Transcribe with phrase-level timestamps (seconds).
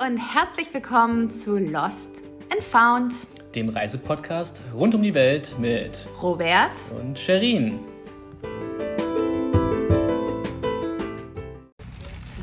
[0.00, 2.10] und herzlich willkommen zu Lost
[2.52, 3.14] and Found,
[3.54, 7.78] dem Reisepodcast rund um die Welt mit Robert und Sherin.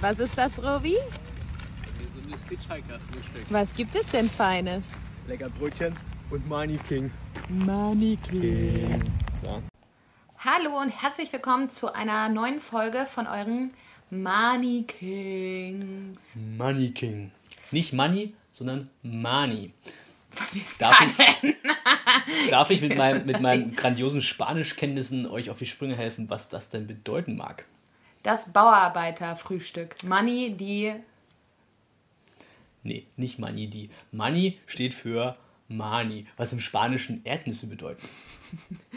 [0.01, 0.97] Was ist das, Robi?
[0.97, 3.43] Ein gesundes Hitchhiker-Frühstück.
[3.49, 4.89] Was gibt es denn Feines?
[5.27, 5.95] Lecker Brötchen
[6.31, 7.11] und Money King.
[7.49, 9.03] Money King.
[9.41, 9.61] So.
[10.39, 13.71] Hallo und herzlich willkommen zu einer neuen Folge von euren
[14.09, 16.35] Money Kings.
[16.57, 17.31] Money King.
[17.73, 19.73] Nicht Money, sondern Mani.
[20.35, 21.55] Was ist Darf da ich- denn?
[22.49, 26.69] Darf ich mit, meinem, mit meinen grandiosen Spanischkenntnissen euch auf die Sprünge helfen, was das
[26.69, 27.65] denn bedeuten mag?
[28.23, 29.95] Das Bauarbeiterfrühstück.
[30.05, 30.93] Money, die
[32.83, 33.89] Nee, nicht Mani, die.
[34.11, 35.37] Mani steht für
[35.69, 38.07] Mani, was im Spanischen Erdnüsse bedeuten.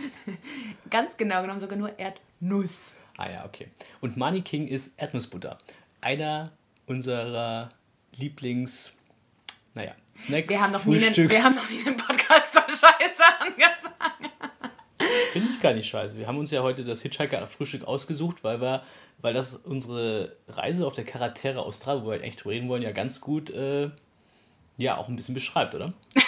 [0.91, 2.97] ganz genau genommen sogar nur Erdnuss.
[3.17, 3.69] Ah ja, okay.
[4.01, 5.57] Und Mani King ist Erdnussbutter.
[6.01, 6.53] Einer
[6.87, 7.69] unserer
[8.17, 8.93] Lieblings,
[9.75, 11.37] naja, Snacks, Wir haben noch nie einen, Frühstücks.
[11.37, 14.33] wir haben noch nie einen Podcast zur Scheiße angefangen.
[15.33, 16.19] Finde ich gar nicht scheiße.
[16.19, 18.83] Wir haben uns ja heute das Hitchhiker-Frühstück ausgesucht, weil wir,
[19.21, 22.83] weil das unsere Reise auf der Carretera Austral, wo wir halt echt drüber reden wollen,
[22.83, 23.91] ja ganz gut, äh,
[24.79, 25.93] ja, auch ein bisschen beschreibt, oder?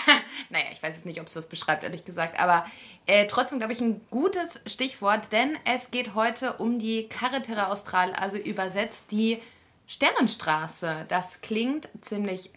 [0.51, 2.41] Naja, ich weiß jetzt nicht, ob es das beschreibt, ehrlich gesagt.
[2.41, 2.65] Aber
[3.07, 8.13] äh, trotzdem, glaube ich, ein gutes Stichwort, denn es geht heute um die Carretera Austral,
[8.13, 9.43] also übersetzt die
[9.89, 11.07] Sternenstraße.
[11.09, 12.51] Das klingt ziemlich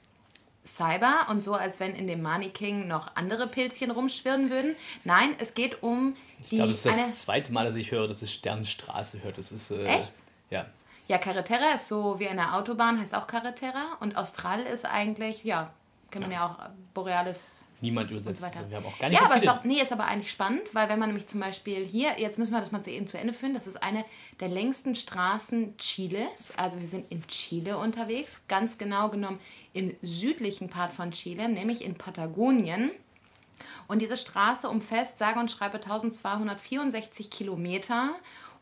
[0.64, 4.76] cyber und so, als wenn in dem Money King noch andere Pilzchen rumschwirren würden.
[5.04, 8.08] Nein, es geht um Ich die glaube, das ist das zweite Mal, dass ich höre,
[8.08, 9.40] dass es Sternstraße hört.
[9.40, 10.14] Das ist, äh, Echt?
[10.52, 10.68] Ja.
[11.08, 13.98] Ja, Carretera ist so wie eine Autobahn, heißt auch Carretera.
[14.00, 15.74] Und Austral ist eigentlich, ja,
[16.12, 18.56] kann man ja, auch Borealis Niemand übersetzt so das.
[18.58, 18.70] weiter.
[18.70, 20.62] Wir haben auch gar nicht ja, so aber ist doch, nee, ist aber eigentlich spannend,
[20.74, 23.18] weil wenn man nämlich zum Beispiel hier, jetzt müssen wir das mal zu eben zu
[23.18, 24.06] Ende führen, das ist eine
[24.40, 26.54] der längsten Straßen Chiles.
[26.58, 29.40] Also wir sind in Chile unterwegs, ganz genau genommen
[29.74, 32.92] im südlichen Part von Chile, nämlich in Patagonien.
[33.88, 38.12] Und diese Straße umfasst sage und schreibe 1264 Kilometer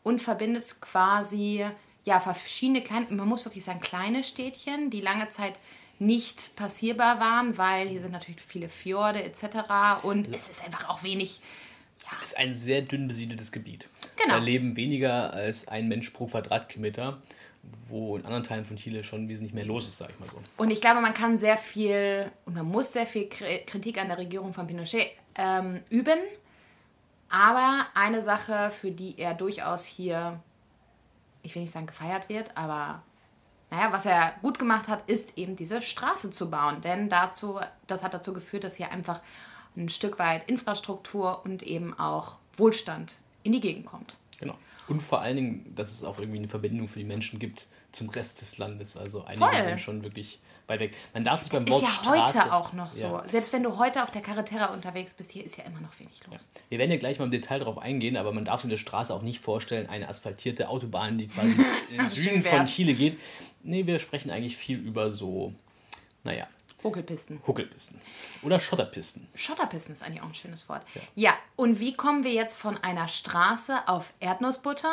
[0.02, 1.64] und verbindet quasi
[2.04, 5.60] ja verschiedene kleine, man muss wirklich sagen kleine Städtchen, die lange Zeit
[6.00, 10.02] nicht passierbar waren, weil hier sind natürlich viele Fjorde etc.
[10.02, 11.40] Und es ist einfach auch wenig,
[12.22, 13.86] ist ein sehr dünn besiedeltes Gebiet.
[14.16, 14.38] Genau.
[14.38, 17.18] Da leben weniger als ein Mensch pro Quadratkilometer,
[17.88, 20.42] wo in anderen Teilen von Chile schon wesentlich mehr los ist, sag ich mal so.
[20.56, 24.08] Und ich glaube, man kann sehr viel und man muss sehr viel Kri- Kritik an
[24.08, 26.18] der Regierung von Pinochet ähm, üben.
[27.28, 30.40] Aber eine Sache, für die er durchaus hier,
[31.42, 33.02] ich will nicht sagen gefeiert wird, aber
[33.70, 36.80] naja, was er gut gemacht hat, ist eben diese Straße zu bauen.
[36.80, 39.20] Denn dazu, das hat dazu geführt, dass hier einfach
[39.76, 44.16] ein Stück weit Infrastruktur und eben auch Wohlstand in die Gegend kommt.
[44.38, 44.56] Genau.
[44.88, 48.08] Und vor allen Dingen, dass es auch irgendwie eine Verbindung für die Menschen gibt zum
[48.08, 48.96] Rest des Landes.
[48.96, 49.62] Also einige Voll.
[49.62, 50.96] sind schon wirklich weit weg.
[51.12, 52.38] Man darf sich beim Ist Wort ja Straße...
[52.38, 53.06] heute auch noch so.
[53.06, 53.28] Ja.
[53.28, 56.20] Selbst wenn du heute auf der Carretera unterwegs bist, hier ist ja immer noch wenig
[56.30, 56.48] los.
[56.68, 59.12] Wir werden ja gleich mal im Detail darauf eingehen, aber man darf sich eine Straße
[59.14, 61.50] auch nicht vorstellen, eine asphaltierte Autobahn, die quasi
[61.90, 62.64] in den Schön Süden von.
[62.64, 63.18] Chile geht.
[63.62, 65.52] Nee, wir sprechen eigentlich viel über so,
[66.24, 66.46] naja,
[66.82, 67.40] Ruckelpisten.
[67.46, 68.00] Huckelpisten
[68.42, 69.26] oder Schotterpisten.
[69.34, 70.82] Schotterpisten ist eigentlich auch ein schönes Wort.
[71.14, 71.34] Ja.
[71.56, 74.92] und wie kommen wir jetzt von einer Straße auf Erdnussbutter?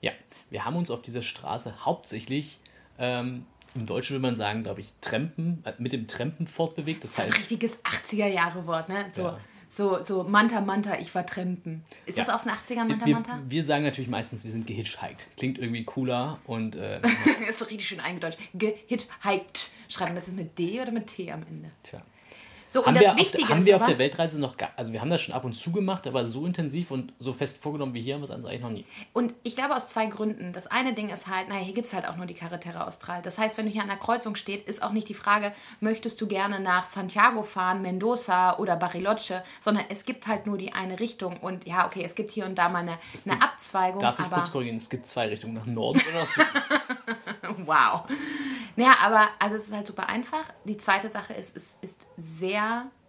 [0.00, 0.12] Ja,
[0.50, 2.58] wir haben uns auf dieser Straße hauptsächlich,
[2.98, 7.04] ähm, im Deutschen will man sagen, glaube ich, Trempen, äh, mit dem Trempen fortbewegt.
[7.04, 9.06] Das So ein heißt, richtiges 80er-Jahre-Wort, ne?
[9.12, 9.40] So, Ja.
[9.74, 11.84] So, so Manta Manta, ich war Trempen.
[12.06, 12.24] Ist Ja.
[12.24, 13.40] das aus den 80ern, Manta wir, Manta?
[13.48, 15.28] wir sagen natürlich meistens, wir sind gehitchhiked.
[15.36, 17.00] Klingt irgendwie cooler und äh,
[17.48, 18.38] ist so richtig schön eingedeutscht.
[18.54, 19.70] Gehitchhiked.
[19.88, 21.70] Schreiben, das ist mit D oder mit T am Ende.
[21.82, 22.00] tja.
[22.74, 24.56] So, und Haben, das wir, auf, Wichtige der- haben wir auf aber, der Weltreise noch
[24.56, 27.32] gar, also wir haben das schon ab und zu gemacht, aber so intensiv und so
[27.32, 28.84] fest vorgenommen wie hier haben wir es also eigentlich noch nie.
[29.12, 30.52] Und ich glaube aus zwei Gründen.
[30.52, 33.22] Das eine Ding ist halt, naja, hier gibt es halt auch nur die Carretera Austral.
[33.22, 36.20] Das heißt, wenn du hier an der Kreuzung stehst, ist auch nicht die Frage, möchtest
[36.20, 40.98] du gerne nach Santiago fahren, Mendoza oder Bariloche, sondern es gibt halt nur die eine
[40.98, 41.36] Richtung.
[41.36, 44.24] Und ja, okay, es gibt hier und da mal eine, eine gibt- Abzweigung, Darf ich
[44.26, 44.78] aber kurz korrigieren?
[44.78, 46.48] Es gibt zwei Richtungen, nach Norden oder nach Süden.
[47.66, 48.02] wow.
[48.76, 50.42] Naja, aber also es ist halt super einfach.
[50.64, 52.63] Die zweite Sache ist, es ist sehr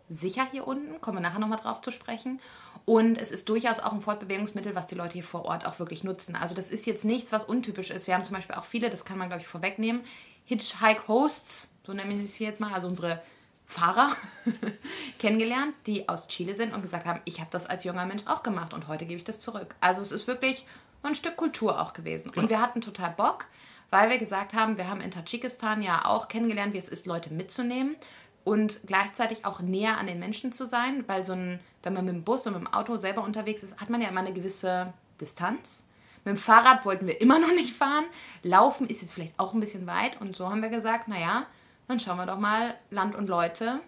[0.10, 2.40] sicher hier unten, kommen wir nachher nochmal drauf zu sprechen.
[2.86, 6.04] Und es ist durchaus auch ein Fortbewegungsmittel, was die Leute hier vor Ort auch wirklich
[6.04, 6.36] nutzen.
[6.36, 8.06] Also das ist jetzt nichts, was untypisch ist.
[8.06, 10.02] Wir haben zum Beispiel auch viele, das kann man glaube ich vorwegnehmen,
[10.46, 13.22] Hitchhike-Hosts, so nennen wir es hier jetzt mal, also unsere
[13.66, 14.16] Fahrer
[15.20, 18.44] kennengelernt, die aus Chile sind und gesagt haben, ich habe das als junger Mensch auch
[18.44, 19.76] gemacht und heute gebe ich das zurück.
[19.82, 20.66] Also es ist wirklich
[21.02, 22.32] ein Stück Kultur auch gewesen.
[22.36, 23.46] Und wir hatten total Bock,
[23.90, 27.32] weil wir gesagt haben, wir haben in Tadschikistan ja auch kennengelernt, wie es ist, Leute
[27.34, 27.96] mitzunehmen
[28.46, 32.14] und gleichzeitig auch näher an den Menschen zu sein, weil so ein, wenn man mit
[32.14, 34.94] dem Bus und mit dem Auto selber unterwegs ist, hat man ja immer eine gewisse
[35.20, 35.86] Distanz.
[36.24, 38.06] Mit dem Fahrrad wollten wir immer noch nicht fahren.
[38.44, 41.48] Laufen ist jetzt vielleicht auch ein bisschen weit und so haben wir gesagt, naja,
[41.88, 43.82] dann schauen wir doch mal Land und Leute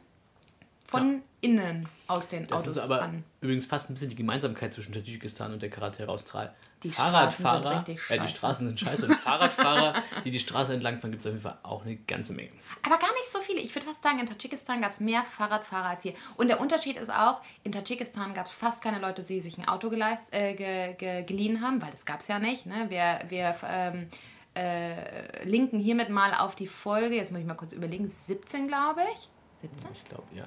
[0.87, 3.23] von innen aus den Das Autos ist aber an.
[3.41, 6.53] übrigens fast ein bisschen die Gemeinsamkeit zwischen Tadschikistan und der Charaktere Austral.
[6.83, 8.27] Die Fahrradfahrer, richtig ja, die.
[8.27, 9.93] Straßen sind scheiße und Fahrradfahrer,
[10.23, 12.51] die die Straße entlang fahren, gibt es auf jeden Fall auch eine ganze Menge.
[12.83, 13.59] Aber gar nicht so viele.
[13.59, 16.13] Ich würde fast sagen, in Tadschikistan gab es mehr Fahrradfahrer als hier.
[16.37, 19.67] Und der Unterschied ist auch, in Tadschikistan gab es fast keine Leute, die sich ein
[19.67, 22.65] Auto geleist, äh, ge, ge, geliehen haben, weil das gab es ja nicht.
[22.65, 22.85] Ne?
[22.89, 24.07] Wir, wir ähm,
[24.55, 29.01] äh, linken hiermit mal auf die Folge, jetzt muss ich mal kurz überlegen, 17 glaube
[29.13, 29.29] ich.
[29.61, 29.89] 17?
[29.93, 30.45] Ich glaube, ja,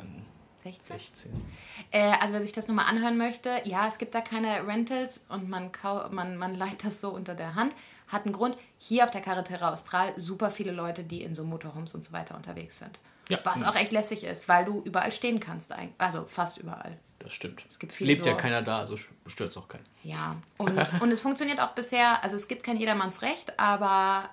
[0.62, 0.98] 16?
[0.98, 1.46] 16.
[1.90, 5.48] Äh, also wer sich das nochmal anhören möchte, ja, es gibt da keine Rentals und
[5.48, 5.70] man,
[6.10, 7.74] man, man leiht das so unter der Hand.
[8.08, 8.56] Hat einen Grund.
[8.78, 12.34] Hier auf der Carretera Austral super viele Leute, die in so Motorhomes und so weiter
[12.36, 12.98] unterwegs sind.
[13.28, 13.38] Ja.
[13.44, 15.72] Was auch echt lässig ist, weil du überall stehen kannst.
[15.98, 16.98] Also fast überall.
[17.20, 17.64] Das stimmt.
[17.68, 18.96] Es gibt viele Lebt ja so- keiner da, also
[19.26, 19.84] stört es auch keinen.
[20.02, 20.36] Ja.
[20.58, 24.28] Und, und es funktioniert auch bisher, also es gibt kein jedermannsrecht, aber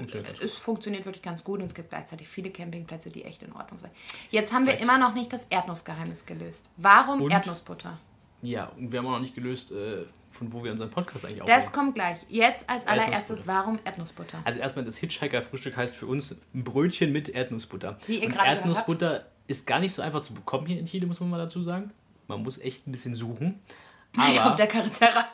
[0.00, 3.42] Funktioniert ganz es funktioniert wirklich ganz gut und es gibt gleichzeitig viele Campingplätze, die echt
[3.42, 3.92] in Ordnung sind.
[4.30, 6.70] Jetzt haben wir immer noch nicht das Erdnussgeheimnis gelöst.
[6.76, 7.32] Warum Und?
[7.32, 7.98] Erdnussbutter?
[8.42, 11.40] Ja, und wir haben auch noch nicht gelöst, äh, von wo wir unseren Podcast eigentlich
[11.40, 11.72] Das aufnehmen.
[11.72, 12.18] kommt gleich.
[12.28, 14.40] Jetzt als allererstes, warum Erdnussbutter?
[14.44, 17.98] Also erstmal das Hitchhiker-Frühstück heißt für uns ein Brötchen mit Erdnussbutter.
[18.06, 21.06] Wie ihr und gerade Erdnussbutter ist gar nicht so einfach zu bekommen hier in Chile,
[21.06, 21.90] muss man mal dazu sagen.
[22.28, 23.58] Man muss echt ein bisschen suchen.
[24.16, 25.26] auf Aber, der Carretera.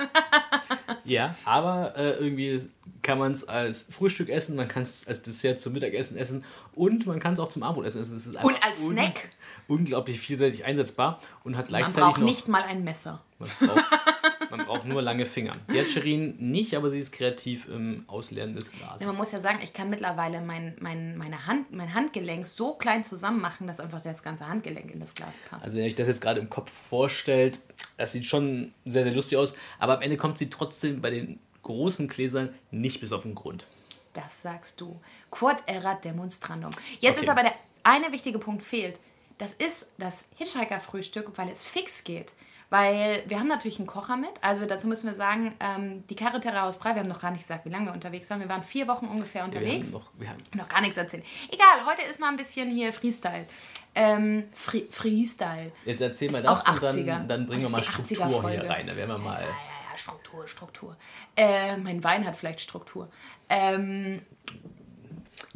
[1.04, 2.60] Ja, aber äh, irgendwie
[3.02, 6.44] kann man es als Frühstück essen, man kann es als Dessert zum Mittagessen essen
[6.74, 8.02] und man kann es auch zum Abendbrot essen.
[8.02, 9.30] Es ist Und als Snack.
[9.68, 13.22] unglaublich vielseitig einsetzbar und hat Man gleichzeitig braucht noch nicht mal ein Messer.
[13.38, 13.84] Man braucht,
[14.56, 15.56] man braucht nur lange Finger.
[15.72, 19.00] Jetzt Sherin nicht, aber sie ist kreativ im Ausleeren des Glases.
[19.00, 22.74] Ja, man muss ja sagen, ich kann mittlerweile mein, mein, meine Hand, mein Handgelenk so
[22.74, 25.64] klein zusammen machen, dass einfach das ganze Handgelenk in das Glas passt.
[25.64, 27.58] Also wenn ihr euch das jetzt gerade im Kopf vorstellt,
[27.96, 31.38] das sieht schon sehr, sehr lustig aus, aber am Ende kommt sie trotzdem bei den
[31.62, 33.66] großen Gläsern nicht bis auf den Grund.
[34.12, 34.98] Das sagst du.
[35.30, 36.70] Quod erat demonstrandum.
[37.00, 37.24] Jetzt Okay.
[37.24, 38.98] ist aber der eine wichtige Punkt fehlt.
[39.38, 42.32] Das ist das Hitchhiker-Frühstück, weil es fix geht.
[42.68, 44.30] Weil wir haben natürlich einen Kocher mit.
[44.40, 47.42] Also dazu müssen wir sagen, ähm, die Carretera aus drei, wir haben noch gar nicht
[47.42, 48.40] gesagt, wie lange wir unterwegs waren.
[48.40, 49.92] Wir waren vier Wochen ungefähr Wir haben unterwegs.
[49.92, 51.22] noch, wir haben, noch gar nichts erzählen.
[51.52, 53.46] Egal, heute ist mal ein bisschen hier Freestyle.
[53.94, 55.70] Ähm, Free Freestyle.
[55.84, 57.26] jetzt erzähl mal Ist das auch und dann, 80er.
[57.26, 58.68] dann bringen wir mal Struktur hier 80er-Folge.
[58.68, 58.86] rein.
[58.88, 59.40] Da werden wir mal.
[59.40, 59.52] Ja, ja,
[59.92, 60.96] ja, Struktur, Struktur.
[61.36, 63.08] Äh, mein Wein hat vielleicht Struktur.
[63.48, 64.20] Ähm,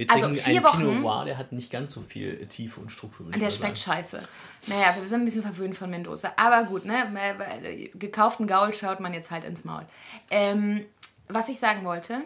[0.07, 2.91] Wir also vier einen Wochen- Pinot Noir, der hat nicht ganz so viel Tiefe und
[2.91, 3.27] Struktur.
[3.27, 3.99] würde ich der schmeckt sagen.
[4.03, 4.29] scheiße.
[4.67, 6.33] Naja, wir sind ein bisschen verwöhnt von Mendoza.
[6.37, 6.95] Aber gut, ne?
[7.13, 9.85] Bei Gekauften Gaul schaut man jetzt halt ins Maul.
[10.31, 10.87] Ähm,
[11.29, 12.23] was ich sagen wollte,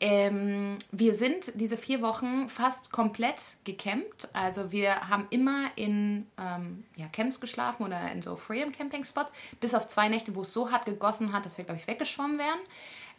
[0.00, 4.28] ähm, wir sind diese vier Wochen fast komplett gecampt.
[4.32, 9.32] Also wir haben immer in ähm, ja, Camps geschlafen oder in so Freedom Camping Spots,
[9.60, 12.38] bis auf zwei Nächte, wo es so hart gegossen hat, dass wir, glaube ich, weggeschwommen
[12.38, 12.58] wären.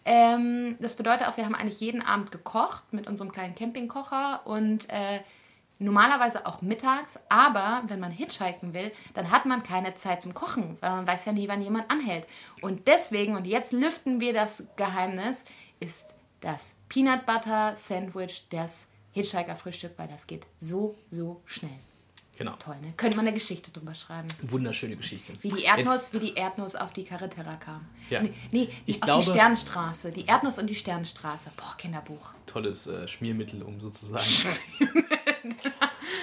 [0.05, 4.89] Ähm, das bedeutet auch, wir haben eigentlich jeden Abend gekocht mit unserem kleinen Campingkocher und
[4.89, 5.21] äh,
[5.79, 7.19] normalerweise auch mittags.
[7.29, 11.25] Aber wenn man hitchhiken will, dann hat man keine Zeit zum Kochen, weil man weiß
[11.25, 12.27] ja nie, wann jemand anhält.
[12.61, 15.43] Und deswegen, und jetzt lüften wir das Geheimnis,
[15.79, 21.79] ist das Peanut Butter Sandwich das Hitchhiker-Frühstück, weil das geht so, so schnell.
[22.39, 22.53] Genau.
[22.57, 22.93] Toll, ne?
[22.95, 24.29] Könnte man eine Geschichte drüber schreiben.
[24.43, 25.33] Wunderschöne Geschichte.
[25.41, 27.85] Wie die Erdnuss, wie die Erdnuss auf die Carretera kam.
[28.09, 28.21] Ja.
[28.23, 30.11] Nee, nee Ich auf glaube- die Sternstraße.
[30.11, 31.51] Die Erdnuss und die Sternstraße.
[31.57, 32.29] Boah, Kinderbuch.
[32.47, 34.23] tolles äh, Schmiermittel, um sozusagen.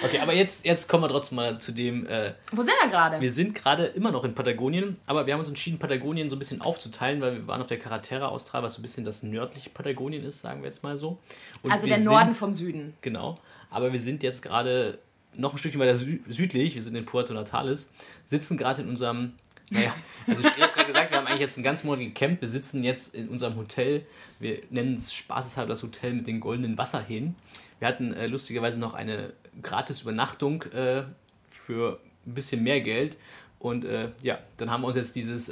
[0.04, 2.06] okay, aber jetzt, jetzt kommen wir trotzdem mal zu dem.
[2.06, 3.20] Äh, Wo sind wir gerade?
[3.20, 6.38] wir sind gerade immer noch in Patagonien, aber wir haben uns entschieden, Patagonien so ein
[6.38, 9.70] bisschen aufzuteilen, weil wir waren auf der Carretera Austral, was so ein bisschen das nördliche
[9.70, 11.18] Patagonien ist, sagen wir jetzt mal so.
[11.62, 12.94] Und Also der Norden sind- vom Süden.
[13.02, 13.38] Genau.
[13.70, 14.98] Aber wir sind jetzt gerade
[15.38, 16.74] noch ein Stückchen weiter sü südlich.
[16.74, 17.88] Wir sind in Puerto Natales,
[18.26, 19.32] sitzen gerade in unserem.
[19.68, 19.92] Naja,
[20.28, 22.40] also ich habe jetzt gerade gesagt, wir haben eigentlich jetzt ein ganz morgen gecampt.
[22.40, 24.06] Wir sitzen jetzt in unserem Hotel.
[24.38, 27.34] Wir nennen es spaßeshalber das Hotel mit den goldenen Wasserhähnen.
[27.80, 31.02] Wir hatten äh, lustigerweise noch eine gratis Übernachtung äh,
[31.50, 33.16] für ein bisschen mehr Geld.
[33.58, 35.48] Und äh, ja, dann haben wir uns jetzt dieses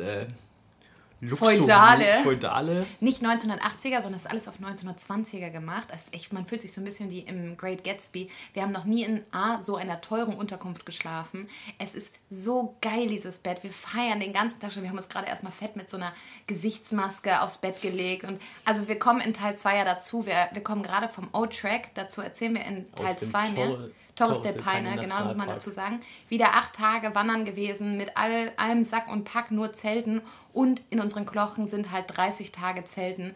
[1.20, 2.04] Luxus- Feudale.
[2.22, 5.88] Feudale Nicht 1980er, sondern es ist alles auf 1920er gemacht.
[5.90, 8.28] Das ist echt, man fühlt sich so ein bisschen wie im Great Gatsby.
[8.52, 11.48] Wir haben noch nie in A, so einer teuren Unterkunft geschlafen.
[11.78, 13.62] Es ist so geil, dieses Bett.
[13.62, 14.82] Wir feiern den ganzen Tag schon.
[14.82, 16.12] Wir haben uns gerade erstmal fett mit so einer
[16.46, 18.24] Gesichtsmaske aufs Bett gelegt.
[18.24, 20.26] Und also wir kommen in Teil 2 ja dazu.
[20.26, 21.94] Wir, wir kommen gerade vom O-Track.
[21.94, 23.66] Dazu erzählen wir in Teil dem 2 mehr.
[23.66, 26.00] Torre- Torres del Paine, genau, muss man dazu sagen.
[26.28, 30.20] Wieder acht Tage wandern gewesen mit all, allem Sack und Pack, nur Zelten.
[30.52, 33.34] Und in unseren Knochen sind halt 30 Tage Zelten.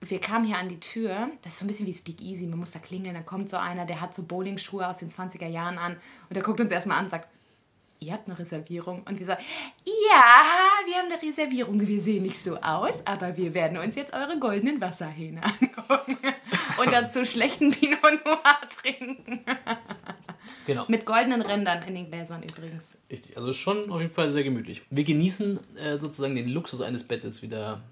[0.00, 2.60] Wir kamen hier an die Tür, das ist so ein bisschen wie Speak Easy, man
[2.60, 5.76] muss da klingeln, dann kommt so einer, der hat so Bowlingschuhe aus den 20er Jahren
[5.76, 7.26] an und der guckt uns erstmal an und sagt,
[8.00, 9.02] ihr habt eine Reservierung.
[9.02, 9.42] Und wir sagen,
[9.84, 10.22] ja,
[10.86, 11.86] wir haben eine Reservierung.
[11.86, 16.16] Wir sehen nicht so aus, aber wir werden uns jetzt eure goldenen Wasserhähne angucken.
[16.78, 19.44] Und dazu schlechten Pinot Noir trinken.
[20.66, 20.84] Genau.
[20.88, 22.96] Mit goldenen Rändern in den Gläsern übrigens.
[23.10, 24.82] Richtig, also schon auf jeden Fall sehr gemütlich.
[24.90, 27.82] Wir genießen äh, sozusagen den Luxus eines Bettes wieder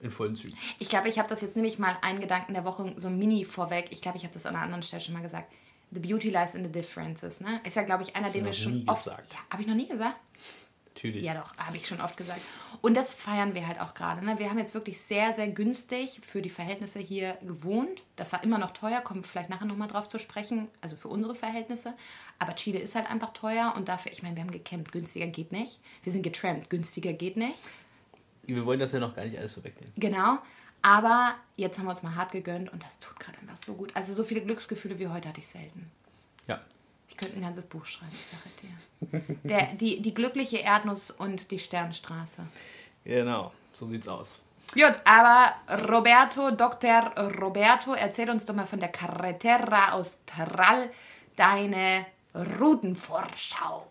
[0.00, 0.56] in vollen Zügen.
[0.78, 3.88] Ich glaube, ich habe das jetzt nämlich mal einen Gedanken der Woche so Mini vorweg.
[3.90, 5.52] Ich glaube, ich habe das an einer anderen Stelle schon mal gesagt.
[5.90, 7.40] The beauty lies in the differences.
[7.40, 7.60] Ne?
[7.64, 9.04] Ist ja, glaube ich, einer, Hast den wir noch schon nie oft.
[9.04, 9.32] gesagt.
[9.34, 10.16] Ja, habe ich noch nie gesagt?
[10.98, 11.24] Natürlich.
[11.24, 12.40] Ja, doch, habe ich schon oft gesagt.
[12.80, 14.24] Und das feiern wir halt auch gerade.
[14.24, 14.38] Ne?
[14.38, 18.02] Wir haben jetzt wirklich sehr, sehr günstig für die Verhältnisse hier gewohnt.
[18.16, 21.06] Das war immer noch teuer, kommen wir vielleicht nachher nochmal drauf zu sprechen, also für
[21.06, 21.94] unsere Verhältnisse.
[22.40, 25.52] Aber Chile ist halt einfach teuer und dafür, ich meine, wir haben gecampt, günstiger geht
[25.52, 25.78] nicht.
[26.02, 27.54] Wir sind getrampt, günstiger geht nicht.
[28.42, 29.92] Wir wollen das ja noch gar nicht alles so wegnehmen.
[29.96, 30.38] Genau.
[30.82, 33.94] Aber jetzt haben wir uns mal hart gegönnt und das tut gerade einfach so gut.
[33.94, 35.90] Also so viele Glücksgefühle wie heute hatte ich selten.
[36.48, 36.60] Ja.
[37.18, 39.38] Ich könnte ein ganzes Buch schreiben, ich sage dir.
[39.42, 42.46] Der, die, die glückliche Erdnuss und die Sternstraße.
[43.02, 44.44] Genau, so sieht's aus.
[44.72, 45.54] Gut, aber
[45.88, 47.12] Roberto, Dr.
[47.40, 50.90] Roberto, erzähl uns doch mal von der Carretera Austral,
[51.34, 53.90] deine Routenvorschau.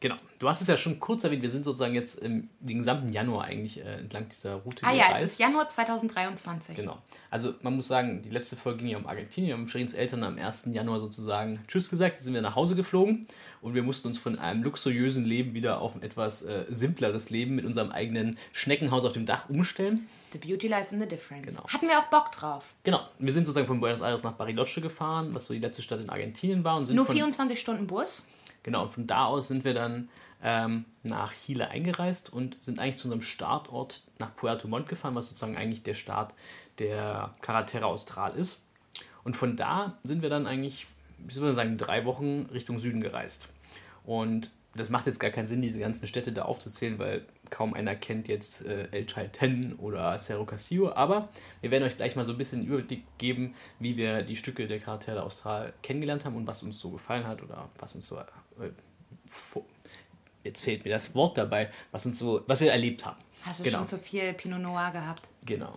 [0.00, 0.16] Genau.
[0.38, 3.44] Du hast es ja schon kurz erwähnt, wir sind sozusagen jetzt im, den gesamten Januar
[3.44, 5.24] eigentlich äh, entlang dieser Route Ah ja, gereist.
[5.24, 6.76] es ist Januar 2023.
[6.76, 6.98] Genau.
[7.30, 9.48] Also man muss sagen, die letzte Folge ging ja um Argentinien.
[9.48, 10.64] Wir haben Sherins Eltern am 1.
[10.72, 12.18] Januar sozusagen Tschüss gesagt.
[12.18, 13.26] Sind wir nach Hause geflogen
[13.62, 17.54] und wir mussten uns von einem luxuriösen Leben wieder auf ein etwas äh, simpleres Leben
[17.54, 20.06] mit unserem eigenen Schneckenhaus auf dem Dach umstellen.
[20.32, 21.46] The beauty lies in the difference.
[21.46, 21.66] Genau.
[21.68, 22.74] Hatten wir auch Bock drauf.
[22.84, 23.00] Genau.
[23.18, 26.10] Wir sind sozusagen von Buenos Aires nach Bariloche gefahren, was so die letzte Stadt in
[26.10, 26.76] Argentinien war.
[26.76, 28.26] Und sind Nur von, 24 Stunden Bus.
[28.66, 30.08] Genau, und von da aus sind wir dann
[30.42, 35.28] ähm, nach Chile eingereist und sind eigentlich zu unserem Startort nach Puerto Montt gefahren, was
[35.28, 36.34] sozusagen eigentlich der Start
[36.80, 38.60] der Carretera Austral ist.
[39.22, 40.88] Und von da sind wir dann eigentlich,
[41.28, 43.52] soll man sagen, drei Wochen Richtung Süden gereist.
[44.04, 47.94] Und das macht jetzt gar keinen Sinn, diese ganzen Städte da aufzuzählen, weil kaum einer
[47.94, 50.92] kennt jetzt äh, El Chalten oder Cerro Castillo.
[50.92, 51.28] Aber
[51.60, 54.66] wir werden euch gleich mal so ein bisschen einen Überblick geben, wie wir die Stücke
[54.66, 58.18] der Carretera Austral kennengelernt haben und was uns so gefallen hat oder was uns so.
[58.60, 58.70] Äh,
[60.44, 63.18] jetzt fehlt mir das Wort dabei, was uns so, was wir erlebt haben.
[63.42, 65.28] Hast du genau, schon zu viel Pinot Noir gehabt?
[65.44, 65.72] genau.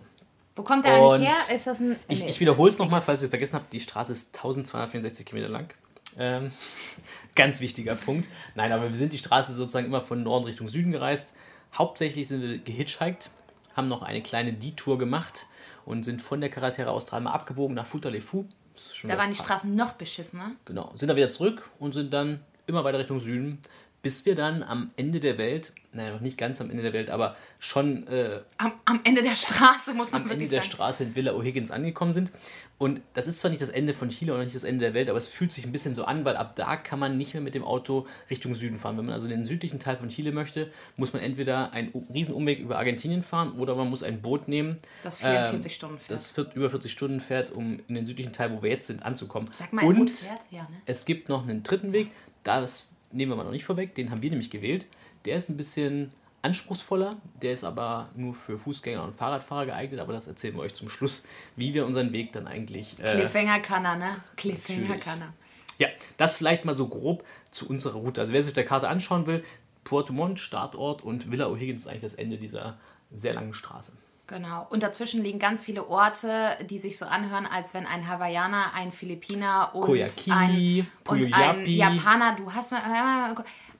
[0.56, 1.56] Wo kommt der Und eigentlich her?
[1.56, 1.96] Ist das ein.
[2.08, 3.72] Ich, nee, ich wiederhole es nochmal, falls ihr es vergessen habt.
[3.72, 5.72] Die Straße ist 1264 Kilometer lang.
[6.18, 6.50] Ähm,
[7.34, 8.28] ganz wichtiger Punkt.
[8.56, 11.32] Nein, aber wir sind die Straße sozusagen immer von Norden Richtung Süden gereist.
[11.72, 13.30] Hauptsächlich sind wir gehitchhiked,
[13.76, 15.46] haben noch eine kleine Detour gemacht
[15.84, 19.92] und sind von der Carretera Austral mal abgebogen nach schon Da waren die Straßen noch
[19.92, 20.52] beschissener.
[20.64, 20.90] Genau.
[20.94, 23.58] Sind dann wieder zurück und sind dann immer weiter Richtung Süden,
[24.02, 27.10] bis wir dann am Ende der Welt, naja, noch nicht ganz am Ende der Welt,
[27.10, 30.72] aber schon äh, Am, am Ende der Straße, muss man am Ende wirklich der sagen.
[30.72, 32.30] Straße in Villa O'Higgins angekommen sind.
[32.78, 35.10] Und das ist zwar nicht das Ende von Chile und nicht das Ende der Welt,
[35.10, 37.42] aber es fühlt sich ein bisschen so an, weil ab da kann man nicht mehr
[37.42, 38.96] mit dem Auto Richtung Süden fahren.
[38.96, 42.58] Wenn man also in den südlichen Teil von Chile möchte, muss man entweder einen Riesenumweg
[42.60, 44.78] über Argentinien fahren oder man muss ein Boot nehmen.
[45.02, 46.10] Das 44 Stunden fährt.
[46.10, 49.02] Das vier- über 40 Stunden fährt, um in den südlichen Teil, wo wir jetzt sind,
[49.04, 49.50] anzukommen.
[49.54, 50.40] Sag mal, und fährt?
[50.50, 50.80] Ja, ne?
[50.86, 52.08] es gibt noch einen dritten Weg,
[52.44, 54.86] das nehmen wir mal noch nicht vorweg, den haben wir nämlich gewählt.
[55.24, 60.12] Der ist ein bisschen anspruchsvoller, der ist aber nur für Fußgänger und Fahrradfahrer geeignet, aber
[60.12, 61.24] das erzählen wir euch zum Schluss,
[61.56, 62.98] wie wir unseren Weg dann eigentlich...
[62.98, 64.16] Äh, Cliffhanger kann er, ne?
[64.36, 65.04] Cliffhanger natürlich.
[65.04, 65.34] kann er.
[65.78, 68.20] ja, das vielleicht mal so grob zu unserer Route.
[68.22, 69.44] Also wer sich auf der Karte anschauen will,
[69.84, 72.78] Puerto Montt, Startort und Villa O'Higgins ist eigentlich das Ende dieser
[73.10, 73.92] sehr langen Straße.
[74.30, 74.64] Genau.
[74.70, 78.92] Und dazwischen liegen ganz viele Orte, die sich so anhören, als wenn ein Hawaiianer, ein
[78.92, 81.66] Philippiner und Koyakili, ein, und ein.
[81.66, 82.80] Japaner, du hast mal,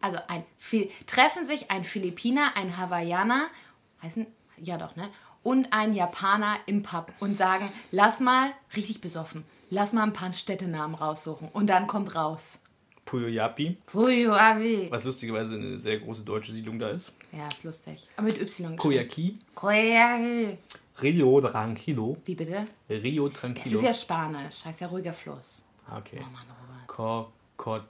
[0.01, 0.45] also ein
[1.07, 3.47] treffen sich ein Philippiner, ein Hawaiianer,
[4.03, 4.27] heißen,
[4.57, 5.09] ja doch, ne?
[5.45, 10.33] Und ein Japaner im Pub und sagen, lass mal, richtig besoffen, lass mal ein paar
[10.33, 11.49] Städtenamen raussuchen.
[11.53, 12.61] Und dann kommt raus.
[13.11, 14.89] Puyoyapi, Puyoabi.
[14.91, 17.13] was lustigerweise eine sehr große deutsche Siedlung da ist.
[17.33, 18.09] Ja, ist lustig.
[18.17, 18.77] Aber mit Y.
[18.77, 20.57] Koyaki, Koyaki.
[21.03, 22.65] Rio Tranquilo, Wie bitte?
[22.89, 23.77] Rio Tranquilo.
[23.77, 25.65] ist ja Spanisch, heißt ja ruhiger Fluss.
[25.89, 26.21] Ah, Okay.
[26.21, 26.87] Oh Mann, Robert.
[26.87, 27.81] Co, co,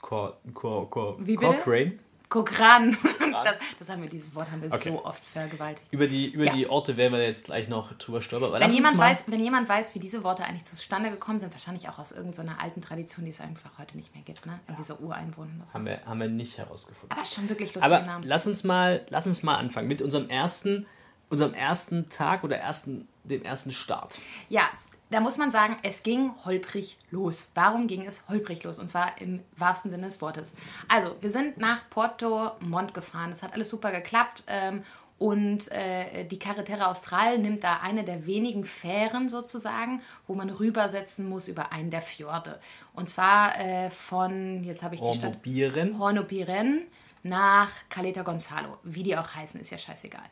[0.00, 1.46] co, co, co, Wie bitte?
[1.56, 1.98] Cochrane.
[2.30, 2.96] Guck ran.
[3.32, 4.90] Das, das haben wir, dieses Wort haben wir Okay.
[4.90, 5.86] so oft vergewaltigt.
[5.90, 6.52] Über die, über Ja.
[6.52, 8.52] die Orte werden wir jetzt gleich noch drüber stolpern.
[8.60, 11.98] Wenn jemand, weiß, wenn jemand weiß, wie diese Worte eigentlich zustande gekommen sind, wahrscheinlich auch
[11.98, 14.60] aus irgendeiner alten Tradition, die es einfach heute nicht mehr gibt, ne?
[14.66, 15.50] Irgendwie so Ureinwohner.
[15.66, 15.74] So.
[15.74, 17.16] Haben wir, haben wir nicht herausgefunden.
[17.16, 18.24] Aber schon wirklich lustige Aber Namen.
[18.26, 20.86] lass uns mal, lass uns mal anfangen mit unserem ersten,
[21.30, 24.18] unserem ersten Tag oder ersten, dem ersten Start.
[24.50, 24.62] Ja,
[25.10, 27.48] da muss man sagen, es ging holprig los.
[27.54, 28.78] Warum ging es holprig los?
[28.78, 30.54] Und zwar im wahrsten Sinne des Wortes.
[30.88, 33.30] Also, wir sind nach Porto Montt gefahren.
[33.30, 34.44] Das hat alles super geklappt.
[34.46, 34.82] Ähm,
[35.18, 41.28] und äh, die Carretera Austral nimmt da eine der wenigen Fähren sozusagen, wo man rübersetzen
[41.28, 42.60] muss über einen der Fjorde.
[42.94, 45.24] Und zwar äh, von, jetzt habe ich die Stadt.
[45.24, 45.98] Hornobieren.
[45.98, 46.86] Hornopiren
[47.24, 48.78] nach Caleta Gonzalo.
[48.84, 50.22] Wie die auch heißen, ist ja scheißegal.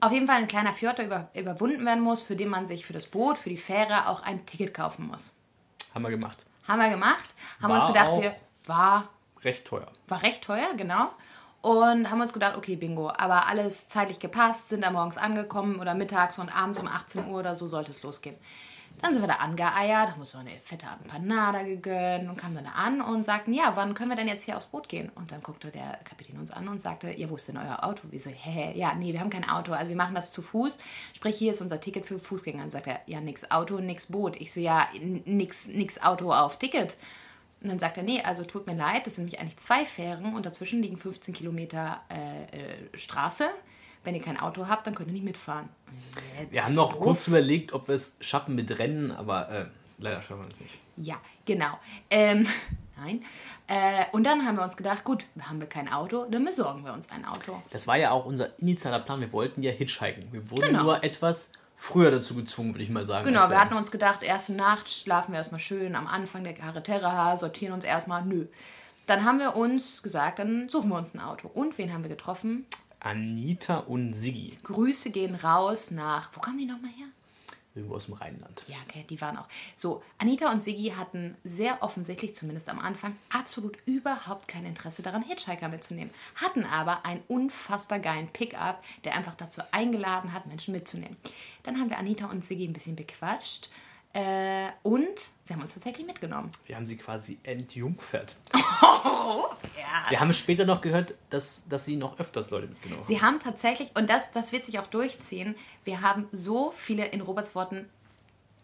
[0.00, 2.86] Auf jeden Fall ein kleiner Fjord, der über, überwunden werden muss, für den man sich
[2.86, 5.32] für das Boot, für die Fähre auch ein Ticket kaufen muss.
[5.94, 6.46] Haben wir gemacht.
[6.68, 7.30] Haben wir gemacht.
[7.60, 8.36] Haben War uns gedacht, wir
[8.66, 9.08] war
[9.42, 9.86] Recht teuer.
[10.06, 11.10] war recht teuer, genau.
[11.60, 13.08] Und haben uns gedacht, okay, bingo.
[13.10, 17.40] Aber alles zeitlich gepasst, sind da morgens angekommen oder mittags und abends um 18 Uhr
[17.40, 18.36] oder so sollte es losgehen.
[19.00, 22.64] Dann sind wir da angeeiert, haben uns so eine fette Empanada gegönnt und kamen dann
[22.64, 25.10] da an und sagten, ja, wann können wir denn jetzt hier aufs Boot gehen?
[25.14, 28.02] Und dann guckte der Kapitän uns an und sagte, ja, wo ist denn euer Auto?
[28.10, 30.76] Wir so, hä, ja, nee, wir haben kein Auto, also wir machen das zu Fuß.
[31.14, 32.60] Sprich, hier ist unser Ticket für Fußgänger.
[32.60, 34.36] Dann sagt er, ja, nix Auto, nix Boot.
[34.40, 34.88] Ich so, ja,
[35.24, 36.96] nix, nix Auto auf Ticket.
[37.60, 40.34] Und dann sagt er, nee, also tut mir leid, das sind nämlich eigentlich zwei Fähren
[40.34, 43.48] und dazwischen liegen 15 Kilometer äh, äh, Straße.
[44.04, 45.68] Wenn ihr kein Auto habt, dann könnt ihr nicht mitfahren.
[46.50, 49.64] Wir haben noch kurz überlegt, ob wir es schaffen mit Rennen, aber äh,
[49.98, 50.78] leider schaffen wir es nicht.
[50.96, 51.78] Ja, genau.
[52.10, 52.46] Ähm,
[52.96, 53.22] nein.
[53.66, 56.92] Äh, und dann haben wir uns gedacht, gut, haben wir kein Auto, dann besorgen wir
[56.92, 57.60] uns ein Auto.
[57.70, 59.20] Das war ja auch unser initialer Plan.
[59.20, 60.32] Wir wollten ja hitchhiken.
[60.32, 60.84] Wir wurden Genau.
[60.84, 63.26] nur etwas früher dazu gezwungen, würde ich mal sagen.
[63.26, 67.36] Genau, wir hatten uns gedacht, erste Nacht schlafen wir erstmal schön am Anfang der Carretera,
[67.36, 68.46] sortieren uns erstmal, nö.
[69.06, 71.48] Dann haben wir uns gesagt, dann suchen wir uns ein Auto.
[71.48, 72.66] Und wen haben wir getroffen?
[73.00, 77.08] Anita und Sigi, Grüße gehen raus nach, wo kamen die nochmal her?
[77.78, 78.64] irgendwo aus dem Rheinland.
[78.66, 79.46] Ja, okay, die waren auch.
[79.76, 85.22] So, Anita und Siggi hatten sehr offensichtlich, zumindest am Anfang, absolut überhaupt kein Interesse daran,
[85.22, 86.12] Hitchhiker mitzunehmen.
[86.34, 91.16] Hatten aber einen unfassbar geilen Pickup, der einfach dazu eingeladen hat, Menschen mitzunehmen.
[91.62, 93.70] Dann haben wir Anita und Siggi ein bisschen bequatscht
[94.14, 96.50] äh, und sie haben uns tatsächlich mitgenommen.
[96.66, 98.36] Wir haben sie quasi entjungfert.
[99.76, 100.10] Ja.
[100.10, 103.06] Wir haben später noch gehört, dass, dass sie noch öfters Leute mitgenommen haben.
[103.06, 107.20] Sie haben tatsächlich, und das, das wird sich auch durchziehen, wir haben so viele, in
[107.20, 107.88] Roberts Worten,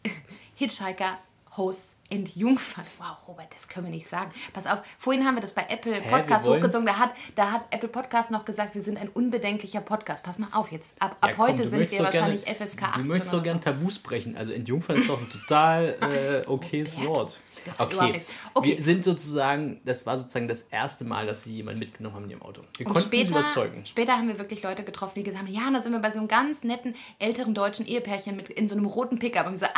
[0.55, 1.19] Hitchhiker,
[1.57, 2.85] Hosts entjungfert.
[2.99, 4.31] Wow, Robert, das können wir nicht sagen.
[4.53, 6.85] Pass auf, vorhin haben wir das bei Apple wir Podcast hochgezogen.
[6.87, 10.23] Da hat, da hat Apple Podcast noch gesagt, wir sind ein unbedenklicher Podcast.
[10.23, 12.83] Pass mal auf, jetzt ab, ab Ja, komm, heute sind wir doch gerne- wahrscheinlich FSK
[12.83, 13.03] 18.
[13.03, 13.71] Du möchtest doch oder gern so.
[13.71, 14.37] Tabus brechen.
[14.37, 15.97] Also entjungfern ist doch ein total
[16.47, 17.39] äh, okayes Robert, Wort.
[17.79, 18.21] Okay.
[18.53, 18.77] Okay.
[18.77, 22.31] wir sind sozusagen, das war sozusagen das erste Mal, dass sie jemanden mitgenommen haben in
[22.31, 22.61] ihrem Auto.
[22.77, 23.87] Wir Und konnten sie später, überzeugen.
[23.87, 26.19] später haben wir wirklich Leute getroffen, die gesagt haben, ja, dann sind wir bei so
[26.19, 29.75] einem ganz netten älteren deutschen Ehepärchen mit in so einem roten Pickup und gesagt,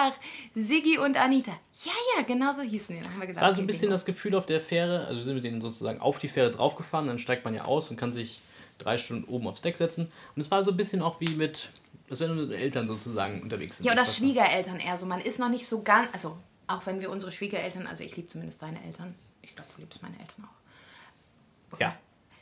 [0.00, 0.14] ach,
[0.54, 1.52] Siggi und Anita.
[1.84, 3.02] Ja, ja, genau so hießen die.
[3.02, 5.34] Dann haben wir gesagt, war so ein bisschen das Gefühl auf der Fähre, also sind
[5.34, 8.42] wir denen sozusagen auf die Fähre draufgefahren, dann steigt man ja aus und kann sich
[8.78, 10.10] drei Stunden oben aufs Deck setzen.
[10.34, 11.70] Und es war so ein bisschen auch wie mit,
[12.08, 13.86] als wenn wir mit den Eltern sozusagen unterwegs sind.
[13.86, 15.06] Ja, oder Schwiegereltern eher so.
[15.06, 16.36] Man ist noch nicht so ganz, also
[16.66, 19.14] auch wenn wir unsere Schwiegereltern, also ich liebe zumindest deine Eltern.
[19.42, 21.78] Ich glaube, du liebst meine Eltern auch.
[21.78, 21.96] Ja.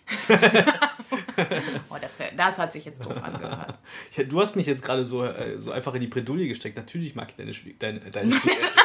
[1.89, 3.79] Oh, das, das hat sich jetzt doof angehört.
[4.17, 4.25] ja.
[4.25, 6.77] Du hast mich jetzt gerade so, äh, so einfach in die Bredouille gesteckt.
[6.77, 8.78] Natürlich mag ich deine, Schwie deine, deine Schwiegereltern.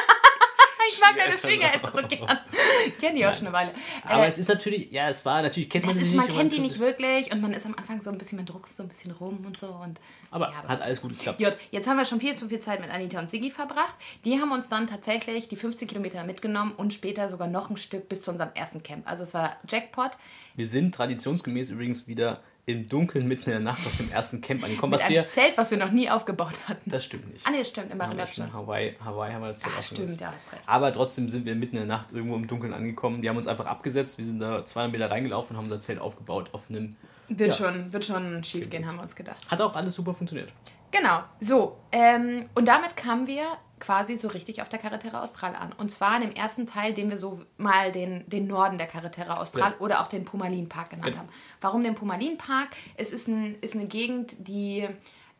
[1.16, 2.38] Ich mag deine Schwiegereltern so gern.
[2.86, 3.70] Ich kenne die auch schon eine Weile.
[4.04, 6.14] Aber Äh, es ist natürlich, ja, es war, natürlich kennt man sie nicht.
[6.16, 8.76] man kennt die nicht wirklich und man ist am Anfang so ein bisschen, man druckst
[8.76, 9.68] so ein bisschen rum und so.
[9.68, 9.98] Und,
[10.30, 11.40] Aber Ja, hat das alles gut geklappt.
[11.40, 13.94] Jut, jetzt haben wir schon viel zu viel Zeit mit Anita und Sigi verbracht.
[14.24, 18.08] Die haben uns dann tatsächlich die 15 Kilometer mitgenommen und später sogar noch ein Stück
[18.08, 19.10] bis zu unserem ersten Camp.
[19.10, 20.10] Also es war Jackpot.
[20.56, 24.64] Wir sind traditionsgemäß übrigens wieder im Dunkeln mitten in der Nacht auf dem ersten Camp
[24.64, 25.26] angekommen, Mit was einem wir.
[25.28, 26.88] Zelt, was wir noch nie aufgebaut hatten.
[26.90, 27.46] Das stimmt nicht.
[27.46, 28.32] Ah, nee, das stimmt, in Ja, Bariloche.
[28.32, 28.52] stimmt.
[28.54, 30.62] Hawaii, Hawaii haben wir das Zelt Ah, stimmt, ja, hast recht.
[30.66, 33.20] Aber trotzdem sind wir mitten in der Nacht irgendwo im Dunkeln angekommen.
[33.22, 34.16] Die haben uns einfach abgesetzt.
[34.18, 36.96] Wir sind da 200 Meter reingelaufen und haben unser Zelt aufgebaut auf einem.
[37.28, 37.66] Wird, Ja.
[37.72, 39.50] schon, wird schon schief gehen, haben wir uns gedacht.
[39.50, 40.52] Hat auch alles super funktioniert.
[40.90, 41.78] Genau, so.
[41.92, 43.42] Ähm, und damit kamen wir
[43.84, 45.72] quasi so richtig auf der Carretera Austral an.
[45.76, 49.38] Und zwar in dem ersten Teil, den wir so mal den, den Norden der Carretera
[49.40, 49.78] Austral Ja.
[49.80, 51.18] oder auch den Pumalin Park genannt Genau.
[51.18, 51.28] haben.
[51.60, 52.68] Warum den Pumalin Park?
[52.96, 54.88] Es ist, ein, ist eine Gegend, die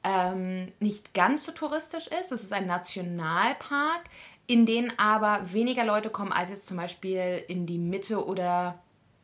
[0.02, 2.32] ähm, nicht ganz so touristisch ist.
[2.32, 4.02] Es ist ein Nationalpark,
[4.46, 8.78] in den aber weniger Leute kommen als jetzt zum Beispiel in die Mitte oder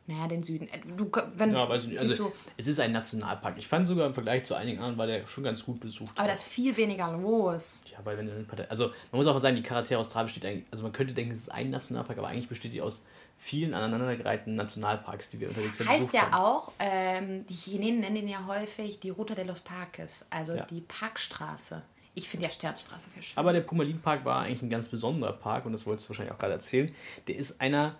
[0.07, 0.67] naja, den Süden.
[0.67, 1.99] Äh, Du, wenn, Ja, weiß ich nicht.
[1.99, 3.55] Also, du, es ist ein Nationalpark.
[3.57, 6.11] Ich fand sogar im Vergleich zu einigen anderen war der schon ganz gut besucht.
[6.17, 7.83] aber da ist viel weniger los.
[7.91, 10.65] Ja, weil wenn du also man muss auch mal sagen, die Carretera Austral besteht eigentlich,
[10.71, 13.03] also man könnte denken, es ist ein Nationalpark, aber eigentlich besteht die aus
[13.37, 16.33] vielen aneinandergereihten Nationalparks, die wir unterwegs ja Heißt ja haben.
[16.33, 20.65] auch, ähm, die Chilenen nennen den ja häufig die Ruta de los Parques, also Ja.
[20.65, 21.81] die Parkstraße.
[22.13, 23.37] Ich finde ja Sternstraße viel schön.
[23.37, 26.33] Aber der Pumalin Park war eigentlich ein ganz besonderer Park und das wolltest du wahrscheinlich
[26.33, 26.93] auch gerade erzählen.
[27.27, 27.95] Der ist einer,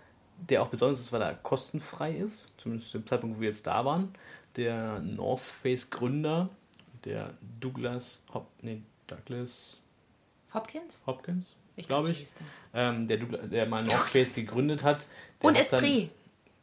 [0.50, 3.66] der auch besonders ist, weil er kostenfrei ist, zumindest zu dem Zeitpunkt, wo wir jetzt
[3.68, 4.14] da waren.
[4.56, 6.50] Der North Face Gründer,
[7.06, 9.82] der Douglas Hop, nee, Douglas
[10.54, 11.02] Hopkins?
[11.08, 14.84] Hopkins, Ich glaube glaub, ich, so hieß ähm, der, Douglas, der mal North Face gegründet
[14.84, 15.08] hat.
[15.42, 16.12] Und hat dann- Esprit.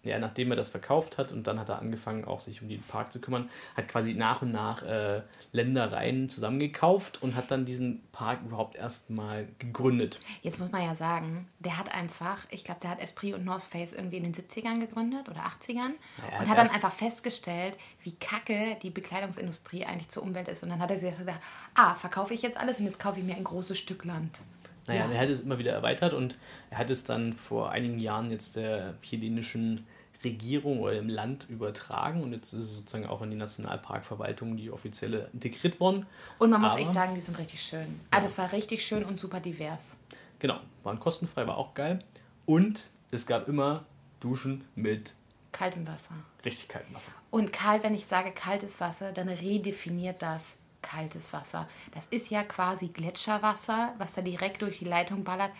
[0.08, 2.82] Ja, nachdem er das verkauft hat und dann hat er angefangen, auch sich um den
[2.82, 8.02] Park zu kümmern, hat quasi nach und nach äh, Ländereien zusammengekauft und hat dann diesen
[8.12, 10.20] Park überhaupt erstmal gegründet.
[10.42, 13.62] Jetzt muss man ja sagen, der hat einfach, ich glaube, der hat Esprit und North
[13.64, 18.12] Face irgendwie in den 70ern gegründet oder 80ern Naja, und hat dann einfach festgestellt, wie
[18.12, 20.62] kacke die Bekleidungsindustrie eigentlich zur Umwelt ist.
[20.62, 21.40] Und dann hat er sich gedacht,
[21.74, 24.38] ah, verkaufe ich jetzt alles und jetzt kaufe ich mir ein großes Stück Land.
[24.86, 25.12] Naja, Ja.
[25.12, 26.36] er hat es immer wieder erweitert und
[26.70, 29.86] er hat es dann vor einigen Jahren jetzt der chilenischen
[30.24, 34.70] Regierung oder dem Land übertragen und jetzt ist es sozusagen auch in die Nationalparkverwaltung, die
[34.70, 36.06] offizielle, integriert worden.
[36.38, 38.00] Und man muss Aber- echt sagen, die sind richtig schön.
[38.10, 39.96] Ah, das war richtig schön und super divers.
[40.40, 42.00] Genau, waren kostenfrei, war auch geil.
[42.46, 43.84] Und es gab immer
[44.20, 45.14] Duschen mit
[45.52, 46.14] Kaltem Wasser.
[46.44, 47.10] richtig kaltem Wasser.
[47.30, 51.68] Und kalt, wenn ich sage kaltes Wasser, dann redefiniert das kaltes Wasser.
[51.92, 55.50] Das ist ja quasi Gletscherwasser, was da direkt durch die Leitung ballert.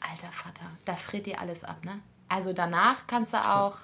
[0.00, 2.00] Alter Vater, da friert dir alles ab, ne?
[2.28, 3.78] Also danach kannst du auch.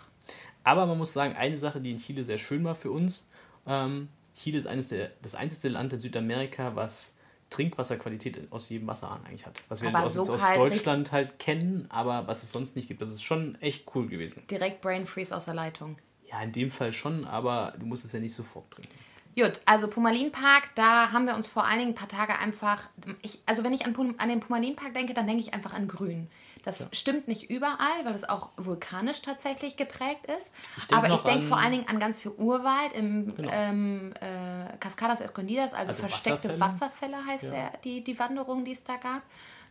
[0.68, 3.26] Aber man muss sagen, eine Sache, die in Chile sehr schön war für uns,
[3.66, 7.16] ähm, Chile ist eines der, das einzige Land in Südamerika, was
[7.48, 9.62] Trinkwasserqualität aus jedem Wasserhahn eigentlich hat.
[9.70, 13.00] Was wir aus, so aus Deutschland halt kennen, aber was es sonst nicht gibt.
[13.00, 14.42] Das ist schon echt cool gewesen.
[14.50, 15.96] Direkt Brain Freeze aus der Leitung.
[16.31, 18.94] Ja, in dem Fall schon, aber du musst es ja nicht sofort trinken.
[19.38, 22.88] Gut, also Pumalin-Park, da haben wir uns vor allen Dingen ein paar Tage einfach.
[23.22, 25.87] Ich, also, wenn ich an, Pum- an den Pumalin-Park denke, dann denke ich einfach an
[25.87, 26.29] Grün.
[26.64, 30.53] Das stimmt nicht überall, weil es auch vulkanisch tatsächlich geprägt ist.
[30.77, 33.48] Ich Aber ich denke vor allen Dingen an ganz viel Urwald im Genau.
[33.53, 36.61] ähm, äh, Cascadas Escondidas, also, Also versteckte Wasserfälle.
[36.61, 37.51] Wasserfälle, heißt Ja.
[37.51, 39.22] der, die, die Wanderung, die es da gab.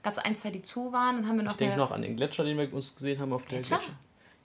[0.02, 1.18] Gab es ein, zwei, die zu waren.
[1.18, 3.34] Dann haben wir noch Ich denke noch an den Gletscher, den wir uns gesehen haben
[3.34, 3.78] auf der Gletscher?
[3.78, 3.94] Gletscher.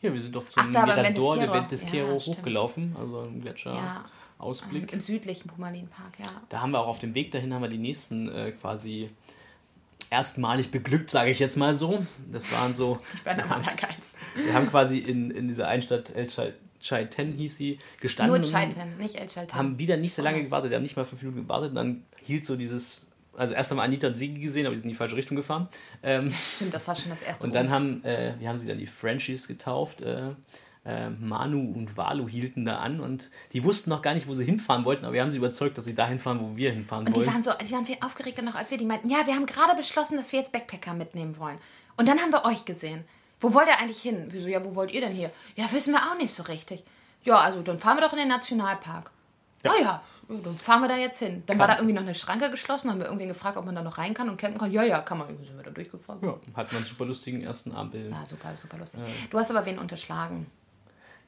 [0.01, 2.15] Ja, wir sind doch zum Ach, da Mirador de Ventesquero.
[2.17, 4.05] Ja, hochgelaufen, also im Gletscher Ja.
[4.43, 4.93] Ausblick.
[4.93, 6.31] im südlichen Pumalin-Park, ja.
[6.49, 9.11] Da haben wir auch auf dem Weg dahin haben wir die nächsten äh, quasi
[10.11, 12.05] erstmalig beglückt, sage ich jetzt mal so.
[12.31, 14.19] Das waren so, Ich bin am allergeilsten.
[14.45, 18.51] wir haben quasi in, in dieser einen Stadt El Chai- Chaiten hieß sie, gestanden Nur
[18.51, 19.55] Chaiten, nicht El Chalten.
[19.57, 20.49] haben wieder nicht sehr lange Anders.
[20.51, 20.71] gewartet.
[20.71, 23.79] Wir haben nicht mal fünf Minuten gewartet und dann hielt so dieses, also erst haben
[23.79, 25.69] wir Anita und Sigi gesehen, aber die sind in die falsche Richtung gefahren.
[26.03, 28.79] Ähm, Stimmt, das war schon das erste und dann haben, äh, wir haben sie dann
[28.79, 30.01] die Frenchies getauft.
[30.03, 30.35] Äh,
[30.85, 34.45] äh, Manu und Walu hielten da an und die wussten noch gar nicht, wo sie
[34.45, 37.15] hinfahren wollten, aber wir haben sie überzeugt, dass sie dahin fahren, wo wir hinfahren Und
[37.17, 37.33] die wollen.
[37.33, 38.79] waren so, die waren viel aufgeregter noch als wir.
[38.79, 41.59] Die meinten, ja, wir haben gerade beschlossen, dass wir jetzt Backpacker mitnehmen wollen.
[41.97, 43.05] Und dann haben wir euch gesehen.
[43.41, 44.29] Wo wollt ihr eigentlich hin?
[44.31, 45.31] Wieso, ja, wo wollt ihr denn hier?
[45.57, 46.85] Ja, wissen wir auch nicht so richtig.
[47.25, 49.11] Ja, also dann fahren wir doch in den Nationalpark.
[49.65, 51.43] Ja, oh ja, dann fahren wir da jetzt hin.
[51.47, 53.83] Dann war da irgendwie noch eine Schranke geschlossen, haben wir irgendwen gefragt, ob man da
[53.83, 54.73] noch rein kann und campen kann.
[54.73, 55.29] Ja, ja, kann man.
[55.29, 56.21] Irgendwie sind wir da durchgefahren.
[56.23, 57.95] Ja, hat man einen super lustigen ersten Abend.
[57.95, 59.01] Ja, super, super lustig.
[59.31, 60.47] Du hast aber wen unterschlagen.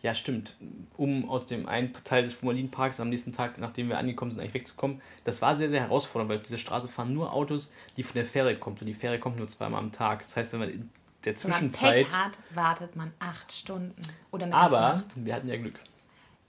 [0.04, 0.54] Ja, stimmt.
[0.98, 4.52] Um aus dem einen Teil des Pumalin-Parks am nächsten Tag, nachdem wir angekommen sind, eigentlich
[4.52, 8.12] wegzukommen, das war sehr, sehr herausfordernd, weil auf dieser Straße fahren nur Autos, die von
[8.12, 8.76] der Fähre kommen.
[8.78, 10.18] Und die Fähre kommt nur zweimal am Tag.
[10.18, 10.90] Das heißt, wenn man in
[11.24, 12.08] der Wenn man Zwischenzeit.
[12.08, 14.02] Pech hat, wartet man acht Stunden.
[14.30, 15.06] Oder eine Aber Nacht.
[15.24, 15.80] wir hatten ja Glück.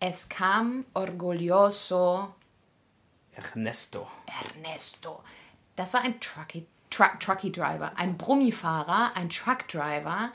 [0.01, 2.35] Es kam orgulloso
[3.31, 4.05] Ernesto.
[4.53, 5.23] Ernesto.
[5.77, 10.33] Das war ein Trucky, Truck, Trucky Driver, ein Brummifahrer, ein Truck Driver,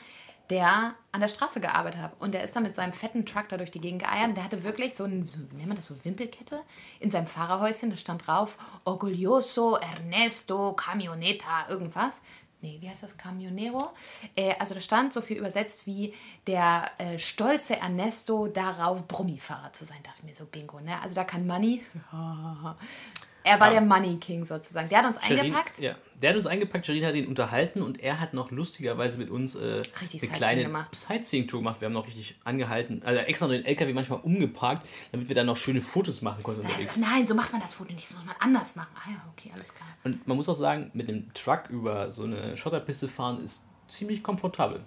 [0.51, 2.13] der an der Straße gearbeitet hat.
[2.19, 4.29] Und der ist dann mit seinem fetten Truck da durch die Gegend geeiert.
[4.29, 6.61] Und der hatte wirklich so ein, so, nennt man das, so Wimpelkette
[6.99, 7.89] in seinem Fahrerhäuschen.
[7.89, 12.21] Da stand drauf, Orgulloso Ernesto Camioneta, irgendwas.
[12.61, 13.17] Nee, wie heißt das?
[13.17, 13.91] Camionero?
[14.35, 16.13] Äh, also da stand so viel übersetzt wie
[16.45, 19.97] der äh, stolze Ernesto darauf, Brummifahrer zu sein.
[20.03, 21.01] Dachte ich mir so, bingo, ne?
[21.01, 21.81] Also da kann Money.
[23.43, 24.89] er war der Money King sozusagen.
[24.89, 25.79] Der hat uns Sherin- eingepackt.
[25.79, 29.29] Ja, der hat uns eingepackt, Sherin hat ihn unterhalten und er hat noch lustigerweise mit
[29.29, 29.81] uns äh,
[30.21, 30.85] eine kleine.
[30.91, 31.81] Sightseeing-Tour gemacht.
[31.81, 35.47] Wir haben noch richtig angehalten, also extra noch den LKW manchmal umgeparkt, damit wir dann
[35.47, 36.97] noch schöne Fotos machen konnten unterwegs.
[36.97, 38.07] Also, nein, so macht man das Foto nicht.
[38.07, 38.89] Das muss man anders machen.
[38.95, 39.87] Ah ja, okay, alles klar.
[40.03, 44.23] Und man muss auch sagen, mit dem Truck über so eine Schotterpiste fahren ist ziemlich
[44.23, 44.81] komfortabel.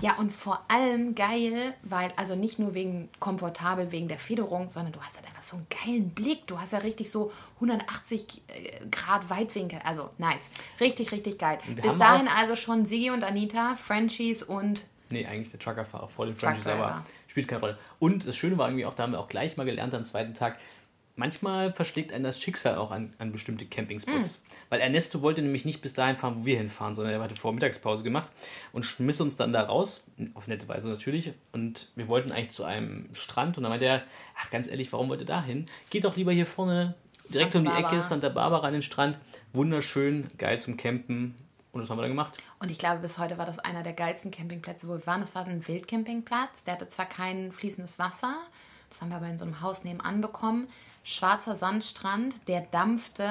[0.00, 4.92] Ja, und vor allem geil, weil, also nicht nur wegen komfortabel, wegen der Federung, sondern
[4.92, 6.46] du hast halt einfach so einen geilen Blick.
[6.46, 9.80] Du hast ja richtig so 180 äh, Grad Weitwinkel.
[9.84, 10.50] Also nice.
[10.80, 11.58] Richtig, richtig geil.
[11.66, 16.26] wir Bis dahin also schon Sigi und Anita, Frenchies und Nee, eigentlich der Truckerfahrer vor
[16.26, 17.78] den Frenchies, aber spielt keine Rolle.
[17.98, 20.34] Und das Schöne war irgendwie auch, da haben wir auch gleich mal gelernt am zweiten
[20.34, 20.58] Tag,
[21.18, 24.34] manchmal verschlägt einen das Schicksal auch an, an bestimmte Campingspots.
[24.34, 24.40] Hm.
[24.70, 27.52] Weil Ernesto wollte nämlich nicht bis dahin fahren, wo wir hinfahren, sondern er hatte vor
[27.52, 28.30] Mittagspause gemacht
[28.72, 30.04] und schmiss uns dann da raus,
[30.34, 31.32] auf nette Weise natürlich.
[31.52, 34.02] Und wir wollten eigentlich zu einem Strand und dann meinte er,
[34.36, 35.68] ach ganz ehrlich, warum wollt ihr da hin?
[35.90, 36.94] Geht doch lieber hier vorne
[37.32, 37.96] direkt Santa um die Barbara.
[37.96, 39.18] Ecke, Santa Barbara an den Strand.
[39.52, 41.34] Wunderschön, geil zum Campen.
[41.72, 42.38] Und das haben wir dann gemacht.
[42.60, 45.20] Und ich glaube, bis heute war das einer der geilsten Campingplätze, wo wir waren.
[45.20, 46.64] Das war ein Wildcampingplatz.
[46.64, 48.34] Der hatte zwar kein fließendes Wasser,
[48.88, 50.68] das haben wir aber in so einem Haus nebenan bekommen.
[51.08, 53.26] Schwarzer Sandstrand, der dampfte,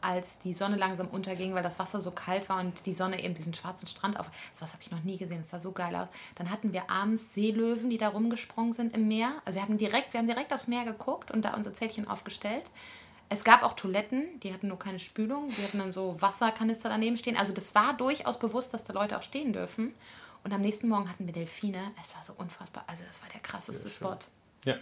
[0.00, 3.34] als die Sonne langsam unterging, weil das Wasser so kalt war und die Sonne eben
[3.34, 4.30] diesen schwarzen Strand auf.
[4.52, 6.08] So was habe ich noch nie gesehen, das sah so geil aus.
[6.34, 9.30] Dann hatten wir abends Seelöwen, die da rumgesprungen sind im Meer.
[9.44, 12.64] Also wir haben direkt, wir haben direkt aufs Meer geguckt und da unser Zeltchen aufgestellt.
[13.28, 15.46] Es gab auch Toiletten, die hatten nur keine Spülung.
[15.48, 17.36] Die hatten dann so Wasserkanister daneben stehen.
[17.36, 19.94] Also das war durchaus bewusst, dass da Leute auch stehen dürfen.
[20.42, 21.92] Und am nächsten Morgen hatten wir Delfine.
[22.00, 22.82] Es war so unfassbar.
[22.88, 24.18] Also das war der krasseste Spot.
[24.64, 24.74] Ja.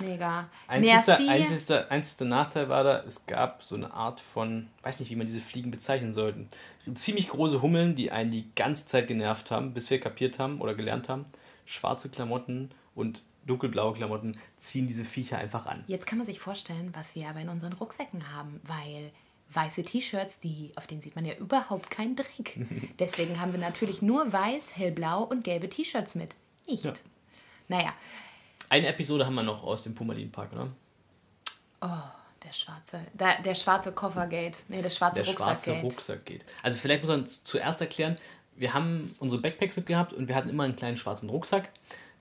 [0.00, 0.48] Mega.
[0.66, 5.16] Einzigster, einzigster, einzigster Nachteil war da, es gab so eine Art von, weiß nicht, wie
[5.16, 6.48] man diese Fliegen bezeichnen sollten.
[6.94, 10.74] Ziemlich große Hummeln, die einen die ganze Zeit genervt haben, bis wir kapiert haben oder
[10.74, 11.26] gelernt haben.
[11.64, 15.84] Schwarze Klamotten und dunkelblaue Klamotten ziehen diese Viecher einfach an.
[15.86, 19.12] Jetzt kann man sich vorstellen, was wir aber in unseren Rucksäcken haben, weil
[19.52, 22.58] weiße T-Shirts, die, auf denen sieht man ja überhaupt keinen Dreck.
[22.98, 26.34] Deswegen haben wir natürlich nur weiß, hellblau und gelbe T-Shirts mit.
[26.66, 26.84] Nicht.
[26.84, 26.92] Ja.
[27.68, 27.94] Naja,
[28.68, 30.68] Eine Episode haben wir noch aus dem Pumalin-Park, oder?
[32.44, 34.58] der schwarze, der, der schwarze Koffergate.
[34.68, 35.84] Nee, der schwarze Der schwarze Rucksackgate.
[35.84, 36.44] Rucksack geht.
[36.62, 38.18] Also vielleicht muss man zuerst erklären,
[38.56, 41.70] wir haben unsere Backpacks mitgehabt und wir hatten immer einen kleinen schwarzen Rucksack.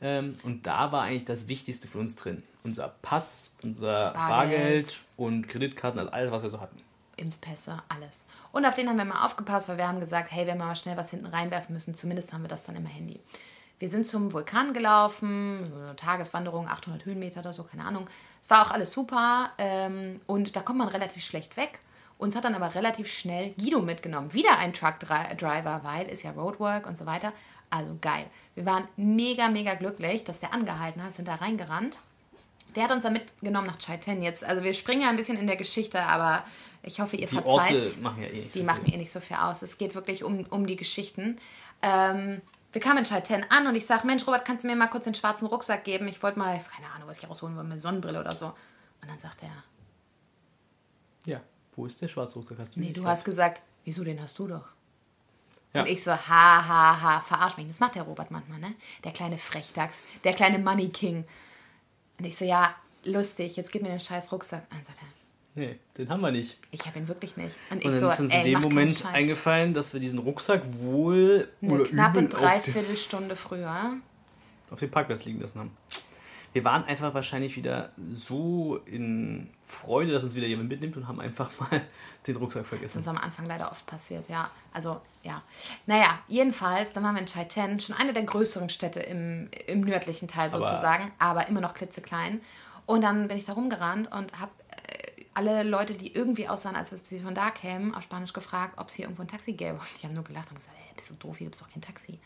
[0.01, 2.43] Ähm, und da war eigentlich das Wichtigste für uns drin.
[2.63, 4.29] Unser Pass, unser Bargeld.
[4.29, 6.81] Bargeld, und Kreditkarten, also alles, was wir so hatten.
[7.17, 8.25] Impfpässe, alles.
[8.51, 10.75] Und auf den haben wir mal aufgepasst, weil wir haben gesagt, hey, wenn wir mal
[10.75, 13.19] schnell was hinten reinwerfen müssen, zumindest haben wir das dann immer Handy.
[13.83, 18.07] Wir sind zum Vulkan gelaufen, so eine Tageswanderung, 800 Höhenmeter oder so, keine Ahnung.
[18.41, 21.79] Es war auch alles super ähm, und da kommt man relativ schlecht weg.
[22.17, 24.31] Uns hat dann aber relativ schnell Guido mitgenommen.
[24.33, 27.33] Wieder ein Truck-Driver, weil ist ja Roadwork und so weiter.
[27.69, 28.25] Also geil.
[28.55, 31.97] Wir waren mega, mega glücklich, dass der angehalten hat, sind da reingerannt.
[32.77, 34.45] Der hat uns dann mitgenommen nach Chaiten jetzt.
[34.45, 36.45] Also wir springen ja ein bisschen in der Geschichte, aber
[36.83, 37.75] ich hoffe, ihr Die verzeiht.
[37.75, 38.93] Orte machen ja eh nicht Die so machen viel.
[38.93, 39.61] eh nicht so viel aus.
[39.61, 41.37] Es geht wirklich um, um die Geschichten.
[41.81, 42.41] Ähm,
[42.73, 45.05] wir kamen in Chaiten an und ich sage, Mensch, Robert, kannst du mir mal kurz
[45.05, 46.07] den schwarzen Rucksack geben?
[46.07, 48.47] Ich wollte mal, keine Ahnung, was ich rausholen will, eine Sonnenbrille oder so.
[48.47, 49.63] Und dann sagt er,
[51.25, 51.41] Ja,
[51.75, 52.57] wo ist der schwarze Rucksack?
[52.59, 54.65] Hast du nee, du hast gesagt, wieso, den hast du doch.
[55.73, 55.81] Ja.
[55.81, 57.67] Und ich so, ha, ha, ha, verarsch mich.
[57.67, 58.75] Das macht der Robert manchmal, ne?
[59.03, 61.25] Der kleine Frechdachs, der kleine Money King.
[62.19, 64.63] Und ich so, ja, lustig, jetzt gib mir den scheiß Rucksack.
[64.69, 65.22] Und dann sagt er,
[65.55, 66.57] Nee, den haben wir nicht.
[66.71, 67.57] ich habe ihn wirklich nicht.
[67.69, 71.47] Und Und dann so, ist uns in dem Moment eingefallen, dass wir diesen Rucksack wohl
[71.61, 73.93] Eine oder knappe übel Dreiviertelstunde früher.
[74.71, 75.77] auf dem Parkplatz liegen lassen haben.
[76.53, 81.19] Wir waren einfach wahrscheinlich wieder so in Freude, dass uns wieder jemand mitnimmt und haben
[81.19, 81.81] einfach mal
[82.27, 82.99] den Rucksack Das vergessen.
[82.99, 84.49] ist am Anfang leider oft passiert, ja.
[84.71, 85.41] Also, ja.
[85.87, 90.27] Naja, jedenfalls, dann waren wir in Chaiten, schon eine der größeren Städte im, im nördlichen
[90.27, 92.41] Teil Aber- sozusagen, aber, immer noch klitzeklein.
[92.85, 94.51] Und dann bin ich da rumgerannt und habe
[95.33, 98.87] alle Leute, die irgendwie aussahen, als ob sie von da kämen, auf Spanisch gefragt, ob
[98.87, 99.73] es hier irgendwo ein Taxi gäbe.
[99.73, 101.69] Und die haben nur gelacht und gesagt, hey, bist du doof, hier gibt es doch
[101.69, 102.19] kein Taxi.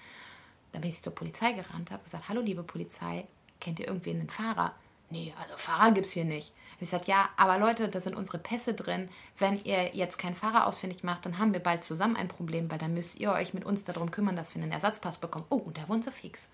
[0.71, 3.25] Dann bin ich zur Polizei gerannt, habe gesagt, hallo liebe Polizei,
[3.59, 4.73] kennt ihr irgendwen einen Fahrer?
[5.09, 6.49] Nee, also Fahrer gibt es hier nicht.
[6.49, 9.09] Hab Ich gesagt, ja, aber Leute, da sind unsere Pässe drin.
[9.37, 12.77] Wenn ihr jetzt keinen Fahrer ausfindig macht, dann haben wir bald zusammen ein Problem, weil
[12.77, 15.45] dann müsst ihr euch mit uns darum kümmern, dass wir einen Ersatzpass bekommen.
[15.49, 16.49] Oh, und da wohnt sie fix.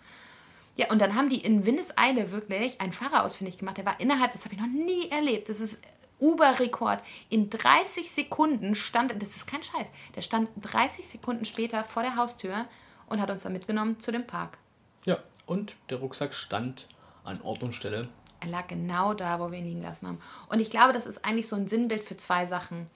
[0.75, 3.77] Ja, und dann haben die in Windeseile wirklich einen Fahrer ausfindig gemacht.
[3.77, 5.49] Der war innerhalb, das habe ich noch nie erlebt.
[5.49, 5.79] Das ist
[6.23, 7.03] Uber-Rekord.
[7.29, 12.15] In 30 Sekunden stand, das ist kein Scheiß, der stand 30 Sekunden später vor der
[12.15, 12.65] Haustür
[13.07, 14.57] und hat uns dann mitgenommen zu dem Park.
[15.05, 16.87] Ja, und der Rucksack stand
[17.23, 18.07] an Ort und Stelle.
[18.39, 20.19] Er lag genau da, wo wir ihn liegen lassen haben.
[20.49, 22.89] Und ich glaube, das ist eigentlich so ein Sinnbild für zwei Sachen.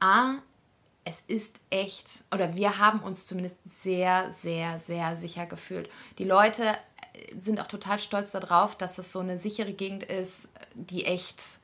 [0.00, 0.36] A,
[1.04, 5.90] es ist echt, oder wir haben uns zumindest sehr, sehr, sehr sicher gefühlt.
[6.18, 6.62] Die Leute
[7.38, 11.58] sind auch total stolz darauf, dass es so eine sichere Gegend ist, die echt,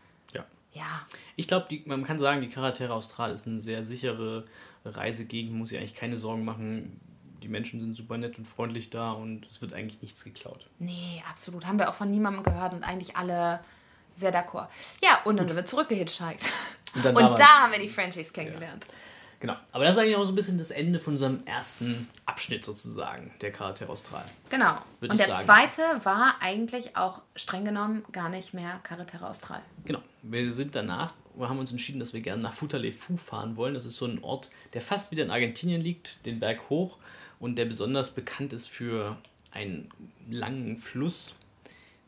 [0.72, 0.82] Ja.
[0.82, 1.06] ja,
[1.36, 4.46] Ich glaube, man kann sagen, die Carretera Austral ist eine sehr sichere
[4.84, 7.00] Reisegegend, muss sich eigentlich keine Sorgen machen.
[7.42, 10.66] Die Menschen sind super nett und freundlich da und es wird eigentlich nichts geklaut.
[10.78, 11.66] nee, absolut.
[11.66, 13.60] Haben wir auch von niemandem gehört und eigentlich alle
[14.14, 14.68] sehr d'accord.
[15.02, 16.44] Ja, und dann sind wir zurückgehitchhiked.
[16.94, 18.86] Und Und, da haben wir die Frenchies kennengelernt.
[19.40, 19.56] Genau.
[19.72, 23.32] Aber das ist eigentlich auch so ein bisschen das Ende von unserem ersten Abschnitt sozusagen,
[23.40, 24.24] der Carretera Austral.
[24.50, 24.76] Genau.
[25.00, 25.44] Würde und der sagen.
[25.44, 29.62] zweite war eigentlich auch streng genommen gar nicht mehr Carretera Austral.
[29.86, 30.02] Genau.
[30.22, 33.72] Wir sind danach, wir haben uns entschieden, dass wir gerne nach Futalefu fahren wollen.
[33.72, 36.98] Das ist so ein Ort, der fast wieder in Argentinien liegt, den Berg hoch
[37.38, 39.16] und der besonders bekannt ist für
[39.52, 39.88] einen
[40.30, 41.34] langen Fluss,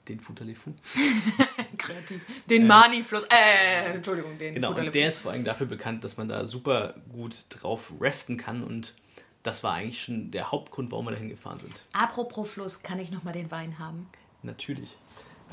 [0.08, 0.74] den Futalefu.
[1.82, 2.24] Kreativ.
[2.48, 3.24] Den Mani-Fluss.
[3.24, 6.94] Äh, Entschuldigung, den Genau, und der ist vor allem dafür bekannt, dass man da super
[7.12, 8.94] gut drauf raften kann und
[9.42, 11.84] das war eigentlich schon der Hauptgrund, warum wir dahin gefahren sind.
[11.92, 14.08] Apropos Fluss, kann ich nochmal den Wein haben?
[14.42, 14.96] Natürlich.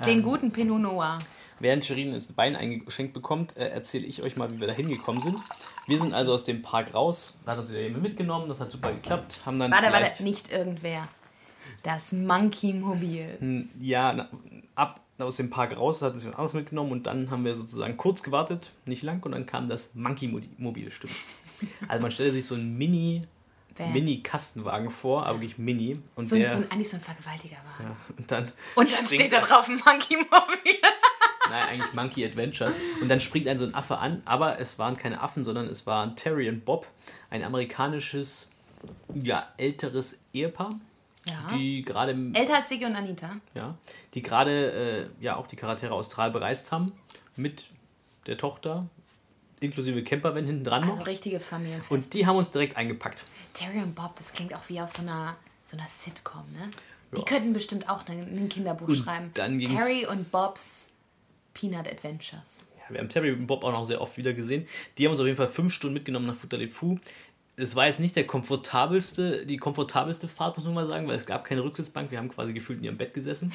[0.06, 1.18] Den guten Pinot Noir.
[1.60, 5.22] Während Shirin ins Bein eingeschenkt bekommt, äh, erzähle ich euch mal, wie wir da hingekommen
[5.22, 5.38] sind.
[5.88, 8.72] Wir sind also aus dem Park raus, da hat uns wieder jemand mitgenommen, das hat
[8.72, 9.42] super geklappt.
[9.46, 11.10] Haben dann Warte, warte, nicht irgendwer.
[11.84, 13.36] Das Monkey Mobil.
[13.40, 14.30] Hm, Ja, na,
[14.76, 18.24] ab aus dem Park raus, hat sich alles mitgenommen und dann haben wir sozusagen kurz
[18.24, 21.14] gewartet, nicht lang, und dann kam das Monkey-Mobil, stimmt.
[21.88, 23.24] Also man stelle sich so ein Mini.
[23.94, 26.00] Mini-Kastenwagen vor, aber wirklich Mini.
[26.16, 27.86] Und So, der, so ein, eigentlich so ein Vergewaltiger war.
[27.86, 30.80] ja, und dann, Und dann steht da drauf ein Monkey Mobil.
[31.50, 32.74] Nein, eigentlich Monkey Adventures.
[33.02, 35.88] Und dann springt ein so ein Affe an, aber es waren keine Affen, sondern es
[35.88, 36.88] waren Terry und Bob,
[37.30, 38.50] ein amerikanisches,
[39.14, 40.78] ja, älteres Ehepaar,
[41.30, 41.56] Ja.
[41.56, 43.32] die gerade im- Älter als und Anita.
[43.54, 43.76] ja,
[44.14, 46.92] die gerade äh, ja auch die Charaktere Austral bereist haben
[47.36, 47.70] mit
[48.28, 48.88] der Tochter
[49.62, 51.08] inklusive Campervan hinten dran Also noch.
[51.08, 51.92] richtiges Familienfest.
[51.92, 53.26] Und die haben uns direkt eingepackt.
[53.54, 56.70] Terry und Bob, das klingt auch wie aus so einer, so einer Sitcom, ne?
[57.14, 57.24] Die Ja.
[57.26, 59.32] könnten bestimmt auch ein, ein Kinderbuch Und schreiben.
[59.34, 60.90] dann ging's- Terry und Bobs
[61.54, 62.66] Peanut Adventures.
[62.78, 64.68] Ja, wir haben Terry und Bob auch noch sehr oft wieder gesehen.
[64.98, 66.36] Die haben uns auf jeden Fall fünf Stunden mitgenommen nach
[66.72, 66.98] Fou.
[67.62, 71.26] Es war jetzt nicht der komfortabelste, die komfortabelste Fahrt, muss man mal sagen, weil es
[71.26, 72.10] gab keine Rücksitzbank.
[72.12, 73.52] Wir haben quasi gefühlt in ihrem Bett gesessen.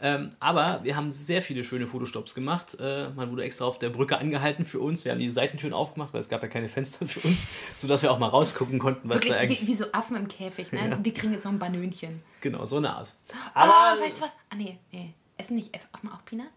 [0.00, 2.76] Ähm, aber wir haben sehr viele schöne Fotostops gemacht.
[2.80, 5.04] Äh, man wurde extra auf der Brücke angehalten für uns.
[5.04, 7.46] Wir haben die Seitentüren aufgemacht, weil es gab ja keine Fenster für uns,
[7.78, 9.62] sodass wir auch mal rausgucken konnten, was da Wirklich eigentlich...
[9.62, 10.90] wie, wie so Affen im Käfig, ne?
[10.90, 10.96] Ja.
[10.96, 12.22] Die kriegen jetzt noch ein Banönchen.
[12.40, 13.12] Genau, so eine Art.
[13.54, 14.32] Ah, Aber, weißt du was?
[14.50, 15.14] Ah, nee, nee.
[15.38, 16.50] Essen nicht Affen auch Peanuts?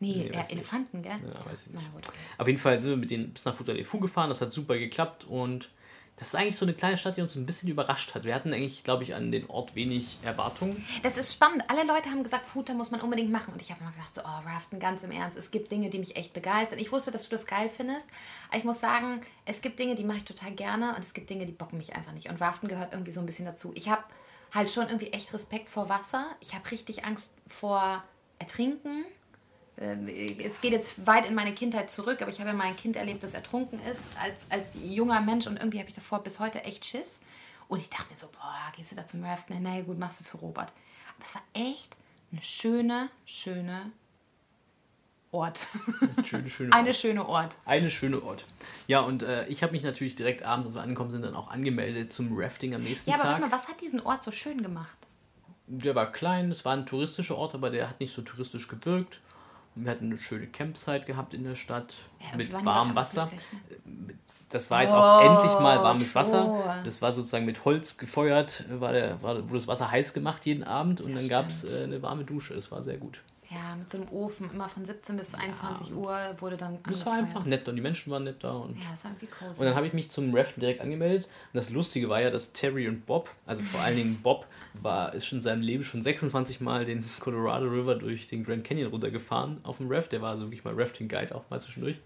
[0.00, 0.52] Nee, Nee, äh, weiß nicht.
[0.52, 1.12] Elefanten, gell?
[1.12, 1.84] Ja, weiß ich nicht.
[1.86, 2.08] Na gut.
[2.38, 4.30] Auf jeden Fall sind wir mit denen bis nach Futter Fou gefahren.
[4.30, 5.70] Das hat super geklappt und
[6.20, 8.24] das ist eigentlich so eine kleine Stadt, die uns ein bisschen überrascht hat.
[8.24, 10.84] Wir hatten eigentlich, glaube ich, an den Ort wenig Erwartungen.
[11.02, 11.64] Das ist spannend.
[11.68, 13.54] Alle Leute haben gesagt, Futter muss man unbedingt machen.
[13.54, 15.38] Und ich habe immer gedacht, so, oh, Raften, ganz im Ernst.
[15.38, 16.78] Es gibt Dinge, die mich echt begeistern.
[16.78, 18.06] Ich wusste, dass du das geil findest.
[18.48, 20.94] Aber ich muss sagen, es gibt Dinge, die mache ich total gerne.
[20.94, 22.28] Und es gibt Dinge, die bocken mich einfach nicht.
[22.28, 23.72] Und Raften gehört irgendwie so ein bisschen dazu.
[23.74, 24.04] Ich habe
[24.52, 26.26] halt schon irgendwie echt Respekt vor Wasser.
[26.40, 28.04] Ich habe richtig Angst vor
[28.38, 29.06] Ertrinken.
[29.80, 32.76] Ähm, Es geht jetzt weit in meine Kindheit zurück, aber ich habe ja mal ein
[32.76, 36.38] Kind erlebt, das ertrunken ist als, als junger Mensch und irgendwie habe ich davor bis
[36.38, 37.20] heute echt Schiss.
[37.68, 39.56] Und ich dachte mir so, boah, gehst du da zum Raften?
[39.62, 40.72] Na ja, gut, machst du für Robert.
[41.16, 41.94] Aber es war echt
[42.32, 43.92] eine schöne, schöne
[45.32, 45.60] Ort.
[46.24, 46.96] Schöne, schöne Eine Ort.
[46.96, 47.56] schöne Ort.
[47.64, 48.44] Eine schöne Ort.
[48.88, 51.48] Ja, und äh, ich habe mich natürlich direkt abends, als wir angekommen sind, dann auch
[51.50, 53.32] angemeldet zum Rafting am nächsten Ja, aber Tag.
[53.40, 54.96] warte mal, was hat diesen Ort so schön gemacht?
[55.68, 59.20] Der war klein, es war ein touristischer Ort, aber der hat nicht so touristisch gewirkt.
[59.74, 63.26] Wir hatten eine schöne Campsite gehabt in der Stadt Ja, mit warmem Wasser.
[63.84, 64.14] ne?
[64.50, 66.80] Das war jetzt auch Oh, endlich mal warmes Wasser.
[66.84, 70.64] Das war sozusagen mit Holz gefeuert, war der, war, wurde das Wasser heiß gemacht jeden
[70.64, 72.54] Abend und dann gab es äh, eine warme Dusche.
[72.54, 73.20] Es war sehr gut.
[73.52, 77.14] Ja, mit so einem Ofen, immer von 17 bis 21 Uhr wurde dann Es war
[77.14, 77.18] angefeuert.
[77.36, 78.52] einfach nett und die Menschen waren nett da.
[78.52, 79.58] Und, Ja, das war irgendwie cozy.
[79.60, 81.24] und dann habe ich mich zum Raften direkt angemeldet.
[81.24, 84.46] Und das Lustige war ja, dass Terry und Bob, also vor allen Dingen Bob,
[84.82, 88.62] war, ist schon in seinem Leben schon 26 Mal den Colorado River durch den Grand
[88.62, 90.12] Canyon runtergefahren auf dem Raft.
[90.12, 91.98] Der war also wirklich mal Rafting-Guide auch mal zwischendurch.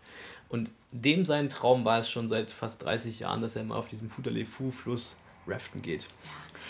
[0.49, 3.89] Und dem sein Traum war es schon seit fast 30 Jahren, dass er mal auf
[3.89, 6.09] diesem Fuderle-Fu-Fluss raften geht.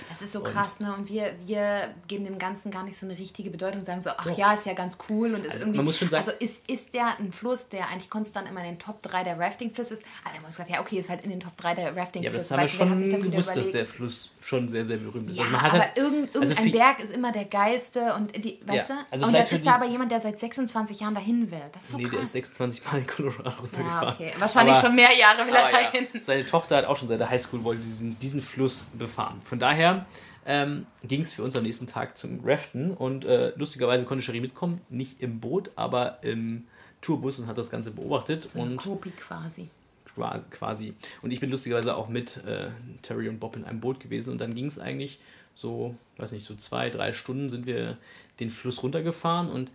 [0.09, 0.94] Das ist so Und- krass, ne?
[0.94, 4.11] Und wir, wir geben dem Ganzen gar nicht so eine richtige Bedeutung und sagen so,
[4.16, 5.76] ach ja, ist ja ganz cool und ist Also, irgendwie.
[5.78, 8.66] man muss schon sagen- also ist, ist ja ein Fluss, der eigentlich konstant immer in
[8.66, 10.02] den Top 3 der Rafting-Flüsse ist.
[10.24, 12.00] Aber haben uns gesagt, ja, okay, ist halt in den Top 3 der Ja, aber
[12.00, 12.37] Rafting-Flüsse.
[12.38, 12.98] das haben wir schon
[13.30, 13.74] gewusst, dass überlegt?
[13.74, 15.37] der Fluss schon sehr, sehr berühmt ist.
[15.37, 18.44] Ja, Also man hat aber halt- irgend, irgendein also Berg ist immer der geilste und
[18.44, 19.12] die, weißt Ja, du?
[19.12, 21.62] also und dann ist da aber jemand, der seit 26 Jahren dahin will.
[21.72, 22.24] Das ist so Nee, der krass.
[22.24, 24.09] ist 26 Mal in Colorado runtergefahren.
[24.09, 24.33] ja, okay.
[24.38, 26.07] Wahrscheinlich Aber- schon mehr Jahre will er Aber ja, dahin.
[26.22, 29.40] seine Tochter hat auch schon seit der Highschool wollte diesen, diesen Fluss befahren.
[29.44, 30.04] Von daher
[30.46, 34.40] ähm, ging es für uns am nächsten Tag zum Raften und äh, lustigerweise konnte Cherie
[34.42, 36.66] mitkommen, nicht im Boot, aber im
[37.00, 39.68] Tourbus und hat das Ganze beobachtet und Kopi quasi.
[40.14, 40.94] Qua- quasi.
[41.22, 42.68] Und ich bin lustigerweise auch mit äh,
[43.03, 45.18] Terry und Bob in einem Boot gewesen und dann ging es eigentlich
[45.55, 47.96] so, weiß nicht, so zwei, drei Stunden sind wir
[48.40, 49.70] den Fluss runtergefahren und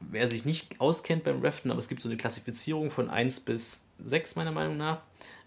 [0.00, 3.84] wer sich nicht auskennt beim Raften, aber es gibt so eine Klassifizierung von 1 bis
[3.98, 5.00] 6 meiner Meinung nach,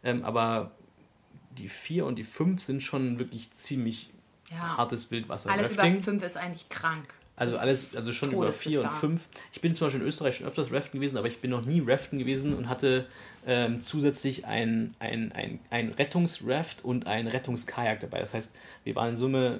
[0.03, 0.71] ähm, aber
[1.57, 4.09] die 4 und die 5 sind schon wirklich ziemlich
[4.49, 4.77] Ja.
[4.77, 5.49] hartes Wildwasser.
[5.51, 6.03] Alles über Rafting.
[6.03, 7.13] 5 ist eigentlich krank.
[7.37, 8.99] Also Das alles, also schon über 4 und Todesgefahr.
[8.99, 9.21] 5.
[9.53, 11.81] Ich bin zum Beispiel in Österreich schon öfters Raften gewesen, aber ich bin noch nie
[11.85, 13.07] Raften gewesen und hatte
[13.45, 18.19] ähm, zusätzlich ein, ein, ein, ein Rettungsraft und ein Rettungskajak dabei.
[18.19, 18.51] Das heißt,
[18.83, 19.59] wir waren in Summe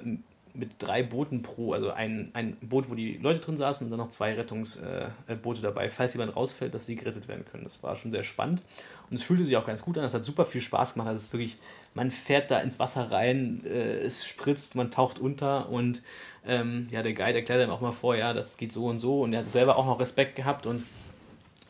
[0.54, 3.98] mit drei Booten pro, also ein, ein Boot, wo die Leute drin saßen und dann
[3.98, 7.64] noch zwei Rettungsboote äh, dabei, falls jemand rausfällt, dass sie gerettet werden können.
[7.64, 8.62] Das war schon sehr spannend
[9.10, 10.04] und es fühlte sich auch ganz gut an.
[10.04, 11.08] Es hat super viel Spaß gemacht.
[11.08, 11.56] Also es ist wirklich,
[11.94, 16.02] man fährt da ins Wasser rein, äh, es spritzt, man taucht unter und
[16.46, 19.22] ähm, ja, der Guide erklärt einem auch mal vor, ja, das geht so und so
[19.22, 20.84] und er hat selber auch noch Respekt gehabt und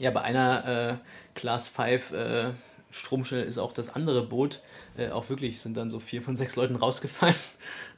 [0.02, 2.50] ja, bei einer äh, Class 5 äh,
[2.90, 4.60] Stromschnelle ist auch das andere Boot
[4.98, 7.34] äh, auch wirklich, sind dann so vier von sechs Leuten rausgefallen.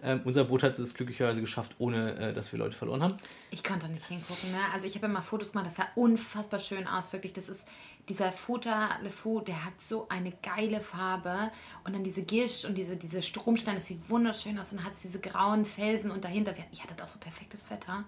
[0.06, 3.14] Ähm, unser Boot hat es glücklicherweise geschafft, ohne äh, dass wir Leute verloren haben.
[3.50, 4.52] Ich konnte da nicht hingucken.
[4.52, 4.58] Ne?
[4.74, 7.10] Also ich habe ja mal Fotos gemacht, das sah unfassbar schön aus.
[7.14, 7.64] Wirklich, das ist
[8.10, 11.50] dieser Futter Le Fou, der hat so eine geile Farbe.
[11.84, 14.72] Und dann diese Gischt und diese, diese Stromsteine, das sieht wunderschön aus.
[14.72, 17.70] Und dann hat es diese grauen Felsen und dahinter, wir- ihr hattet auch so perfektes
[17.70, 18.04] Wetter.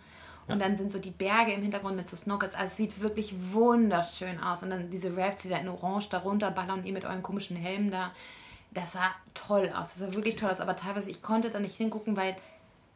[0.48, 2.54] Und dann sind so die Berge im Hintergrund mit so Snorkels.
[2.54, 4.62] Also es sieht wirklich wunderschön aus.
[4.62, 7.56] Und dann diese Rafts, die da in Orange da runterballern und ihr mit euren komischen
[7.56, 8.12] Helmen da.
[8.72, 9.94] Das sah toll aus.
[9.94, 10.60] Das sah wirklich toll aus.
[10.60, 12.36] Aber teilweise, ich konnte da nicht hingucken, weil,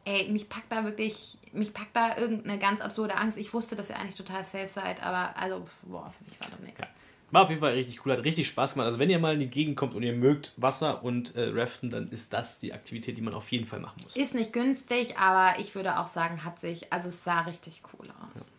[0.05, 3.37] ey, mich packt da wirklich, mich packt da irgendeine ganz absurde Angst.
[3.37, 6.59] Ich wusste, dass ihr eigentlich total safe seid, aber also, boah, für mich war das
[6.61, 6.89] nichts.
[7.31, 8.87] War auf jeden Fall richtig cool, hat richtig Spaß gemacht.
[8.87, 11.89] Also wenn ihr mal in die Gegend kommt und ihr mögt Wasser und äh, Raften,
[11.89, 14.15] dann ist das die Aktivität, die man auf jeden Fall machen muss.
[14.15, 18.07] Ist nicht günstig, aber ich würde auch sagen, hat sich, also es sah richtig cool
[18.29, 18.53] aus.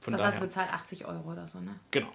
[0.00, 0.40] Von Was daher.
[0.40, 0.72] du bezahlt?
[0.72, 1.80] 80 Euro oder so, ne?
[1.90, 2.12] Genau.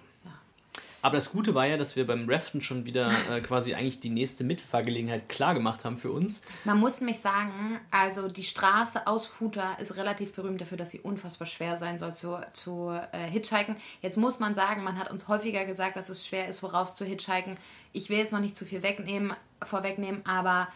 [1.02, 4.10] Aber das Gute war ja, dass wir beim Raften schon wieder äh, quasi eigentlich die
[4.10, 6.42] nächste Mitfahrgelegenheit klar gemacht haben für uns.
[6.64, 11.00] Man muss nämlich sagen, also die Straße aus Futa ist relativ berühmt dafür, dass sie
[11.00, 13.76] unfassbar schwer sein soll zu, zu äh, hitchhiken.
[14.02, 17.04] Jetzt muss man sagen, man hat uns häufiger gesagt, dass es schwer ist, voraus zu
[17.04, 17.56] hitchhiken.
[17.92, 19.32] Ich will jetzt noch nicht zu viel wegnehmen,
[19.62, 20.68] vorwegnehmen, aber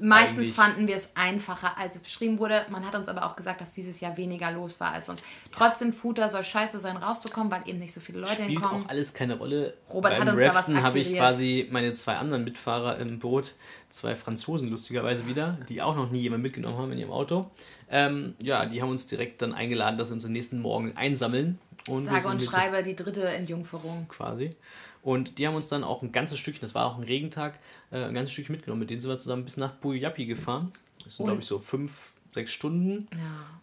[0.00, 2.64] meistens fanden wir es einfacher, als es beschrieben wurde.
[2.70, 5.24] Man hat uns aber auch gesagt, dass dieses Jahr weniger los war als sonst.
[5.52, 8.84] Trotzdem, Futa soll scheiße sein, rauszukommen, weil eben nicht so viele Leute Spielt hinkommen.
[8.84, 9.74] auch alles keine Rolle.
[9.92, 13.18] Robert Beim hat uns da was Raften habe ich quasi meine zwei anderen Mitfahrer im
[13.18, 13.54] Boot,
[13.90, 17.50] zwei Franzosen lustigerweise wieder, die auch noch nie jemand mitgenommen haben in ihrem Auto.
[17.90, 21.58] Ähm, ja, die haben uns direkt dann eingeladen, dass wir uns am nächsten Morgen einsammeln.
[21.88, 24.06] Und Sage und schreibe die dritte Entjungferung.
[24.08, 24.56] quasi.
[25.04, 27.58] Und die haben uns dann auch ein ganzes Stückchen, das war auch ein Regentag,
[27.90, 28.80] äh, ein ganzes Stückchen mitgenommen.
[28.80, 30.72] Mit denen sind wir zusammen bis nach Bujapi gefahren.
[31.04, 33.06] Das sind, glaube ich, so fünf, sechs Stunden.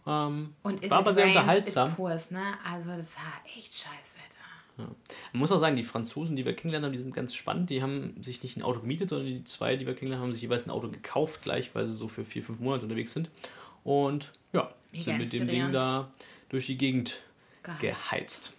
[0.05, 0.27] Ja.
[0.27, 1.95] Ähm, Und war aber sehr unterhaltsam.
[1.95, 2.43] Pours, ne?
[2.71, 4.31] Also das war echt scheiß Wetter.
[4.77, 7.69] Man muss auch sagen, die Franzosen, die wir kennengelernt haben, die sind ganz spannend.
[7.69, 10.33] Die haben sich nicht ein Auto gemietet, sondern die zwei, die wir kennengelernt haben, haben
[10.33, 13.29] sich jeweils ein Auto gekauft, gleich, weil sie so für vier, fünf Monate unterwegs sind.
[13.83, 16.09] Und ja, Mega sind mit dem Ding da
[16.49, 17.21] durch die Gegend
[17.63, 17.81] Geheizt.
[17.81, 18.53] geheizt.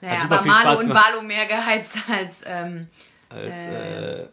[0.00, 0.08] Ja.
[0.08, 0.94] Naja, Hat super aber viel Malo Spaß und.
[0.94, 2.88] Valo mehr geheizt als ähm,
[3.28, 4.26] Als äh,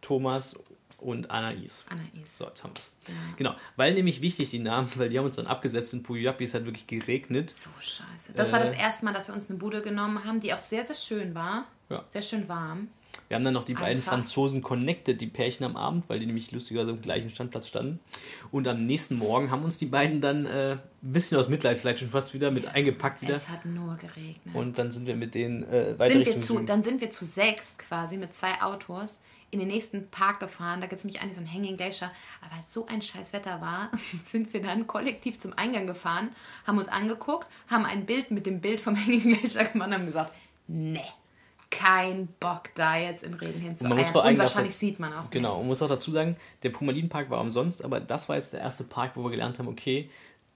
[0.00, 0.56] Thomas
[0.98, 1.86] und Anais.
[1.88, 2.38] Anais.
[2.38, 2.94] So, jetzt haben wir es.
[3.36, 6.54] Genau, weil nämlich wichtig die Namen, weil die haben uns dann abgesetzt in Pujapi, es
[6.54, 7.54] hat wirklich geregnet.
[7.58, 8.32] So scheiße.
[8.34, 8.80] Das war das Äh.
[8.80, 11.64] erste Mal, dass wir uns eine Bude genommen haben, die auch sehr, sehr schön war.
[11.88, 12.04] Ja.
[12.08, 12.88] Sehr schön warm.
[13.28, 14.12] Wir haben dann noch die beiden Einfach.
[14.12, 18.00] Franzosen connected, die Pärchen am Abend, weil die nämlich lustigerweise am gleichen Standplatz standen.
[18.50, 22.00] Und am nächsten Morgen haben uns die beiden dann äh, ein bisschen aus Mitleid vielleicht
[22.00, 23.34] schon fast wieder mit eingepackt wieder.
[23.34, 24.54] Es hat nur geregnet.
[24.54, 26.66] Und dann sind wir mit denen äh, weiter sind wir zu, Süden.
[26.66, 30.80] dann sind wir zu sechs quasi mit zwei Autos in den nächsten Park gefahren.
[30.80, 32.10] Da gibt es nämlich eigentlich so einen Hanging Glacier.
[32.40, 33.90] Aber weil es so ein scheiß Wetter war,
[34.24, 36.30] sind wir dann kollektiv zum Eingang gefahren,
[36.66, 40.06] haben uns angeguckt, haben ein Bild mit dem Bild vom Hanging Glacier gemacht und haben
[40.06, 40.32] gesagt,
[40.68, 41.00] nee,
[41.70, 43.92] kein Bock da jetzt im Regen Und hinzueiern.
[43.98, 45.68] Und, auch wahrscheinlich sieht man auch Genau, und nichts.
[45.68, 49.12] muss auch dazu sagen, der Pumalin-Park war umsonst, aber das war jetzt der erste Park,
[49.14, 50.10] wo wir gelernt haben, okay,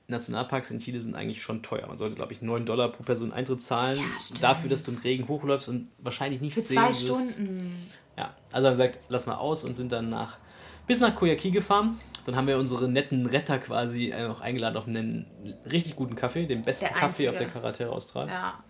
[0.06, 1.86] Nationalparks in Chile sind eigentlich schon teuer.
[1.86, 4.42] Man sollte, glaube ich, 9 Dollar pro Person Eintritt zahlen, stimmt.
[4.42, 7.02] dafür, dass du im Regen hochläufst und wahrscheinlich nicht Für sehen zwei wirst.
[7.04, 7.90] Stunden.
[8.18, 10.38] Ja, also haben wir gesagt, lass mal aus und sind dann nach,
[10.86, 11.98] bis nach Koyaki gefahren.
[12.26, 15.26] Dann haben wir unsere netten Retter quasi äh, noch eingeladen auf einen
[15.70, 18.28] richtig guten Kaffee, den besten Kaffee auf der Carretera Austral.
[18.28, 18.63] Ja.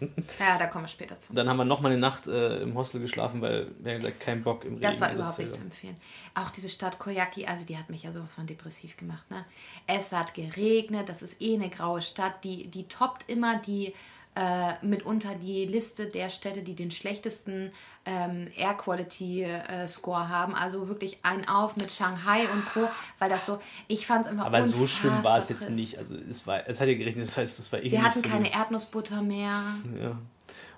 [0.38, 1.32] ja, da kommen wir später zu.
[1.32, 4.42] Dann haben wir nochmal eine Nacht äh, im Hostel geschlafen, weil wir haben gesagt, kein
[4.42, 4.82] Bock im Regen.
[4.82, 5.96] Das war überhaupt nicht zu empfehlen.
[6.34, 9.30] Auch diese Stadt Koyaki, also die hat mich ja sowas von depressiv gemacht.
[9.30, 9.44] Ne?
[9.86, 13.94] Es hat geregnet, das ist eh eine graue Stadt, die, die toppt immer die
[14.36, 17.70] äh, mitunter die Liste der Städte, die den schlechtesten
[18.06, 20.54] ähm, Air Quality äh, Score haben.
[20.54, 22.88] Also wirklich ein auf mit Shanghai und Co.
[23.18, 25.98] Weil das so, ich fand es einfach Aber so schlimm war es jetzt nicht.
[25.98, 28.28] Also es, war, es hat ja geregnet, das heißt, das war irgendwie Wir hatten so
[28.28, 29.62] keine Erdnussbutter mehr.
[30.00, 30.18] Ja.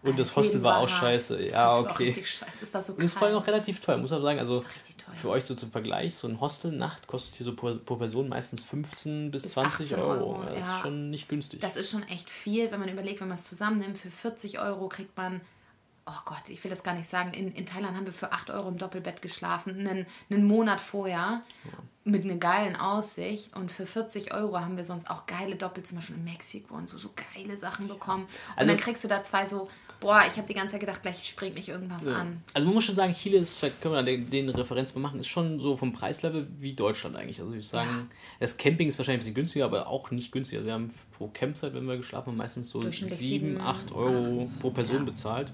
[0.03, 1.37] Und das Das Hostel war auch scheiße.
[1.37, 2.05] Das Ja, Hostel okay.
[2.05, 2.53] richtig scheiße.
[2.61, 4.39] Das war so Und es war auch relativ teuer, muss man sagen.
[4.39, 4.65] Also
[5.15, 8.63] für euch so zum Vergleich, so ein Hostel-Nacht kostet hier so pro, pro Person meistens
[8.65, 10.11] 15 bis, Bis 20 18 Euro.
[10.11, 10.77] Euro, Das ja.
[10.77, 11.61] ist schon nicht günstig.
[11.61, 13.99] Das ist schon echt viel, wenn man überlegt, wenn man es zusammennimmt.
[13.99, 15.41] Für 40 Euro kriegt man,
[16.07, 17.33] oh Gott, ich will das gar nicht sagen.
[17.35, 21.43] In, in Thailand haben wir für 8 Euro im Doppelbett geschlafen, einen, einen Monat vorher,
[22.05, 23.57] mit einer geilen Aussicht.
[23.57, 26.97] Und für 40 Euro haben wir sonst auch geile Doppelzimmer schon in Mexiko und so,
[26.97, 28.25] so geile Sachen bekommen.
[28.25, 31.03] Und Also- dann kriegst du da zwei so, boah, ich habe die ganze Zeit gedacht,
[31.03, 32.43] gleich springt mich irgendwas an.
[32.55, 35.01] Also man muss schon sagen, Chile ist, vielleicht können wir da den, den Referenz mal
[35.01, 37.41] machen, ist schon so vom Preislevel wie Deutschland eigentlich.
[37.41, 40.61] Also ich würde sagen, das Camping ist wahrscheinlich ein bisschen günstiger, aber auch nicht günstiger.
[40.61, 43.93] Also wir haben pro Campsite, wenn wir geschlafen haben, meistens so Durchschnittlich 7, sieben, 8
[43.93, 45.05] Euro acht, pro Person ja.
[45.05, 45.53] bezahlt.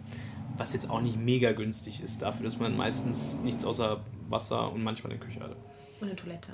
[0.57, 4.83] Was jetzt auch nicht mega günstig ist, dafür, dass man meistens nichts außer Wasser und
[4.83, 5.57] manchmal eine Küche hatte.
[6.01, 6.51] Und eine Toilette.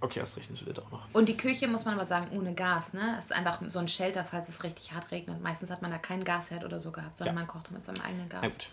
[0.00, 1.08] Okay, das rechnet du auch noch.
[1.12, 3.14] Und die Küche muss man aber sagen, ohne Gas, ne?
[3.18, 5.42] Es ist einfach so ein Shelter, falls es richtig hart regnet.
[5.42, 7.40] Meistens hat man da keinen Gasherd oder so gehabt, sondern Ja.
[7.42, 8.40] man kocht mit seinem eigenen Gas.
[8.42, 8.70] Na gut.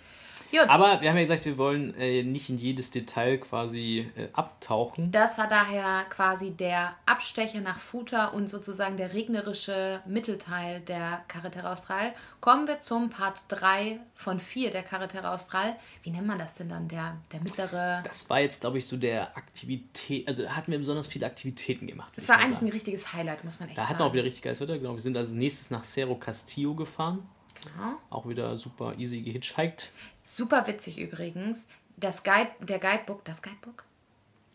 [0.54, 0.70] Gut.
[0.70, 5.12] Aber wir haben ja gesagt, wir wollen äh, nicht in jedes Detail quasi äh, abtauchen.
[5.12, 11.72] Das war daher quasi der Abstecher nach Futa und sozusagen der regnerische Mittelteil der Carretera
[11.72, 12.14] Austral.
[12.39, 15.76] Kommen wir zum Part 3 von 4 der Carretera Austral.
[16.04, 16.88] Wie nennt man das denn dann?
[16.88, 18.04] Der, der mittlere.
[18.04, 21.88] Das war jetzt, glaube ich, so der Aktivität, also da hatten wir besonders viele Aktivitäten
[21.88, 22.14] gemacht.
[22.16, 22.72] Das war eigentlich ein sagen.
[22.74, 24.01] richtiges Highlight, muss man echt Da hatten sagen.
[24.01, 24.93] wir auch wieder richtig geiles Wetter, genau.
[24.93, 27.28] Wir sind als nächstes nach Cerro Castillo gefahren.
[27.64, 27.93] Genau.
[28.10, 29.91] Auch wieder super easy gehitchhiked.
[30.26, 31.65] Super witzig übrigens.
[31.97, 33.84] Das Guide, der Guidebook, das Guidebook?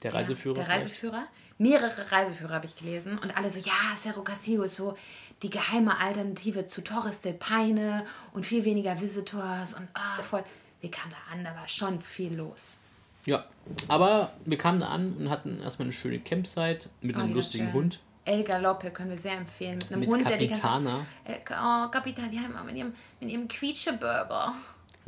[0.03, 0.55] Der Reiseführer.
[0.55, 0.81] Der vielleicht.
[0.83, 1.27] Reiseführer.
[1.59, 4.97] Mehrere Reiseführer habe ich gelesen und alle so, ja, Cerro Castillo ist so
[5.43, 10.45] die geheime Alternative zu Torres del Paine und viel weniger Visitors und ah, voll.
[10.81, 12.79] Wir kamen da an, da war schon viel los.
[13.27, 13.45] Ja,
[13.89, 17.67] aber wir kamen da an und hatten erstmal eine schöne Campsite mit Oh, einem lustigen
[17.67, 17.75] schön.
[17.75, 18.01] Hund.
[18.25, 19.77] El Galope können wir sehr empfehlen.
[19.77, 21.07] Mit einem Mit Hund, der die ganze Capitana.
[21.25, 24.55] Äh, Oh, Kapitan, die haben mit ihrem, mit ihrem Quietscheburger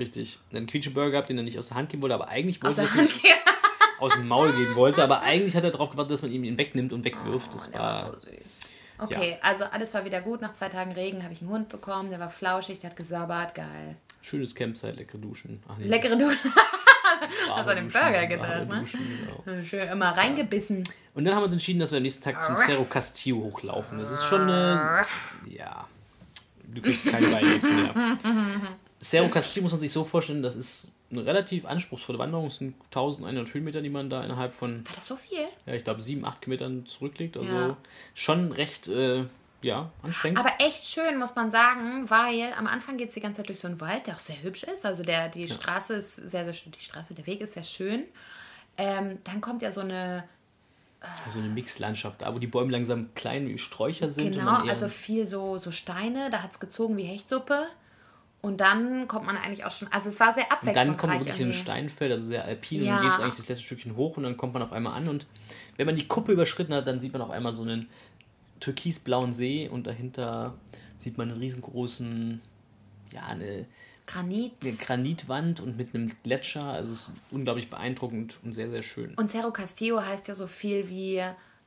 [0.01, 0.39] Richtig.
[0.53, 2.89] Einen Quietscheburger gehabt, den er nicht aus der Hand geben wollte, aber eigentlich wollte er
[3.99, 6.57] aus dem Maul geben wollte, aber eigentlich hat er darauf gewartet, dass man ihm ihn
[6.57, 7.53] wegnimmt und wegwirft.
[7.55, 8.61] Das Oh, war so süß.
[8.99, 10.41] Okay, also alles war wieder gut.
[10.41, 12.09] Nach zwei Tagen Regen habe ich einen Hund bekommen.
[12.11, 13.55] Der war flauschig, der hat gesabbert.
[13.55, 13.97] Geil.
[14.23, 15.63] schönes Campsite, leckere Duschen.
[15.69, 16.51] Ach nee, Leckere Duschen.
[17.51, 18.81] hast an den Burger gedacht, ne?
[18.81, 19.01] Duschen,
[19.45, 19.65] genau.
[19.65, 20.83] Schön immer reingebissen.
[21.15, 23.99] Und dann haben wir uns entschieden, dass wir am nächsten Tag zum Cerro Castillo hochlaufen.
[23.99, 25.05] Das ist schon eine.
[25.51, 25.87] Ja.
[26.73, 27.93] Du kriegst keine Beine jetzt mehr.
[29.03, 32.47] Cerro Castillo muss man sich so vorstellen, das ist eine relativ anspruchsvolle Wanderung.
[32.49, 35.47] Es sind 1100 Höhenmeter, die man da innerhalb von, War das so viel?
[35.67, 37.37] ja, ich glaube, 7, 8 Kilometern zurücklegt.
[37.37, 37.77] Also Ja.
[38.15, 39.25] schon recht, äh,
[39.63, 40.39] ja, anstrengend.
[40.39, 43.61] Aber echt schön, muss man sagen, weil am Anfang geht es die ganze Zeit durch
[43.61, 44.85] so einen Wald, der auch sehr hübsch ist.
[44.87, 46.73] Also der, die Straße ist sehr, sehr schön.
[46.73, 48.05] Die Straße, der Weg ist sehr schön.
[48.79, 50.25] Ähm, dann kommt ja so eine,
[51.33, 54.33] so eine Mixlandschaft, da wo die Bäume langsam klein wie Sträucher sind.
[54.35, 57.67] genau, also viel so, so Steine, da hat es gezogen wie Hechtsuppe.
[58.43, 60.87] Und dann kommt man eigentlich auch schon, also es war sehr Und abwechslungsreich.
[60.87, 61.63] dann kommt man wirklich in ein irgendwie.
[61.63, 62.93] Steinfeld, also sehr alpin, Ja.
[62.97, 64.95] und dann geht es eigentlich das letzte Stückchen hoch und dann kommt man auf einmal
[64.97, 65.27] an und
[65.77, 67.89] wenn man die Kuppe überschritten hat, dann sieht man auf einmal so einen
[68.61, 70.55] türkisblauen See und dahinter
[70.99, 72.41] sieht man einen riesengroßen,
[73.13, 73.67] ja, eine,
[74.07, 74.53] Granit.
[74.63, 79.15] eine Granitwand und mit einem Gletscher, also es ist unglaublich beeindruckend und sehr, sehr schön.
[79.17, 81.23] Und Cerro Castillo heißt ja so viel wie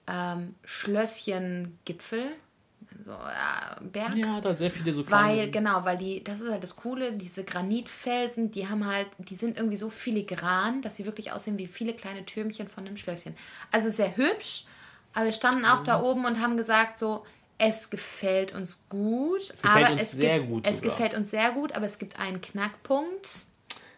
[0.07, 2.23] ähm, Schlösschengipfel.
[3.03, 4.15] So, ja, Berg.
[4.15, 5.27] Ja, da hat sehr viele so kleine...
[5.39, 9.35] Weil, genau, weil die, das ist halt das Coole, diese Granitfelsen, die haben halt, die
[9.35, 13.35] sind irgendwie so filigran, dass sie wirklich aussehen wie viele kleine Türmchen von einem Schlösschen.
[13.71, 14.65] Also sehr hübsch,
[15.13, 15.85] aber wir standen auch Mhm.
[15.85, 17.25] da oben und haben gesagt so,
[17.57, 20.91] es gefällt uns gut, gefällt aber uns es, sehr gibt, gut es sogar.
[20.91, 23.45] gefällt uns sehr gut, aber es gibt einen Knackpunkt.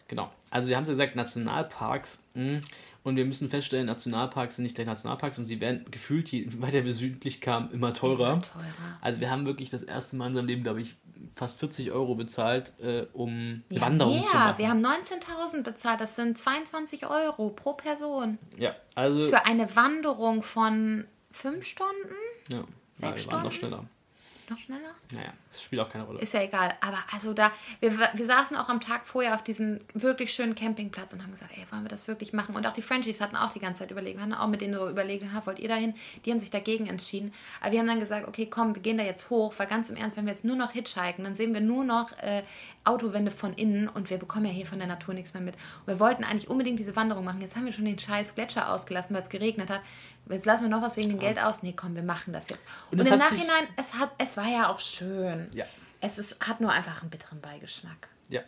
[0.08, 0.32] Genau.
[0.52, 2.20] Also wir haben ja gesagt, Nationalparks.
[2.36, 2.62] mh,
[3.06, 6.84] Und wir müssen feststellen, Nationalparks sind nicht gleich Nationalparks und sie werden gefühlt, je weiter
[6.84, 8.34] wir südlich kamen, immer teurer.
[8.34, 8.66] Immer teurer.
[9.00, 10.96] Also wir haben wirklich das erste Mal in unserem Leben, glaube ich,
[11.36, 14.26] fast 40 Euro bezahlt, äh, um Ja, Wanderung mehr.
[14.26, 14.58] zu machen.
[14.58, 18.40] Wir haben 19.000 bezahlt, das sind 22 Euro pro Person.
[18.58, 21.92] ja, also Für eine Wanderung von fünf Stunden?
[22.52, 23.76] ja, sechs ja, waren noch Stunden?
[23.76, 23.90] schneller.
[24.50, 24.96] Noch schneller?
[25.14, 26.20] Naja, das spielt auch keine Rolle.
[26.20, 26.74] Ist ja egal.
[26.82, 31.14] Aber also da, wir, wir saßen auch am Tag vorher auf diesem wirklich schönen Campingplatz
[31.14, 32.56] und haben gesagt, ey, wollen wir das wirklich machen?
[32.56, 34.18] Und auch die Frenchies hatten auch die ganze Zeit überlegt.
[34.18, 35.94] Wir hatten auch mit denen so überlegt, ha, wollt ihr dahin?
[36.26, 37.34] Die haben sich dagegen entschieden.
[37.62, 39.96] Aber wir haben dann gesagt, okay, komm, wir gehen da jetzt hoch, weil ganz im
[39.96, 42.44] Ernst, wenn wir jetzt nur noch hitchhiken, dann sehen wir nur noch äh,
[42.84, 45.56] Autowände von innen und wir bekommen ja hier von der Natur nichts mehr mit.
[45.56, 47.42] Und wir wollten eigentlich unbedingt diese Wanderung machen.
[47.42, 49.82] Jetzt haben wir schon den scheiß Gletscher ausgelassen, weil es geregnet hat.
[50.30, 51.62] Jetzt lassen wir noch was wegen dem Geld aus.
[51.62, 52.64] Nee, komm, wir machen das jetzt.
[52.92, 55.45] Und Und, im Nachhinein, es, hat, es war ja auch schön.
[55.54, 55.66] Ja.
[56.02, 58.10] Es ist, hat nur einfach einen bitteren Beigeschmack.
[58.30, 58.42] Ja.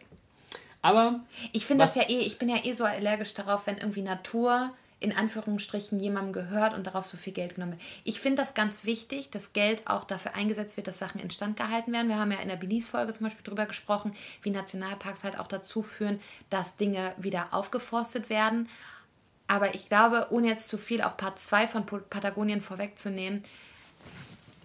[0.81, 1.21] Aber
[1.53, 4.71] Ich finde das ja eh, ich bin ja eh so allergisch darauf, wenn irgendwie Natur
[4.99, 7.81] in Anführungsstrichen jemandem gehört und darauf so viel Geld genommen wird.
[8.03, 11.93] Ich finde das ganz wichtig, dass Geld auch dafür eingesetzt wird, dass Sachen instand gehalten
[11.93, 12.07] werden.
[12.07, 15.83] Wir haben ja in der Belize-Folge zum Beispiel darüber gesprochen, wie Nationalparks halt auch dazu
[15.83, 16.19] führen,
[16.49, 18.67] dass Dinge wieder aufgeforstet werden.
[19.47, 23.43] Aber ich glaube, ohne jetzt zu viel auf Part 2 von Patagonien vorwegzunehmen,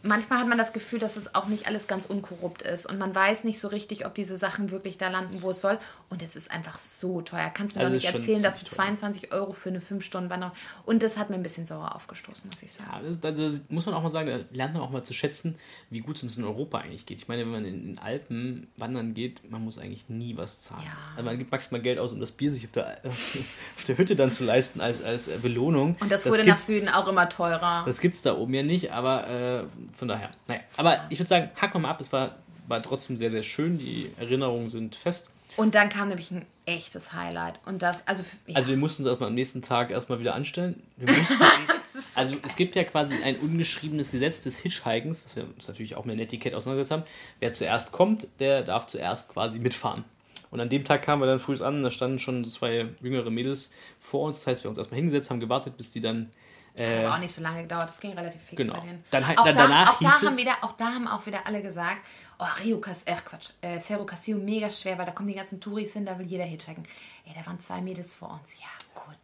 [0.03, 3.15] manchmal hat man das Gefühl, dass es auch nicht alles ganz unkorrupt ist und man
[3.15, 5.79] weiß nicht so richtig, ob diese Sachen wirklich da landen, wo es soll.
[6.11, 7.51] Und es ist einfach so teuer.
[7.55, 8.97] Kannst mir Also doch ist nicht erzählen, dass du ziemlich teuer.
[8.97, 10.55] 22 Euro für eine 5-Stunden-Wanderung.
[10.85, 12.91] Und das hat mir ein bisschen sauer aufgestoßen, muss ich sagen.
[12.93, 15.15] Ja, das, da, da muss man auch mal sagen, da lernt man auch mal zu
[15.15, 15.57] schätzen,
[15.91, 17.19] wie gut es uns in Europa eigentlich geht.
[17.19, 20.83] Ich meine, wenn man in den Alpen wandern geht, man muss eigentlich nie was zahlen.
[20.85, 20.93] Ja.
[21.13, 24.17] Also man gibt maximal Geld aus, um das Bier sich auf der, auf der Hütte
[24.17, 25.97] dann zu leisten als, als äh, Belohnung.
[26.01, 27.85] Und das wurde nach Süden auch immer teurer.
[27.87, 30.31] Das gibt es da oben ja nicht, aber äh, von daher.
[30.49, 32.37] Naja, aber ich würde sagen, hack mal ab, es war,
[32.69, 33.79] war trotzdem sehr, sehr schön.
[33.79, 35.31] Die Erinnerungen sind fest.
[35.57, 37.61] Und dann kam nämlich ein echtes Highlight.
[37.67, 38.57] Und das, also, ja.
[38.57, 40.83] Also wir mussten uns erstmal am nächsten Tag erstmal wieder anstellen.
[40.97, 41.81] Wir mussten uns,
[42.15, 46.05] also es gibt ja quasi ein ungeschriebenes Gesetz des Hitchhikens, was wir uns natürlich auch
[46.05, 47.05] mit Etikett auseinandergesetzt haben.
[47.41, 50.05] Wer zuerst kommt, der darf zuerst quasi mitfahren.
[50.51, 53.71] Und an dem Tag kamen wir dann früh an, da standen schon zwei jüngere Mädels
[53.99, 54.39] vor uns.
[54.39, 56.31] Das heißt, wir haben uns erstmal hingesetzt, haben gewartet, bis die dann.
[56.77, 58.75] Äh, Hat auch nicht so lange gedauert, das ging relativ fix Genau.
[58.75, 59.05] bei denen.
[59.11, 61.27] Dann auch dann da, danach auch, da hieß haben es- wieder, auch da haben auch
[61.27, 61.99] wieder alle gesagt,
[62.39, 65.61] oh, Rio Cas äh, Quatsch, äh, Cerro Castillo mega schwer, weil da kommen die ganzen
[65.61, 66.83] Touris hin, da will jeder hitchhiken.
[67.27, 68.55] Ey, da waren zwei Mädels vor uns.
[68.59, 69.15] Ja, gut.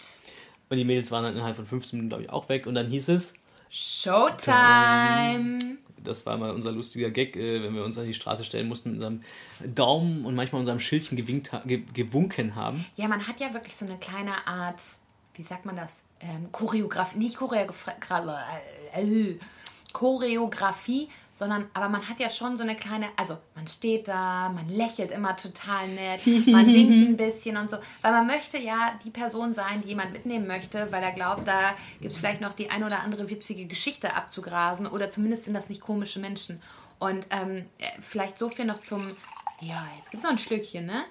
[0.70, 2.66] und die Mädels waren dann innerhalb von 15 Minuten, glaube ich, auch weg.
[2.66, 3.32] Und dann hieß es,
[3.70, 5.58] Showtime!
[6.04, 8.90] das war mal unser lustiger Gag, äh, wenn wir uns an die Straße stellen mussten,
[8.90, 9.22] mit unserem
[9.74, 11.50] Daumen und manchmal unserem Schildchen gewinkt,
[11.94, 12.84] gewunken haben.
[12.96, 14.82] Ja, man hat ja wirklich so eine kleine Art,
[15.38, 16.02] wie sagt man das?
[16.20, 17.92] Ähm, Choreografie, nicht Choreografie,
[18.92, 19.34] äh,
[19.92, 24.68] Choreografie, sondern aber man hat ja schon so eine kleine, also man steht da, man
[24.68, 29.10] lächelt immer total nett, man winkt ein bisschen und so, weil man möchte ja die
[29.10, 32.70] Person sein, die jemand mitnehmen möchte, weil er glaubt, da gibt es vielleicht noch die
[32.70, 36.60] ein oder andere witzige Geschichte abzugrasen oder zumindest sind das nicht komische Menschen.
[36.98, 39.16] Und ähm, äh, vielleicht so viel noch zum,
[39.60, 41.04] ja, jetzt gibt es noch ein Schlückchen, ne?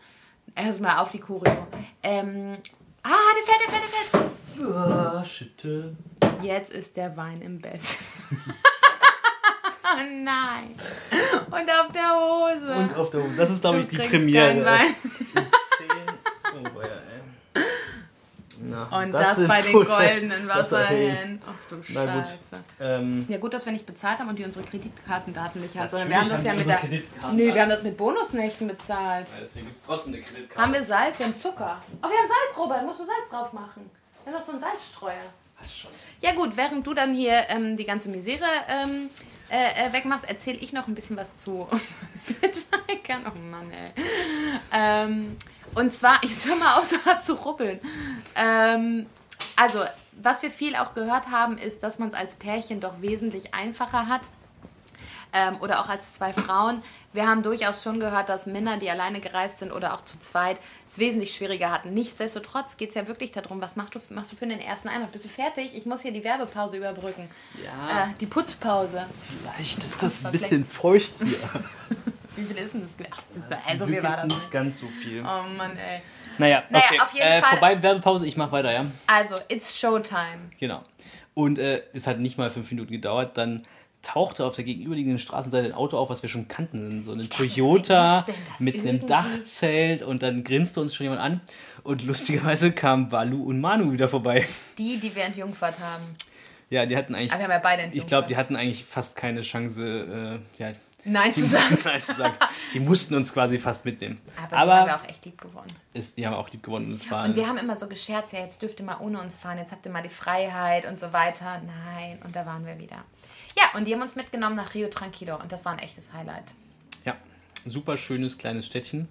[0.54, 1.68] Erstmal auf die Choreo.
[2.04, 2.58] Ähm,
[3.10, 4.76] ah, der fällt, der fällt, der fällt.
[4.76, 5.96] Ah, Schütte.
[6.42, 7.80] Jetzt ist der Wein im Bett.
[9.84, 10.76] oh nein.
[11.48, 12.74] Und auf der Hose.
[12.76, 14.48] Und auf der Das ist, glaube ich, die Premiere.
[14.48, 14.96] keinen Wein.
[15.78, 15.88] Zehn.
[16.54, 17.64] Oh, ja, ey.
[18.90, 21.42] Na, Und das, sind bei den goldenen Wasserhähnen.
[21.46, 22.28] Ach du Na gut.
[22.28, 22.64] Scheiße.
[22.82, 26.10] Ähm, Ja gut, dass wir nicht bezahlt haben und die unsere Kreditkartendaten nicht haben, sondern
[26.10, 27.32] wir haben das haben ja mit der...
[27.32, 29.28] Nö, wir haben das mit Bonusnächten bezahlt.
[29.30, 30.62] ja, deswegen gibt es trotzdem eine Kreditkarte.
[30.62, 31.18] Haben wir Salz?
[31.20, 31.82] Wir haben Zucker.
[32.04, 32.86] Oh, wir haben Salz, Robert.
[32.86, 33.90] Musst du Salz drauf machen.
[34.24, 35.34] Wir haben doch so einen Salzstreuer.
[36.22, 39.10] Ja gut, während du dann hier ähm, die ganze Misere ähm,
[39.50, 41.68] äh, äh, wegmachst, erzähle ich noch ein bisschen was zu.
[43.10, 43.92] Oh Mann, ey.
[44.74, 45.38] Ähm,
[45.78, 47.80] und zwar, jetzt hör mal auf, so hart zu ruppeln.
[48.36, 49.06] Ähm,
[49.56, 53.54] also, was wir viel auch gehört haben, ist, dass man es als Pärchen doch wesentlich
[53.54, 54.22] einfacher hat.
[55.34, 56.82] Ähm, oder auch als zwei Frauen.
[57.12, 60.58] Wir haben durchaus schon gehört, dass Männer, die alleine gereist sind oder auch zu zweit,
[60.88, 61.94] es wesentlich schwieriger hatten.
[61.94, 65.12] Nichtsdestotrotz geht es ja wirklich darum, was machst du, machst du für den ersten Eindruck?
[65.12, 65.76] Bist du fertig?
[65.76, 67.30] Ich muss hier die Werbepause überbrücken.
[67.64, 68.06] Ja.
[68.06, 69.06] Äh, die Putzpause.
[69.42, 71.38] Vielleicht ist das ein bisschen feucht hier.
[72.38, 72.96] Wie viel ist denn das?
[73.12, 75.22] Ach, das ist, also, viel war das nicht ganz so viel.
[75.22, 76.02] Oh Mann, ey.
[76.38, 77.00] Naja, Naja, okay.
[77.02, 78.86] auf jeden äh, Fall- Vorbei, Werbepause, ich mach weiter, ja.
[79.08, 80.52] Also, it's Showtime.
[80.60, 80.84] Genau.
[81.34, 83.66] Und äh, es hat nicht mal fünf Minuten gedauert, dann
[84.04, 87.04] tauchte auf der gegenüberliegenden Straßenseite ein Auto auf, was wir schon kannten.
[87.04, 88.24] So ein Toyota
[88.60, 91.42] mit einem Irgendwie- Dachzelt und dann grinste uns schon jemand an.
[91.84, 94.48] Und lustigerweise kamen Balu und Manu wieder vorbei.
[94.78, 96.16] Die, die wir entjungfert haben.
[96.70, 97.32] Ja, die hatten eigentlich.
[97.32, 98.04] Aber wir haben ja beide entjungfert.
[98.04, 100.74] ich glaube, die hatten eigentlich fast keine Chance, äh, ja,
[101.10, 101.78] Nein die zu sagen.
[101.86, 102.34] Nein zu sagen.
[102.74, 104.20] Die mussten uns quasi fast mitnehmen.
[104.38, 105.68] Aber, die Aber, haben wir auch echt lieb gewonnen.
[105.94, 106.88] ist, die haben auch lieb gewonnen.
[106.92, 109.20] Und, es war, Und wir haben immer so gescherzt, ja, jetzt dürft ihr mal ohne
[109.22, 111.62] uns fahren, jetzt habt ihr mal die Freiheit und so weiter.
[111.66, 113.04] Nein, und da waren wir wieder.
[113.58, 116.54] Ja, und die haben uns mitgenommen nach Rio Tranquilo und das war ein echtes Highlight.
[117.06, 117.16] ja,
[117.66, 119.08] super schönes kleines Städtchen.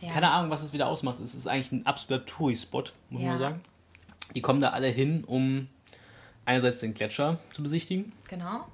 [0.00, 0.12] Ja.
[0.12, 1.20] Keine Ahnung, was es wieder ausmacht.
[1.20, 3.28] Es ist eigentlich ein absoluter Touri-Spot, muss Ja.
[3.30, 3.60] man sagen.
[4.34, 5.68] Die kommen da alle hin, um
[6.44, 8.66] einerseits den Gletscher zu besichtigen Genau.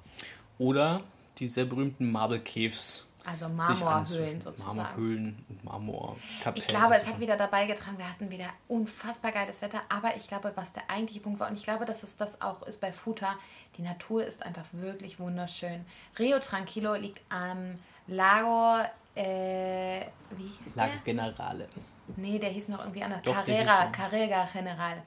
[0.57, 1.01] oder
[1.37, 3.05] die sehr berühmten Marble Caves.
[3.25, 4.75] Also Marmorhöhlen sozusagen.
[4.75, 6.57] Marmorhöhlen und Marmorkapellen.
[6.57, 10.27] Ich glaube, es hat wieder dabei getragen, wir hatten wieder unfassbar geiles Wetter, aber ich
[10.27, 12.91] glaube, was der eigentliche Punkt war, und ich glaube, dass es das auch ist bei
[12.91, 13.35] Futa,
[13.77, 15.85] die Natur ist einfach wirklich wunderschön.
[16.19, 18.83] Rio Tranquilo liegt am Lago,
[19.15, 20.87] äh, wie hieß der?
[20.87, 21.69] Lago Generale.
[22.17, 23.21] Nee, der hieß noch irgendwie anders.
[23.23, 23.85] Doch, der Carrera.
[23.85, 25.01] Carrera General.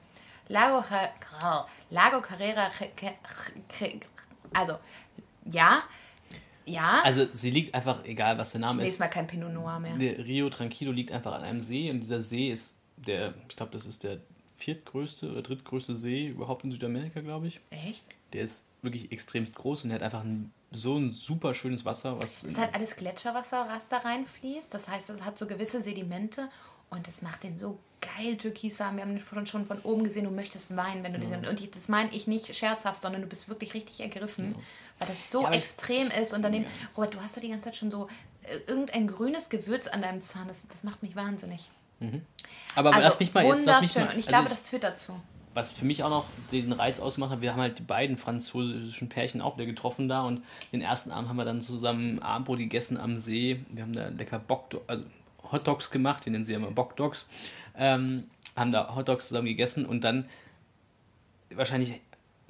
[0.47, 0.83] Lago,
[1.91, 2.71] Lago Carrera,
[4.53, 4.79] also,
[5.45, 5.83] ja,
[6.67, 9.79] ja, Also sie liegt einfach, egal was der Name ist, nächstes Mal kein Pinot Noir
[9.79, 9.97] mehr.
[9.97, 13.71] Der Rio Tranquilo liegt einfach an einem See und dieser See ist der, ich glaube,
[13.71, 14.19] das ist der
[14.57, 17.61] viertgrößte oder drittgrößte See überhaupt in Südamerika, glaube ich.
[17.69, 18.03] Echt?
[18.33, 22.19] Der ist wirklich extremst groß und der hat einfach ein, so ein super schönes Wasser,
[22.19, 24.73] was Es ist halt alles Gletscherwasser, was da reinfließt.
[24.73, 26.49] Das heißt, es hat so gewisse Sedimente
[26.89, 28.97] und das macht den so geil türkisfarben.
[28.97, 31.61] Wir haben den schon, schon von oben gesehen, du möchtest weinen, wenn du den Und
[31.61, 34.55] ich, das meine ich nicht scherzhaft, sondern du bist wirklich richtig ergriffen,
[34.99, 36.33] weil das so Ja, aber ich- extrem ist.
[36.33, 36.65] Und daneben,
[36.95, 38.07] Robert, du hast ja die ganze Zeit schon so
[38.43, 40.47] äh, irgendein grünes Gewürz an deinem Zahn.
[40.47, 41.69] Das, das macht mich wahnsinnig.
[42.75, 44.83] aber Also lass mich mal jetzt, lass mich mal, und ich also glaube, das führt
[44.83, 45.19] dazu.
[45.55, 49.09] was für mich auch noch den Reiz ausmacht, hat, wir haben halt die beiden französischen
[49.09, 52.97] Pärchen auch wieder getroffen da und den ersten Abend haben wir dann zusammen Abendbrot gegessen
[52.97, 53.59] am See.
[53.71, 55.03] Wir haben da lecker Bock, also
[55.51, 57.25] Hotdogs gemacht, die nennen sie ja immer Bockdogs.
[57.77, 58.25] Ähm,
[58.55, 60.27] haben da Hotdogs zusammen gegessen und dann
[61.51, 62.01] wahrscheinlich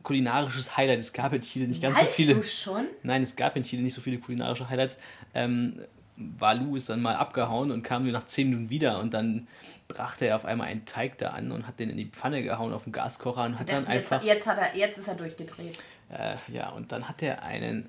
[0.04, 1.00] kulinarisches Highlight.
[1.00, 2.36] Es gab in Chile nicht ganz so Weißt viele.
[2.36, 2.86] du schon?
[3.04, 4.98] Nein, es gab in Chile nicht so viele kulinarische Highlights.
[5.34, 5.82] Ähm,
[6.16, 9.48] Walu ist dann mal abgehauen und kam nur nach 10 Minuten wieder und dann
[9.88, 12.74] brachte er auf einmal einen Teig da an und hat den in die Pfanne gehauen
[12.74, 15.78] auf den Gaskocher und hat dann Jetzt, einfach jetzt, hat er, jetzt ist er durchgedreht.
[16.10, 17.88] äh, ja und dann hat er einen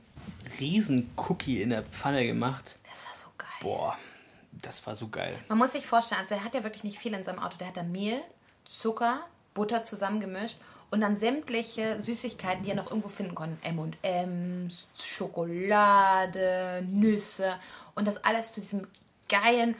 [0.61, 2.76] riesen Cookie in der Pfanne gemacht.
[2.92, 3.48] Das war so geil.
[3.62, 3.96] Boah,
[4.53, 5.36] das war so geil.
[5.49, 7.57] Man muss sich vorstellen, also er hat ja wirklich nicht viel in seinem Auto.
[7.59, 8.20] Der hat da Mehl,
[8.66, 9.20] Zucker,
[9.55, 10.59] Butter zusammengemischt
[10.90, 13.57] und dann sämtliche Süßigkeiten, die er noch irgendwo finden konnte.
[13.66, 17.55] M&M's, Schokolade, Nüsse
[17.94, 18.86] und das alles zu diesem
[19.28, 19.74] geilen...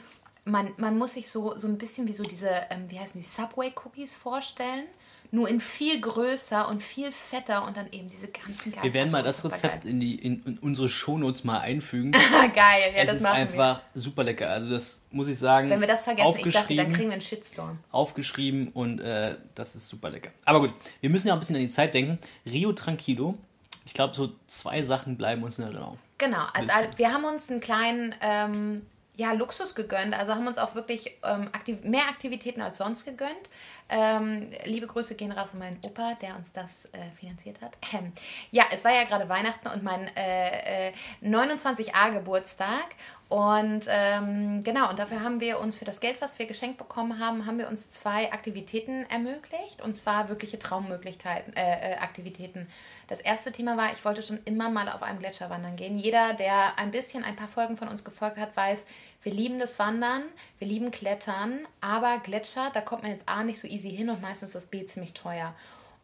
[0.45, 3.25] Man, man muss sich so, so ein bisschen wie so diese, ähm, wie heißen die,
[3.25, 4.85] Subway-Cookies vorstellen.
[5.31, 8.83] Nur in viel größer und viel fetter und dann eben diese ganzen geilen...
[8.83, 12.11] Wir werden also mal das Rezept in, die, in, in unsere Shownotes mal einfügen.
[12.55, 12.93] geil.
[12.95, 13.41] ja, es das ist machen wir.
[13.41, 14.49] einfach super lecker.
[14.49, 15.69] Also das muss ich sagen.
[15.69, 17.77] Wenn wir das vergessen, ich sag dann kriegen wir einen Shitstorm.
[17.91, 20.31] aufgeschrieben und äh, das ist super lecker.
[20.45, 22.17] Aber gut, wir müssen ja auch ein bisschen an die Zeit denken.
[22.45, 23.37] Rio Tranquilo.
[23.85, 25.99] Ich glaube, so zwei Sachen bleiben uns in Erinnerung.
[26.17, 26.97] Genau, also ihr?
[26.97, 28.85] wir haben uns einen kleinen ähm,
[29.19, 33.49] ja, Luxus gegönnt, also haben uns auch wirklich ähm, aktiv mehr Aktivitäten als sonst gegönnt.
[33.89, 37.77] Ähm, liebe Grüße gehen raus an meinen Opa, der uns das äh, finanziert hat.
[37.93, 38.13] Ähm,
[38.51, 42.85] ja, es war ja gerade Weihnachten und mein äh, äh, 29a Geburtstag.
[43.29, 47.23] Und ähm, genau, und dafür haben wir uns für das Geld, was wir geschenkt bekommen
[47.23, 49.83] haben, haben wir uns zwei Aktivitäten ermöglicht.
[49.83, 52.67] Und zwar wirkliche Traummöglichkeiten, äh, äh, Aktivitäten.
[53.07, 55.93] Das erste Thema war, ich wollte schon immer mal auf einem Gletscher wandern gehen.
[55.93, 58.85] Jeder, der ein bisschen ein paar Folgen von uns gefolgt hat, weiß,
[59.21, 60.23] wir lieben das Wandern,
[60.57, 64.21] wir lieben Klettern, aber Gletscher, da kommt man jetzt A nicht so easy hin und
[64.21, 65.53] meistens ist das B ziemlich teuer.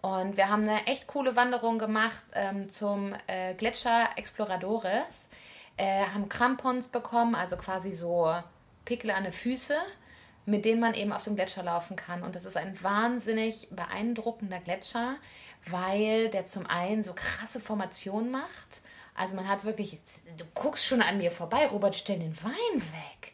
[0.03, 5.30] Und wir haben eine echt coole Wanderung gemacht ähm, zum äh, Gletscher Exploradores,
[5.78, 8.34] äh, haben Krampons bekommen, also quasi so
[8.86, 9.76] Pickel an den Füße,
[10.45, 12.23] mit denen man eben auf dem Gletscher laufen kann.
[12.23, 15.15] Und das ist ein wahnsinnig beeindruckender Gletscher,
[15.67, 18.82] weil der zum einen so krasse Formationen macht.
[19.15, 19.97] Also man hat wirklich,
[20.38, 23.34] du guckst schon an mir vorbei, Robert, stell den Wein weg.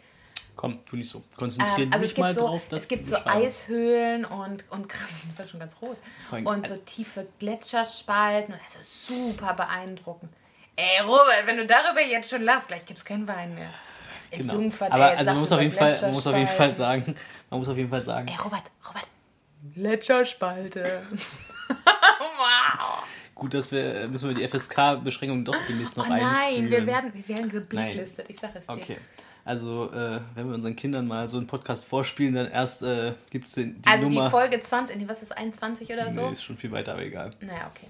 [0.56, 1.24] Komm, tu nicht so.
[1.38, 3.16] Konzentrieren Ähm, also dich mal so, drauf, das es gibt so.
[3.26, 5.98] Eishöhlen und, und krass, ich muss halt schon ganz rot.
[6.44, 8.54] Und so tiefe Gletscherspalten.
[8.54, 10.32] ist super beeindruckend.
[10.76, 13.70] Ey, Robert, wenn du darüber jetzt schon lachst, gleich gibt es keinen Wein mehr.
[14.16, 14.54] Das ist Genau.
[14.54, 17.16] entjungfert, Aber ey, also man muss, auf jeden Fall, man muss auf jeden Fall sagen,
[17.50, 19.08] man muss auf jeden Fall sagen, Ey, Robert, Robert.
[19.76, 21.02] Gletscherspalte.
[21.70, 23.04] wow.
[23.36, 26.72] gut, dass wir, müssen wir die FSK-Beschränkung doch demnächst noch Oh nein, einführen.
[26.72, 28.26] wir werden, wir werden geblacklistet.
[28.30, 28.74] Ich sag es dir.
[28.74, 28.98] Okay.
[29.44, 33.48] Also, äh, wenn wir unseren Kindern mal so einen Podcast vorspielen, dann erst äh, gibt
[33.48, 34.26] es die Also Nummer.
[34.26, 36.28] die Folge 20, nee, was ist 21 oder so?
[36.28, 37.32] Nee, ist schon viel weiter, aber egal.
[37.42, 37.88] Naja, okay.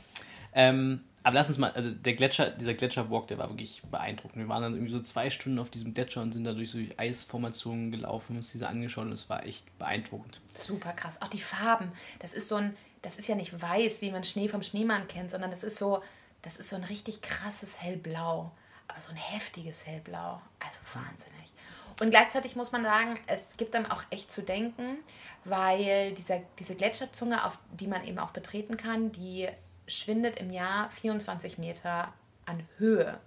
[0.53, 4.37] Ähm, aber lass uns mal, also der Gletscher, dieser Gletscherwalk, der war wirklich beeindruckend.
[4.37, 6.79] Wir waren dann irgendwie so zwei Stunden auf diesem Gletscher und sind da durch so
[6.97, 10.41] Eisformationen gelaufen, uns diese angeschaut und es war echt beeindruckend.
[10.55, 11.15] Super krass.
[11.21, 11.91] Auch die Farben.
[12.19, 15.29] Das ist so ein, das ist ja nicht weiß, wie man Schnee vom Schneemann kennt,
[15.29, 16.01] sondern das ist so,
[16.41, 18.51] das ist so ein richtig krasses Hellblau.
[18.87, 20.41] Aber so ein heftiges Hellblau.
[20.59, 21.53] Also wahnsinnig.
[22.01, 24.97] Und gleichzeitig muss man sagen, es gibt dann auch echt zu denken,
[25.45, 29.47] weil dieser, diese Gletscherzunge, auf die man eben auch betreten kann, die
[29.91, 32.13] schwindet im Jahr 24 Meter
[32.45, 33.19] an Höhe.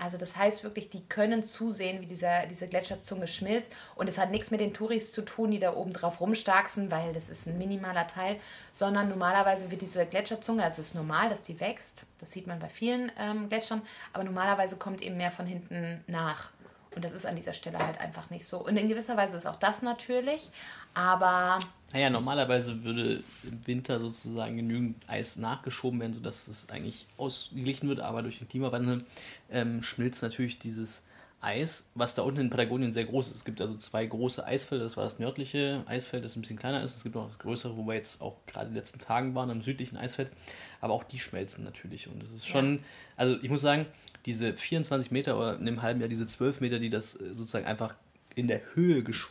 [0.00, 3.72] Also das heißt wirklich, die können zusehen, wie dieser, diese Gletscherzunge schmilzt.
[3.96, 7.12] Und es hat nichts mit den Touris zu tun, die da oben drauf rumstarksen, weil
[7.12, 8.36] das ist ein minimaler Teil,
[8.70, 12.04] sondern normalerweise wird diese Gletscherzunge, also es ist normal, dass die wächst.
[12.20, 16.52] Das sieht man bei vielen ähm, Gletschern, aber normalerweise kommt eben mehr von hinten nach.
[16.94, 18.58] Und das ist an dieser Stelle halt einfach nicht so.
[18.64, 20.50] Und in gewisser Weise ist auch das natürlich,
[20.94, 21.58] aber
[21.92, 28.00] Naja, normalerweise würde im Winter sozusagen genügend Eis nachgeschoben werden, sodass es eigentlich ausgeglichen wird,
[28.00, 29.04] aber durch den Klimawandel
[29.50, 31.04] ähm, schmilzt natürlich dieses
[31.40, 33.36] Eis, was da unten in Patagonien sehr groß ist.
[33.36, 36.82] Es gibt also zwei große Eisfelder, das war das nördliche Eisfeld, das ein bisschen kleiner
[36.82, 36.96] ist.
[36.96, 39.50] Es gibt noch das größere, wo wir jetzt auch gerade in den letzten Tagen waren,
[39.50, 40.30] am südlichen Eisfeld.
[40.80, 42.08] Aber auch die schmelzen natürlich.
[42.08, 42.80] Und es ist schon,
[43.16, 43.86] also ich muss sagen,
[44.26, 47.66] diese 24 Meter oder in einem halben Jahr diese 12 Meter, die das äh, sozusagen
[47.66, 47.94] einfach
[48.34, 49.28] in der Höhe gesch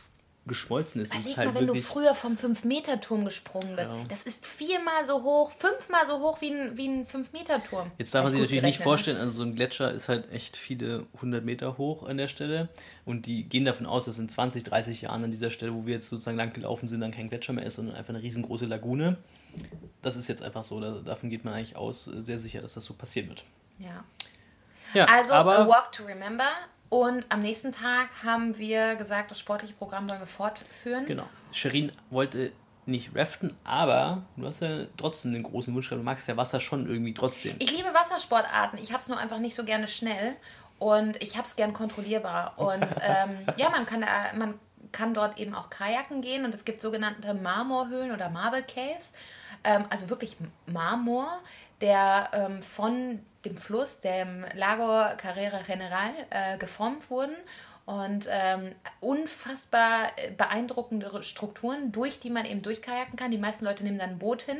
[0.48, 3.92] geschmolzen ist, das Überleg ist halt mal, wenn du früher vom 5-Meter-Turm gesprungen bist.
[3.92, 4.04] Ja.
[4.08, 7.92] Das ist viermal so hoch, fünfmal so hoch wie ein, wie ein 5-Meter-Turm.
[7.98, 10.56] Jetzt darf man sich natürlich nicht gerechnet, vorstellen, also so ein Gletscher ist halt echt
[10.56, 12.68] viele hundert Meter hoch an der Stelle
[13.04, 15.94] und die gehen davon aus, dass in 20, 30 Jahren an dieser Stelle, wo wir
[15.94, 19.18] jetzt sozusagen lang gelaufen sind, dann kein Gletscher mehr ist, sondern einfach eine riesengroße Lagune.
[20.02, 22.74] Das ist jetzt einfach so, da, davon geht man eigentlich aus, äh, sehr sicher, dass
[22.74, 23.44] das so passieren wird.
[23.78, 24.04] Ja.
[24.94, 26.48] Ja, Also, a walk to remember.
[26.90, 31.06] Und am nächsten Tag haben wir gesagt, das sportliche Programm wollen wir fortführen.
[31.06, 31.28] genau.
[31.52, 32.52] Sherin wollte
[32.86, 36.58] nicht raften, aber du hast ja trotzdem den großen Wunsch gehabt, du magst ja Wasser
[36.60, 37.56] schon irgendwie trotzdem.
[37.58, 38.78] Ich liebe Wassersportarten.
[38.82, 40.36] Ich habe es nur einfach nicht so gerne schnell
[40.78, 42.54] und ich habe es gern kontrollierbar.
[42.56, 44.54] Und ähm, ja, man kann, da, man
[44.92, 49.12] kann dort eben auch Kajaken gehen und es gibt sogenannte Marmorhöhlen oder Marble Caves.
[49.64, 50.36] Ähm, also wirklich
[50.66, 51.40] Marmor,
[51.80, 57.36] der ähm, von dem Fluss, dem Lago Carrera General, äh, geformt wurden.
[57.86, 63.30] Und ähm, unfassbar beeindruckende Strukturen, durch die man eben durchkajaken kann.
[63.30, 64.58] Die meisten Leute nehmen dann ein Boot hin.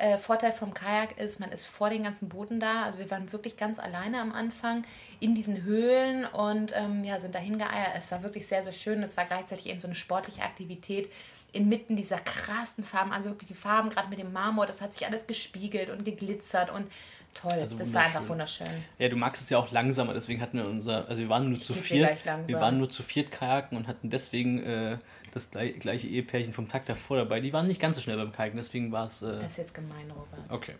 [0.00, 2.84] Äh, Vorteil vom Kajak ist, man ist vor den ganzen Booten da.
[2.84, 4.82] Also wir waren wirklich ganz alleine am Anfang
[5.20, 7.90] in diesen Höhlen und ähm, ja, sind dahin geeiert.
[7.98, 9.02] Es war wirklich sehr, sehr schön.
[9.02, 11.10] Es war gleichzeitig eben so eine sportliche Aktivität
[11.52, 13.12] inmitten dieser krassen Farben.
[13.12, 16.70] Also wirklich die Farben, gerade mit dem Marmor, das hat sich alles gespiegelt und geglitzert
[16.70, 16.86] und
[17.34, 17.52] toll.
[17.52, 18.66] Also das war einfach wunderschön.
[18.98, 21.60] Ja, du magst es ja auch langsamer, deswegen hatten wir unser, also wir waren nur
[21.60, 22.48] zu geb dir viert.
[22.48, 24.98] Wir waren nur zu viert Kajaken und hatten deswegen äh,
[25.32, 27.40] das gleich, gleiche Ehepärchen vom Tag davor dabei.
[27.40, 29.22] Die waren nicht ganz so schnell beim Kajaken, deswegen war es.
[29.22, 30.40] Äh, Das ist jetzt gemein, Robert.
[30.50, 30.74] okay.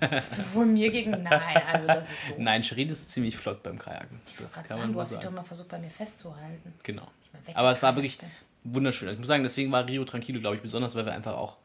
[0.00, 1.10] Das ist von mir gegen.
[1.10, 1.30] Nein,
[1.72, 2.36] also das ist doof.
[2.38, 4.18] Nein, Shirin ist ziemlich flott beim Kajaken.
[4.26, 5.34] Ich Das kann gerade man sagen, du hast dich doch sagen.
[5.34, 6.72] mal versucht, bei mir festzuhalten.
[6.82, 7.06] Genau.
[7.52, 8.18] Aber es war wirklich
[8.64, 9.08] Wunderschön.
[9.10, 11.56] Ich muss sagen, deswegen war Rio Tranquilo, glaube ich, besonders, weil wir einfach auch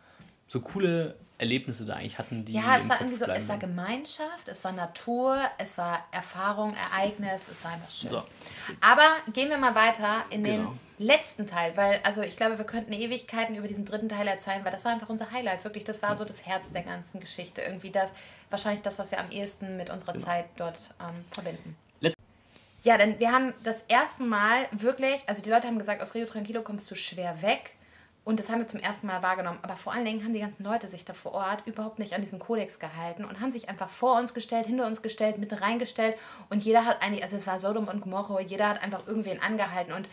[0.47, 2.53] so coole Erlebnisse da eigentlich hatten, die.
[2.53, 3.57] Ja, es war Kopf irgendwie so, es war.
[3.57, 8.09] Gemeinschaft, es war Natur, es war Erfahrung, Ereignis, es war einfach schön.
[8.09, 8.23] So.
[8.79, 10.75] Aber gehen wir mal weiter in Genau.
[10.97, 14.63] den letzten Teil, weil, also ich glaube, wir könnten Ewigkeiten über diesen dritten Teil erzählen,
[14.63, 17.61] weil das war einfach unser Highlight, wirklich, das war so das Herz der ganzen Geschichte.
[17.61, 18.11] Irgendwie das,
[18.49, 21.75] wahrscheinlich das, was wir am ehesten mit unserer Zeit dort ähm, verbinden.
[22.85, 26.27] Ja, denn wir haben das erste Mal wirklich, also die Leute haben gesagt, aus Rio
[26.27, 27.71] Tranquilo kommst du schwer weg.
[28.23, 29.57] Und das haben wir zum ersten Mal wahrgenommen.
[29.63, 32.21] Aber vor allen Dingen haben die ganzen Leute sich da vor Ort überhaupt nicht an
[32.21, 36.15] diesen Kodex gehalten und haben sich einfach vor uns gestellt, hinter uns gestellt, mitten reingestellt.
[36.51, 39.91] Und jeder hat eigentlich, also es war Sodom und Gomorra, jeder hat einfach irgendwen angehalten.
[39.93, 40.07] Und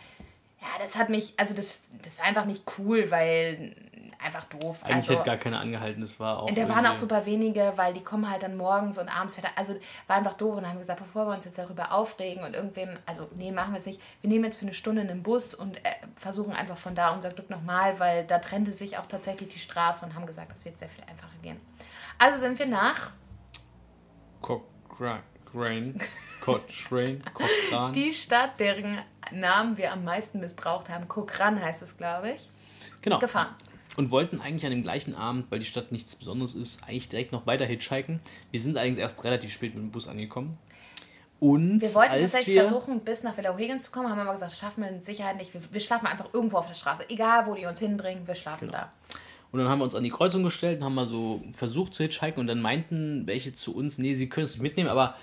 [0.59, 3.75] ja, das hat mich, also das, das war einfach nicht cool, weil
[4.23, 4.83] einfach doof.
[4.83, 6.01] Eigentlich also, hat gar keiner angehalten.
[6.01, 6.49] Das war auch.
[6.49, 9.49] und da waren auch super wenige, weil die kommen halt dann morgens und abends wieder.
[9.55, 9.75] Also
[10.07, 13.27] war einfach doof und haben gesagt, bevor wir uns jetzt darüber aufregen und irgendwem, also
[13.35, 14.01] nee, machen wir es nicht.
[14.21, 17.29] Wir nehmen jetzt für eine Stunde einen Bus und äh, versuchen einfach von da unser
[17.29, 20.79] Glück nochmal, weil da trennte sich auch tatsächlich die Straße und haben gesagt, das wird
[20.79, 21.59] sehr viel einfacher gehen.
[22.19, 23.11] Also sind wir nach
[24.41, 25.23] Cochrane.
[25.45, 25.95] Cochrane.
[26.41, 27.91] Cochrane.
[27.93, 28.99] die Stadt, deren
[29.31, 31.07] Namen wir am meisten missbraucht haben.
[31.07, 32.49] Kokran heißt es, glaube ich.
[33.01, 33.19] Genau.
[33.19, 33.55] Gefahren.
[33.95, 37.31] Und wollten eigentlich an dem gleichen Abend, weil die Stadt nichts Besonderes ist, eigentlich direkt
[37.31, 38.19] noch weiter hitchhiken.
[38.51, 40.57] Wir sind allerdings erst relativ spät mit dem Bus angekommen.
[41.39, 44.53] Und Wir wollten tatsächlich wir, versuchen, bis nach Villa O'Higgins zu kommen, haben aber gesagt,
[44.53, 45.53] schaffen wir mit Sicherheit nicht.
[45.53, 47.09] Wir, wir schlafen einfach irgendwo auf der Straße.
[47.09, 48.79] Egal, wo die uns hinbringen, wir schlafen Genau.
[48.79, 48.93] da.
[49.51, 52.01] Und dann haben wir uns an die Kreuzung gestellt und haben mal so versucht zu
[52.03, 55.15] hitchhiken und dann meinten welche zu uns, nee, sie können es nicht mitnehmen, aber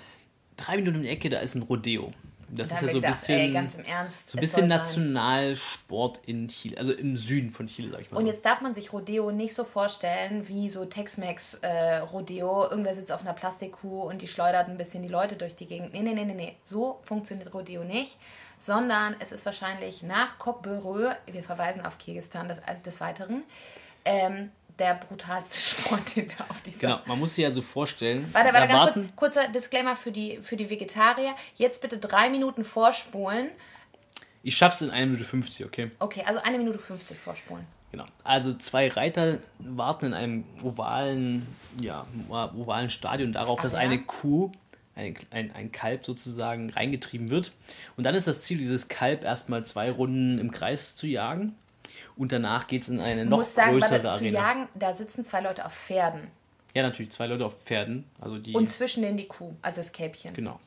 [0.55, 2.13] drei Minuten in der Ecke, da ist ein Rodeo.
[2.53, 4.67] Das Da ist ja so ein bisschen, ey, ganz im Ernst, so ein bisschen.
[4.67, 8.17] Nationalsport in Chile, also im Süden von Chile, sag ich mal.
[8.17, 8.31] Und so.
[8.31, 12.69] jetzt darf man sich Rodeo nicht so vorstellen wie so Tex-Mex-Rodeo.
[12.69, 15.93] Irgendwer sitzt auf einer Plastikkuh und die schleudert ein bisschen die Leute durch die Gegend.
[15.93, 16.55] Nee, nee, nee, nee, nee.
[16.63, 18.17] So funktioniert Rodeo nicht.
[18.59, 23.43] Sondern es ist wahrscheinlich nach Kokbörö, wir verweisen auf Kirgistan des, des Weiteren,
[24.05, 24.51] ähm,
[24.81, 28.53] der brutalste Sport, den wir auf dieser Genau, man muss sich ja so vorstellen, Warte,
[28.53, 31.35] warte, ganz kurz, kurzer Disclaimer für die, für die Vegetarier.
[31.55, 33.51] Jetzt bitte drei Minuten vorspulen.
[34.43, 35.91] ich schaff's in 1 Minute 50, okay?
[35.99, 37.65] Okay, also eine Minute 50 vorspulen.
[37.91, 38.05] Genau.
[38.23, 41.45] Also zwei Reiter warten in einem ovalen,
[41.79, 43.79] ja, ovalen Stadion darauf, Ach dass ja?
[43.79, 44.51] eine Kuh,
[44.95, 47.51] ein, ein, ein Kalb sozusagen reingetrieben wird.
[47.97, 51.55] Und dann ist das Ziel, dieses Kalb erstmal zwei Runden im Kreis zu jagen.
[52.21, 54.39] Und danach geht es in eine noch muss sagen, größere zu Arena.
[54.39, 56.27] jagen, da sitzen zwei Leute auf Pferden.
[56.75, 58.05] Ja, natürlich, zwei Leute auf Pferden.
[58.19, 60.31] Also die, Und zwischen denen die Kuh, also das Kälbchen.
[60.35, 60.59] Genau.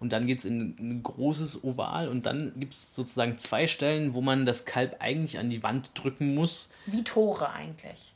[0.00, 4.14] Und dann geht es in ein großes Oval und dann gibt es sozusagen zwei Stellen,
[4.14, 6.70] wo man das Kalb eigentlich an die Wand drücken muss.
[6.86, 8.14] Wie Tore eigentlich.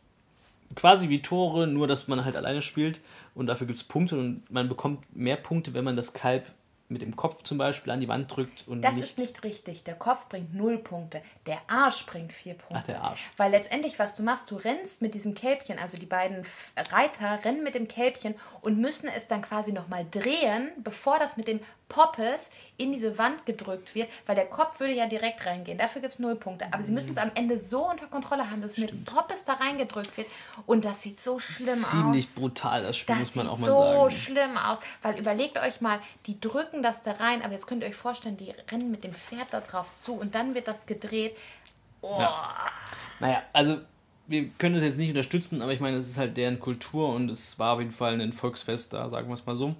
[0.74, 3.02] quasi wie Tore, nur dass man halt alleine spielt
[3.34, 6.50] und dafür gibt es Punkte und man bekommt mehr Punkte, wenn man das Kalb
[6.88, 9.04] mit dem Kopf zum Beispiel an die Wand drückt und Das nicht.
[9.04, 9.82] ist nicht richtig.
[9.84, 11.20] Der Kopf bringt null Punkte.
[11.46, 12.76] Der Arsch bringt vier Punkte.
[12.78, 13.30] Ach, der Arsch.
[13.36, 16.46] Weil letztendlich, was du machst, du rennst mit diesem Kälbchen, also die beiden
[16.92, 21.48] Reiter rennen mit dem Kälbchen und müssen es dann quasi nochmal drehen, bevor das mit
[21.48, 25.78] dem Poppes in diese Wand gedrückt wird, weil der Kopf würde ja direkt reingehen.
[25.78, 26.66] Dafür gibt es null Punkte.
[26.72, 29.54] Aber sie müssen es am Ende so unter Kontrolle haben, dass es mit Poppes da
[29.54, 30.26] reingedrückt wird.
[30.66, 32.34] Und das sieht so schlimm Ziemlich aus.
[32.34, 34.10] brutal, das Spiel Das muss man auch mal so sagen.
[34.10, 37.88] schlimm aus, weil überlegt euch mal, die drücken das da rein, aber jetzt könnt ihr
[37.88, 41.36] euch vorstellen, die rennen mit dem Pferd da drauf zu und dann wird das gedreht.
[42.02, 42.20] Oh.
[43.20, 43.78] Naja, also
[44.26, 47.30] wir können das jetzt nicht unterstützen, aber ich meine, es ist halt deren Kultur und
[47.30, 49.74] es war auf jeden Fall ein Volksfest da, sagen wir es mal so.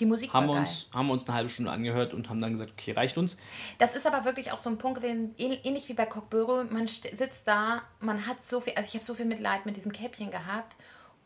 [0.00, 0.68] Die Musik Haben war wir, geil.
[0.68, 3.36] uns, haben wir uns eine halbe Stunde angehört und haben dann gesagt, okay, reicht uns.
[3.78, 6.64] Das ist aber wirklich auch so ein Punkt gewesen, ähn- ähnlich wie bei Cockbüro.
[6.70, 9.92] Man sitzt da, man hat so viel, also ich habe so viel Mitleid mit diesem
[9.92, 10.76] Kälbchen gehabt.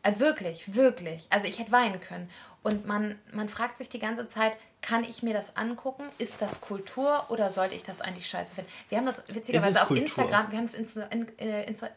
[0.05, 1.27] Also wirklich, wirklich.
[1.31, 2.29] Also ich hätte weinen können.
[2.65, 6.03] Und man, man fragt sich die ganze Zeit, kann ich mir das angucken?
[6.19, 8.71] Ist das Kultur oder sollte ich das eigentlich scheiße finden?
[8.89, 10.05] Wir haben das witzigerweise auf Kultur.
[10.05, 11.89] Instagram, wir haben es in, äh, insta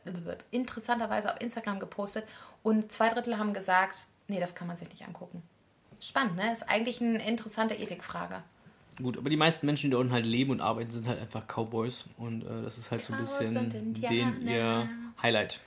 [0.52, 2.26] interessanterweise auf Instagram gepostet
[2.62, 3.98] und zwei Drittel haben gesagt,
[4.28, 5.42] nee, das kann man sich nicht angucken.
[6.08, 6.52] Spannend, ne?
[6.54, 8.44] Ist eigentlich eine interessante Ethikfrage.
[9.02, 11.44] Gut, aber die meisten Menschen, die da unten halt leben und arbeiten, sind halt einfach
[11.48, 14.90] Cowboys und äh, das ist halt so ein bisschen den ihr
[15.22, 15.60] Highlight.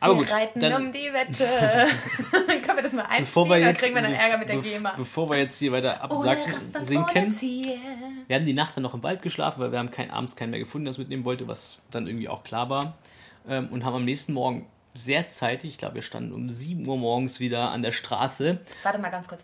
[0.00, 1.46] Aber wir gut, reiten dann- um die Wette.
[2.30, 4.56] Können wir das mal Bevor wir einspielen, dann jetzt, kriegen wir dann Ärger mit der
[4.58, 4.94] GEMA.
[4.96, 7.78] Bevor wir jetzt hier weiter absacken Ziel.
[8.26, 10.50] wir haben die Nacht dann noch im Wald geschlafen, weil wir haben kein, abends keinen
[10.50, 12.94] mehr gefunden, der uns mitnehmen wollte, was dann irgendwie auch klar war.
[13.48, 16.96] Ähm, und haben am nächsten Morgen sehr zeitig, ich glaube, wir standen um 7 Uhr
[16.96, 18.58] morgens wieder an der Straße.
[18.82, 19.42] Warte mal ganz kurz.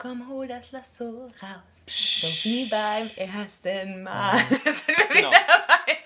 [0.00, 1.84] Komm, hol das Lasso raus.
[1.86, 4.38] So wie beim ersten Mal.
[4.48, 5.30] Wir Genau.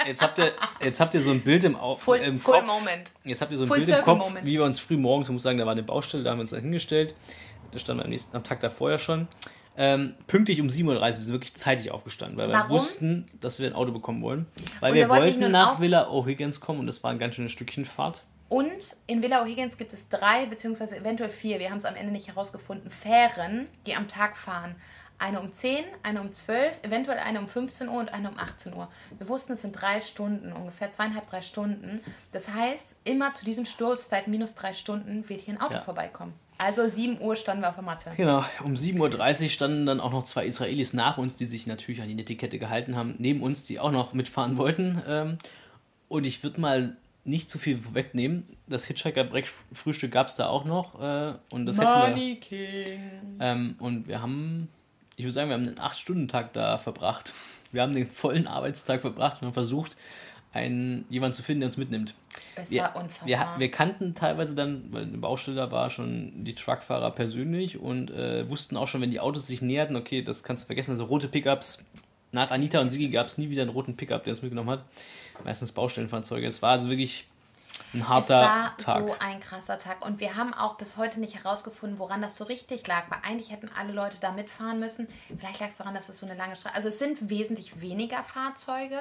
[0.04, 2.66] Jetzt habt ihr, jetzt habt ihr so ein Bild im, Au Full, im full Kopf.
[2.66, 3.12] Moment.
[3.22, 4.44] Jetzt habt ihr so ein Full Bild im Kopf, moment.
[4.44, 6.40] wie wir uns früh morgens, ich muss sagen, da war eine Baustelle, da haben wir
[6.40, 7.14] uns dann hingestellt.
[7.70, 9.28] Da standen wir am, nächsten, am Tag davor ja schon.
[9.76, 12.70] Ähm, pünktlich um 7.30 Uhr, wir sind wirklich zeitig aufgestanden, weil wir Warum?
[12.70, 14.46] wussten, dass wir ein Auto bekommen wollen.
[14.80, 17.52] Weil Und wir wir wollten nach Villa O'Higgins kommen und das war ein ganz schönes
[17.52, 18.22] Stückchen Fahrt.
[18.54, 22.12] Und in Villa O'Higgins gibt es drei, beziehungsweise eventuell vier, wir haben es am Ende
[22.12, 24.76] nicht herausgefunden, Fähren, die am Tag fahren.
[25.18, 28.74] Eine um 10, eine um 12, eventuell eine um 15 Uhr und eine um 18
[28.74, 28.86] Uhr.
[29.18, 32.00] Wir wussten, es sind drei Stunden, ungefähr zweieinhalb, drei Stunden.
[32.30, 35.80] Das heißt, immer zu diesen Stoßzeiten, minus drei Stunden, wird hier ein Auto Ja.
[35.80, 36.32] vorbeikommen.
[36.58, 38.12] Also 7 Uhr standen wir auf der Matte.
[38.16, 42.02] Genau, um 7.30 Uhr standen dann auch noch zwei Israelis nach uns, die sich natürlich
[42.02, 45.02] an die Netiquette gehalten haben, neben uns, die auch noch mitfahren wollten.
[45.08, 45.38] Ähm,
[46.06, 48.44] Und ich würde mal nicht zu viel wegnehmen.
[48.66, 51.00] Das Hitchhiker-Frühstück gab es da auch noch.
[51.00, 52.08] äh, Und das hätten wir.
[52.10, 53.00] Money King.
[53.40, 54.68] Ähm, und wir haben,
[55.16, 57.34] ich würde sagen, wir haben einen 8-Stunden-Tag da verbracht.
[57.72, 59.96] Wir haben den vollen Arbeitstag verbracht und haben versucht,
[60.52, 62.14] einen, jemanden zu finden, der uns mitnimmt.
[62.54, 63.26] Es Wir, war unfassbar.
[63.26, 68.10] wir, wir kannten teilweise dann, weil eine Baustelle da war, schon die Truckfahrer persönlich und
[68.12, 70.92] äh, wussten auch schon, wenn die Autos sich näherten, okay, das kannst du vergessen.
[70.92, 71.82] Also rote Pickups.
[72.34, 74.84] Nach Anita und Sigi gab es nie wieder einen roten Pickup, der uns mitgenommen hat.
[75.44, 76.48] Meistens Baustellenfahrzeuge.
[76.48, 77.28] Es war also wirklich
[77.92, 79.04] ein Es harter war Tag.
[79.04, 80.04] so ein krasser Tag.
[80.04, 83.04] Und wir haben auch bis heute nicht herausgefunden, woran das so richtig lag.
[83.08, 85.06] Weil eigentlich hätten alle Leute da mitfahren müssen.
[85.38, 88.24] Vielleicht lag es daran, dass es so eine lange Straße Also es sind wesentlich weniger
[88.24, 88.98] Fahrzeuge,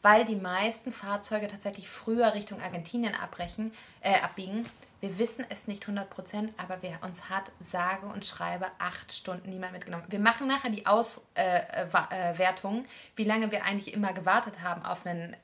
[0.00, 4.64] weil die meisten Fahrzeuge tatsächlich früher Richtung Argentinien abbrechen, äh, abbiegen.
[5.00, 9.72] Wir wissen es nicht 100%, aber wir, uns hat sage und schreibe acht Stunden niemand
[9.72, 10.04] mitgenommen.
[10.08, 15.06] Wir machen nachher die Auswertung, äh, äh, wie lange wir eigentlich immer gewartet haben auf
[15.06, 15.34] einen,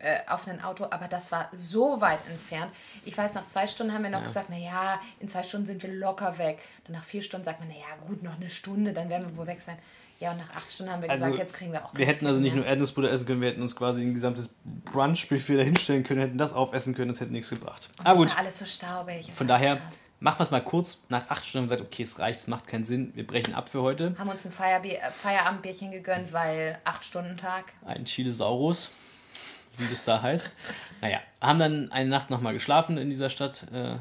[0.00, 2.70] äh, auf ein Auto, aber das war so weit entfernt.
[3.06, 5.92] Ich weiß, nach zwei Stunden haben wir noch gesagt, naja, in zwei Stunden sind wir
[5.92, 6.58] locker weg.
[6.84, 9.46] Dann nach vier Stunden sagt man, naja, gut, noch eine Stunde, dann werden wir wohl
[9.46, 9.78] weg sein.
[10.18, 12.26] Ja, und nach acht Stunden haben wir Also, gesagt, jetzt kriegen wir auch Wir hätten
[12.26, 14.54] also nicht Flug nur Erdnussbutter essen können, wir hätten uns quasi ein gesamtes
[14.86, 17.90] Brunchbuffet da hinstellen können, hätten das aufessen können, das hätte nichts gebracht.
[17.98, 18.06] mehr.
[18.06, 19.30] Aber Und gut, das war alles so staubig.
[19.34, 20.06] von daher krass.
[20.20, 21.00] machen wir es mal kurz.
[21.10, 23.54] Nach acht Stunden haben wir gesagt, okay, es reicht, es macht keinen Sinn, wir brechen
[23.54, 24.14] ab für heute.
[24.18, 27.74] Haben uns ein Feierbier, äh, Feierabendbierchen gegönnt, weil acht Stunden Tag.
[27.84, 28.90] Ein Chilesaurus,
[29.76, 30.56] wie das da heißt.
[31.02, 33.96] Naja, haben dann eine Nacht nochmal geschlafen in dieser Stadt, äh,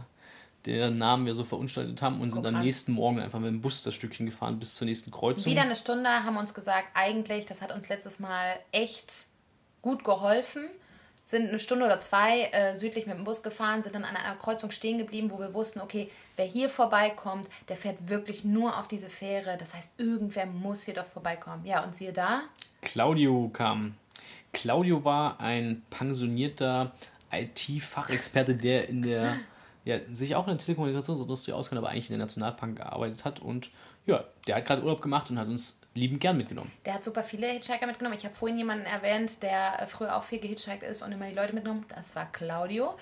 [0.66, 2.64] deren Namen wir so verunstaltet haben und sind Guck am an.
[2.64, 5.52] nächsten Morgen einfach mit dem Bus das Stückchen gefahren bis zur nächsten Kreuzung.
[5.52, 9.28] Wieder eine Stunde haben uns gesagt, eigentlich, das hat uns letztes Mal echt
[9.82, 10.66] gut geholfen.
[11.26, 14.36] Sind eine Stunde oder zwei äh, südlich mit dem Bus gefahren, sind dann an einer
[14.36, 18.88] Kreuzung stehen geblieben, wo wir wussten, okay, wer hier vorbeikommt, der fährt wirklich nur auf
[18.88, 19.58] diese Fähre.
[19.58, 21.66] Das heißt, irgendwer muss hier doch vorbeikommen.
[21.66, 22.42] Ja, und siehe da,
[22.82, 23.96] Claudio kam.
[24.54, 26.92] Claudio war ein pensionierter
[27.32, 29.38] IT-Fachexperte, der in der
[29.86, 33.40] ja, sich auch in der Telekommunikationsindustrie auskennt, aber eigentlich in der Nationalbank gearbeitet hat.
[33.40, 33.70] Und
[34.06, 36.72] ja, der hat gerade Urlaub gemacht und hat uns liebend gern mitgenommen.
[36.86, 38.18] der hat super viele Hitchhiker mitgenommen.
[38.18, 41.54] Ich habe vorhin jemanden erwähnt, der früher auch viel gehitchhiked ist und immer die Leute
[41.54, 41.86] mitgenommen.
[41.96, 42.96] Das war Claudio,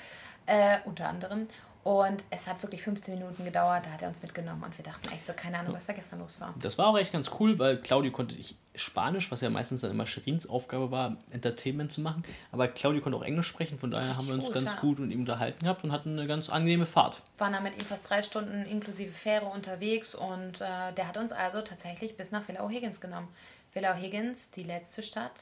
[0.46, 1.48] äh, unter anderem.
[1.84, 5.12] Und es hat wirklich 15 Minuten gedauert, da hat er uns mitgenommen und wir dachten
[5.12, 6.54] echt so, keine Ahnung, was da gestern los war.
[6.62, 9.92] Das war auch echt ganz cool, weil Claudio konnte ich Spanisch, was ja meistens dann
[9.92, 12.24] immer Sherins Aufgabe war, Entertainment zu machen.
[12.54, 14.80] Aber Claudio konnte auch Englisch sprechen, von daher haben wir uns gut, ganz ja.
[14.80, 17.22] gut mit ihm unterhalten gehabt und hatten eine ganz angenehme Fahrt.
[17.38, 21.34] waren dann mit ihm fast drei Stunden inklusive Fähre unterwegs und äh, der hat uns
[21.34, 23.28] also tatsächlich bis nach Villa O'Higgins genommen.
[23.74, 25.34] Villa O'Higgins, die letzte Stadt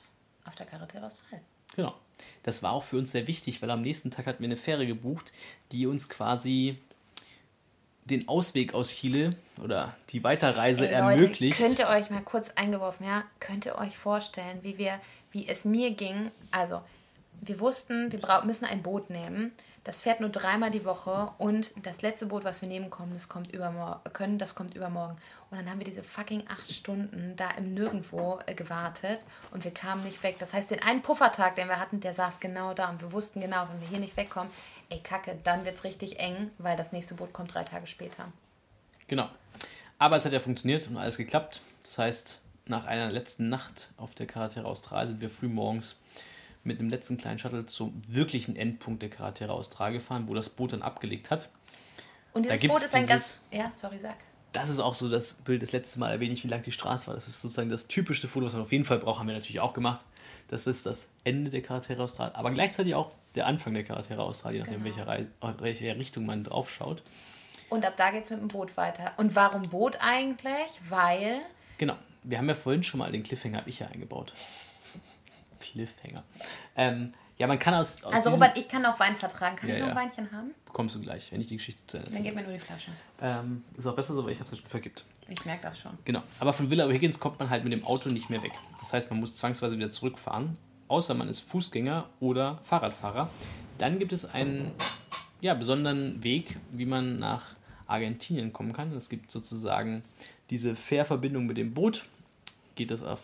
[0.45, 1.41] auf der Carretera Austral.
[1.75, 1.93] Genau.
[2.43, 4.85] Das war auch für uns sehr wichtig, weil am nächsten Tag hatten wir eine Fähre
[4.85, 5.31] gebucht,
[5.71, 6.77] die uns quasi
[8.05, 11.59] den Ausweg aus Chile oder die Weiterreise Ey, ermöglicht.
[11.59, 13.23] Leute, könnt ihr euch mal kurz eingeworfen, ja?
[13.39, 14.99] Könnt ihr euch vorstellen, wie wir,
[15.31, 16.31] wie es mir ging?
[16.49, 16.81] Also,
[17.41, 19.51] wir wussten, wir müssen ein Boot nehmen.
[19.83, 23.29] Das fährt nur dreimal die Woche und das letzte Boot, was wir nehmen kommen, das
[23.29, 23.51] kommt
[24.13, 25.17] können, das kommt übermorgen.
[25.49, 29.19] Und dann haben wir diese fucking acht Stunden da im Nirgendwo äh, gewartet
[29.49, 30.35] und wir kamen nicht weg.
[30.37, 33.41] Das heißt, den einen Puffertag, den wir hatten, der saß genau da und wir wussten
[33.41, 34.51] genau, wenn wir hier nicht wegkommen,
[34.89, 38.31] ey Kacke, dann wird es richtig eng, weil das nächste Boot kommt drei Tage später.
[39.07, 39.29] Genau.
[39.97, 41.61] Aber es hat ja funktioniert und alles geklappt.
[41.83, 45.95] Das heißt, nach einer letzten Nacht auf der Carretera Austral sind wir früh morgens
[46.63, 50.73] mit einem letzten kleinen Shuttle zum wirklichen Endpunkt der Carretera Austral gefahren, wo das Boot
[50.73, 51.49] dann abgelegt hat.
[52.33, 53.61] Und dieses Boot ist ein dieses- ganz.
[53.63, 54.15] Ja, sorry, sag.
[54.53, 57.07] Das ist auch so das Bild, das letzte Mal erwähne ich, wie lang die Straße
[57.07, 57.13] war.
[57.15, 59.61] Das ist sozusagen das typischste Foto, was man auf jeden Fall braucht, haben wir natürlich
[59.61, 60.03] auch gemacht.
[60.49, 64.63] Das ist das Ende der Carretera Austral, aber gleichzeitig auch der Anfang der Charaktere Australien,
[64.63, 64.95] nachdem Genau.
[64.97, 65.27] welche, Rei-
[65.59, 67.01] welche Richtung man drauf schaut.
[67.69, 69.13] Und ab da geht es mit dem Boot weiter.
[69.15, 70.81] Und warum Boot eigentlich?
[70.89, 71.39] Weil
[71.77, 71.95] Genau.
[72.23, 74.33] Wir haben ja vorhin schon mal den Cliffhanger, habe ich ja eingebaut.
[75.71, 76.23] Cliffhanger.
[76.75, 79.55] Ähm, ja, man kann aus, aus Also Robert, ich kann auch Wein vertragen.
[79.55, 80.01] Kann Ja, ich noch ein ja.
[80.01, 80.51] Weinchen haben?
[80.65, 82.91] bekommst du gleich, wenn ich die Geschichte zu Ende Dann gib mir nur die Flasche.
[83.21, 85.03] Ähm, ist auch besser so, weil ich habe es ja schon vergibt.
[85.27, 85.97] Ich merke das schon.
[86.05, 86.21] Genau.
[86.39, 88.53] Aber von Villa O'Higgins kommt man halt mit dem Auto nicht mehr weg.
[88.79, 90.57] Das heißt, man muss zwangsweise wieder zurückfahren,
[90.87, 93.29] außer man ist Fußgänger oder Fahrradfahrer.
[93.77, 94.71] Dann gibt es einen
[95.41, 97.55] ja, besonderen Weg, wie man nach
[97.87, 98.93] Argentinien kommen kann.
[98.95, 100.03] Es gibt sozusagen
[100.49, 102.05] diese Fährverbindung mit dem Boot.
[102.75, 103.19] Geht das auf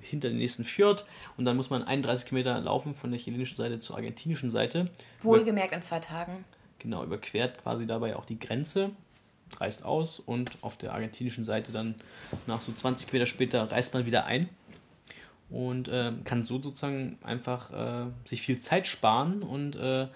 [0.00, 1.04] hinter den nächsten Fjord
[1.36, 4.90] und dann muss man 31 Kilometer laufen von der chilenischen Seite zur argentinischen Seite.
[5.20, 6.44] Wohlgemerkt in zwei Tagen.
[6.78, 8.90] Genau, überquert quasi dabei auch die Grenze,
[9.58, 11.96] reist aus und auf der argentinischen Seite dann
[12.46, 14.48] nach so 20 Kilometer später reist man wieder ein
[15.50, 20.08] und äh, kann so sozusagen einfach äh, sich viel Zeit sparen und äh,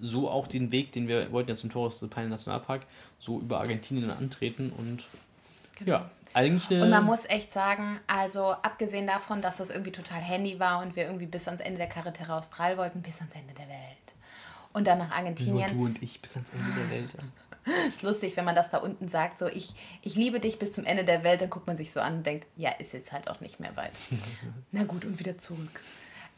[0.00, 2.86] so auch den Weg, den wir wollten ja zum Torres del Paine Nationalpark,
[3.18, 5.08] so über Argentinien antreten und
[5.84, 10.20] ja, eigentlich eine Und man muss echt sagen, also abgesehen davon, dass das irgendwie total
[10.20, 13.54] handy war und wir irgendwie bis ans Ende der Carretera Austral wollten, bis ans Ende
[13.54, 13.78] der Welt.
[14.72, 15.70] Und dann nach nur Argentinien.
[15.70, 17.10] du und ich bis ans Ende der Welt.
[17.16, 17.22] Ja.
[17.88, 20.84] Ist lustig, wenn man das da unten sagt, so ich, ich liebe dich bis zum
[20.84, 23.30] Ende der Welt, dann guckt man sich so an und denkt, ja, ist jetzt halt
[23.30, 23.92] auch nicht mehr weit.
[24.72, 25.80] Na gut, und wieder zurück.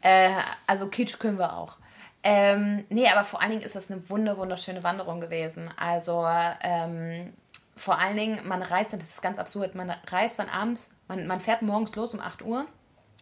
[0.01, 0.29] Äh,
[0.67, 1.77] also Kitsch können wir auch.
[2.23, 5.69] Ähm, nee, aber vor allen Dingen ist das eine wunder, wunderschöne Wanderung gewesen.
[5.77, 6.27] Also
[6.61, 7.33] ähm,
[7.77, 11.25] vor allen Dingen, man reist dann, das ist ganz absurd, man reist dann abends, man,
[11.27, 12.61] man fährt morgens los um 8 Uhr,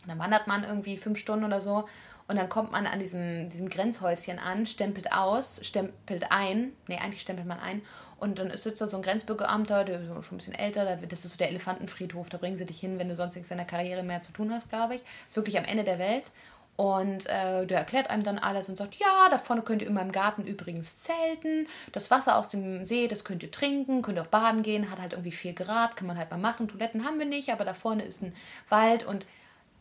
[0.04, 1.86] und dann wandert man irgendwie fünf Stunden oder so
[2.28, 7.22] und dann kommt man an diesem, diesem Grenzhäuschen an, stempelt aus, stempelt ein, nee, eigentlich
[7.22, 7.82] stempelt man ein
[8.20, 11.26] und dann sitzt da so ein Grenzbürgeramter, der ist schon ein bisschen älter, da- das
[11.26, 13.66] ist so der Elefantenfriedhof, da bringen sie dich hin, wenn du sonst nichts in der
[13.66, 15.02] Karriere mehr zu tun hast, glaube ich.
[15.28, 16.32] Ist wirklich am Ende der Welt.
[16.78, 19.94] Und äh, der erklärt einem dann alles und sagt, ja, da vorne könnt ihr in
[19.94, 21.68] meinem Garten übrigens zelten.
[21.94, 25.00] Das Wasser aus dem See, das könnt ihr trinken, könnt ihr auch baden gehen, hat
[25.00, 26.68] halt irgendwie 4 Grad, kann man halt mal machen.
[26.68, 28.36] Toiletten haben wir nicht, aber da vorne ist ein
[28.68, 29.26] Wald und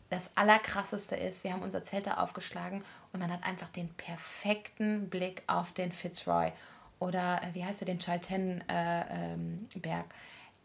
[0.09, 5.09] das Allerkrasseste ist, wir haben unser Zelt da aufgeschlagen und man hat einfach den perfekten
[5.09, 6.51] Blick auf den Fitzroy
[6.99, 8.65] oder äh, wie heißt er, den Chalten-Berg.
[8.69, 10.09] Äh, ähm.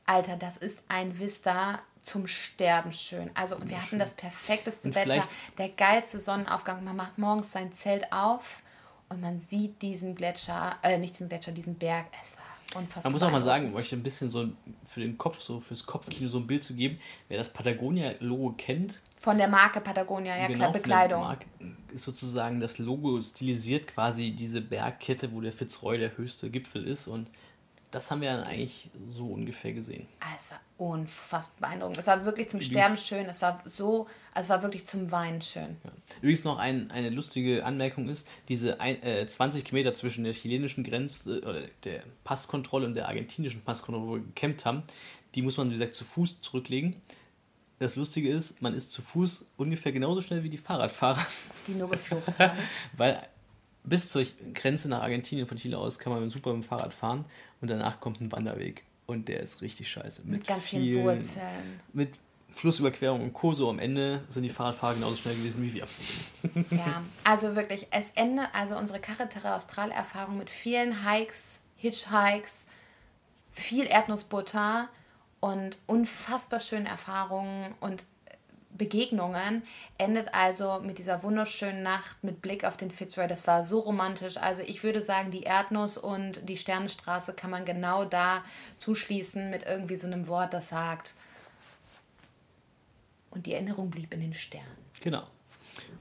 [0.07, 3.31] Alter, das ist ein Vista zum Sterben schön.
[3.35, 5.23] Also und wir hatten das perfekteste Und Wetter,
[5.59, 6.83] der geilste Sonnenaufgang.
[6.85, 8.63] Man macht morgens sein Zelt auf
[9.09, 12.07] und man sieht diesen Gletscher, äh, nicht diesen Gletscher, diesen Berg.
[12.23, 13.05] Es war unfassbar.
[13.05, 14.49] Man muss auch mal sagen, um euch ein bisschen so
[14.87, 16.99] für den Kopf, so fürs Kopfkino so ein Bild zu geben,
[17.29, 21.21] wer das Patagonia-Logo kennt, Von der Marke Patagonia, ja klar, Genau, von der Bekleidung.
[21.23, 21.47] Marke
[21.93, 27.07] ist sozusagen das Logo stilisiert quasi diese Bergkette, wo der Fitzroy der höchste Gipfel ist
[27.07, 27.31] und
[27.91, 30.07] das haben wir dann eigentlich so ungefähr gesehen.
[30.21, 31.99] Ah, es war unfassbar beeindruckend.
[31.99, 33.27] Es war wirklich zum Sterben schön.
[33.27, 35.77] Es war so, also es war wirklich zum Weinen schön.
[35.83, 35.91] Ja.
[36.23, 40.85] Übrigens noch ein, eine lustige Anmerkung ist, diese ein, äh, 20 Kilometer zwischen der chilenischen
[40.85, 44.85] Grenze oder der Passkontrolle und der argentinischen Passkontrolle, wo wir gecampt haben,
[45.35, 46.97] die muss man, wie gesagt, zu Fuß zurücklegen.
[47.81, 51.27] Das Lustige ist, man ist zu Fuß ungefähr genauso schnell wie die Fahrradfahrer.
[51.67, 52.59] Die nur geflucht haben.
[52.97, 53.23] Weil
[53.85, 54.25] bis zur
[54.55, 57.25] Grenze nach Argentinien von Chile aus kann man super mit dem Fahrrad fahren
[57.61, 58.85] und danach kommt ein Wanderweg.
[59.07, 60.23] Und der ist richtig scheiße.
[60.25, 61.81] Mit ganz vielen Wurzeln.
[61.93, 62.11] Mit
[62.53, 63.53] Flussüberquerung und Co.
[63.53, 65.87] So am Ende sind die Fahrradfahrer genauso schnell gewesen wie wir.
[66.71, 72.67] Ja, also wirklich, es endet also unsere Carretera Austral-Erfahrung mit vielen Hikes, Hitchhikes,
[73.53, 74.89] viel Erdnussbutter
[75.41, 78.05] und unfassbar schönen Erfahrungen und
[78.81, 79.63] Begegnungen
[79.99, 83.29] endet also mit dieser wunderschönen Nacht mit Blick auf den Fitzroy.
[83.29, 84.39] Das war so romantisch.
[84.39, 88.43] Also ich würde sagen, die Erdnuss und die Sternenstraße kann man genau da
[88.79, 91.15] zuschließen mit irgendwie so einem Wort, das sagt.
[93.29, 94.67] Und die Erinnerung blieb in den Sternen.
[95.03, 95.27] Genau.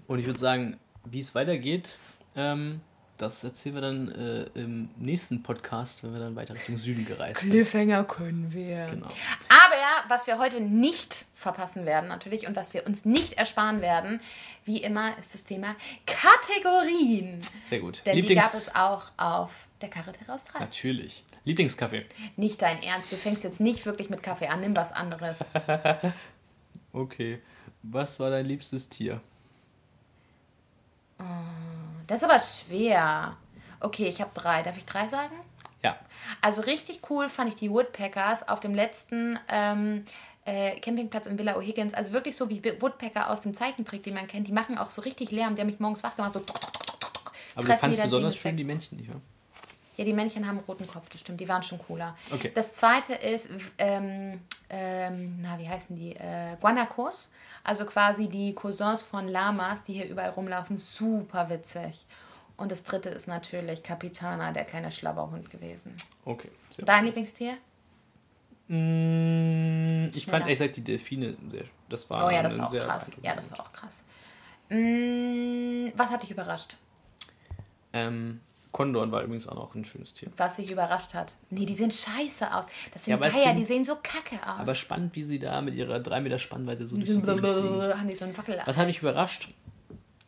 [0.07, 1.97] Und ich würde sagen, wie es weitergeht,
[2.37, 2.79] ähm,
[3.17, 7.41] das erzählen wir dann äh, im nächsten Podcast, wenn wir dann weiter Richtung Süden gereist
[7.41, 7.49] sind.
[7.49, 8.87] Cliffhanger können wir.
[8.91, 9.07] Genau.
[9.07, 9.68] Aber
[10.07, 14.19] was wir heute nicht verpassen werden natürlich und was wir uns nicht ersparen werden,
[14.65, 15.75] wie immer, ist das Thema
[16.05, 17.41] Kategorien.
[17.63, 18.01] Sehr gut.
[18.05, 20.61] Denn die Lieblings- gab es auch auf der Carretera Austral.
[20.61, 21.23] Natürlich.
[21.45, 22.05] Lieblingskaffee.
[22.35, 25.39] Nicht dein Ernst, du fängst jetzt nicht wirklich mit Kaffee an, nimm was anderes.
[26.91, 27.39] Okay.
[27.83, 29.21] Was war dein liebstes Tier?
[32.07, 33.37] Das ist aber schwer.
[33.79, 34.63] Okay, ich habe drei.
[34.63, 35.35] Darf ich drei sagen?
[35.81, 35.97] Ja.
[36.41, 40.05] Also richtig cool fand ich die Woodpeckers auf dem letzten ähm,
[40.45, 41.93] äh, Campingplatz in Villa O'Higgins.
[41.93, 44.47] Also wirklich so wie Woodpecker aus dem Zeichentrick, die man kennt.
[44.47, 45.55] Die machen auch so richtig Lärm.
[45.55, 46.41] Die haben mich morgens wach gemacht, so.
[47.55, 49.21] Aber du fandst das besonders schön die Männchen, nicht wahr?
[49.97, 51.41] Ja, die Männchen haben einen roten Kopf, das stimmt.
[51.41, 52.15] Die waren schon cooler.
[52.31, 52.51] Okay.
[52.55, 54.39] Das zweite ist, ähm,
[54.69, 56.15] ähm, na, wie heißen die?
[56.15, 57.29] Äh, Guanacos.
[57.65, 60.77] Also quasi die Cousins von Lamas, die hier überall rumlaufen.
[60.77, 62.05] Super witzig.
[62.59, 65.95] Und das dritte ist natürlich Capitana, der kleine Schlabberhund gewesen.
[66.25, 66.49] Okay.
[66.85, 67.57] Dein Lieblingstier?
[68.67, 71.63] Mm, Ich fand ehrlich gesagt die Delfine sehr.
[71.89, 73.11] Das war Oh ja, das war auch krass.
[73.23, 74.03] Ja, das war auch krass.
[74.69, 76.77] Mm, Was hat dich überrascht?
[77.93, 78.41] Ähm,
[78.71, 80.29] Kondor war übrigens auch noch ein schönes Tier.
[80.37, 81.33] Was dich überrascht hat?
[81.49, 82.65] Nee, die sehen scheiße aus.
[82.93, 84.59] Das sind Ja, Geier, sind- die sehen so kacke aus.
[84.59, 88.15] Aber spannend, wie sie da mit ihrer 3 Meter Spannweite so die sind haben die
[88.15, 88.61] so einen Wackel.
[88.65, 89.49] Was hat mich überrascht?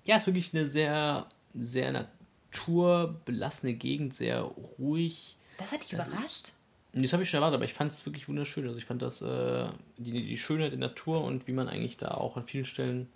[0.05, 2.07] Ja, ist wirklich eine sehr, sehr
[2.51, 5.37] naturbelassene Gegend, sehr ruhig.
[5.57, 6.51] Das hat dich Also- überrascht?
[6.93, 8.65] Das habe ich schon erwartet, aber ich fand es wirklich wunderschön.
[8.65, 12.09] Also ich fand das, äh, die, die Schönheit der Natur und wie man eigentlich da
[12.09, 13.07] auch an vielen Stellen.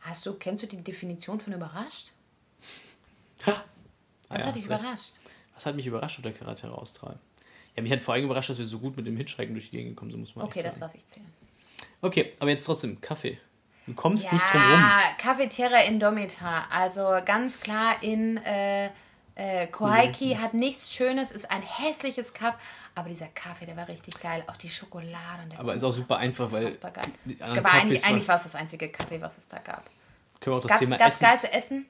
[0.00, 2.10] Hast du, kennst du die Definition von überrascht?
[3.46, 3.62] Ah,
[4.28, 4.80] Was ja, hat dich hast recht.
[4.82, 5.12] überrascht?
[5.54, 7.20] Was hat mich überrascht auf der Charaktere Austral?
[7.76, 9.76] Ja, mich hat vor allem überrascht, dass wir so gut mit dem Hitchhiken durch die
[9.76, 11.26] Gegend gekommen sind, muss man Okay, das lasse ich zählen.
[12.00, 13.38] Okay, aber jetzt trotzdem, Kaffee.
[13.86, 14.82] Du kommst Ja, nicht drum rum.
[15.18, 16.66] Cafetiera Indomita.
[16.70, 18.86] Also ganz klar in äh,
[19.34, 22.56] äh, Kohaiki hat nichts Schönes, ist ein hässliches Kaff.
[22.94, 24.44] Aber dieser Kaffee, der war richtig geil.
[24.46, 26.72] Auch die Schokolade und der Aber ist auch super einfach, weil geil.
[27.38, 29.84] Es war eigentlich, eigentlich war- es das einzige Kaffee, was es da gab.
[30.40, 31.24] Können wir auch das Gab's, Thema gab's Essen.
[31.26, 31.86] geil zu essen?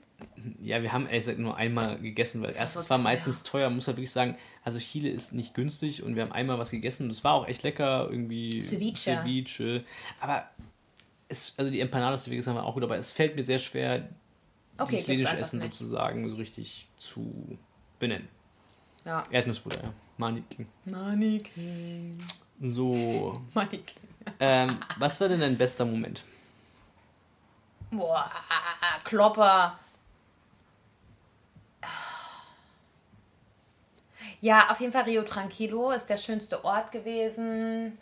[0.62, 3.68] Ja, wir haben ehrlich gesagt nur einmal gegessen, weil war erstens so war meistens teuer,
[3.68, 4.36] muss man wirklich sagen.
[4.64, 7.46] Also Chile ist nicht günstig und wir haben einmal was gegessen und es war auch
[7.48, 9.18] echt lecker, irgendwie Ceviche.
[9.18, 9.84] Ceviche.
[10.20, 10.48] Aber
[11.28, 13.42] es, also die Empanadas, die wir gegessen haben, waren auch gut, aber es fällt mir
[13.42, 14.08] sehr schwer,
[14.76, 15.72] Okay, das chilenische Essen nicht.
[15.74, 17.58] sozusagen so richtig zu
[17.98, 18.28] benennen.
[19.04, 19.24] Ja.
[19.30, 19.92] Erdnussbutter, ja.
[20.16, 20.66] Maniking.
[20.84, 22.18] Money King.
[22.60, 23.40] So.
[23.54, 24.34] Money King.
[24.40, 26.24] Ähm, was war denn dein bester Moment?
[27.90, 28.30] Boah,
[29.04, 29.78] Klopper.
[34.40, 37.98] Ja, auf jeden Fall Rio Tranquilo ist der schönste Ort gewesen.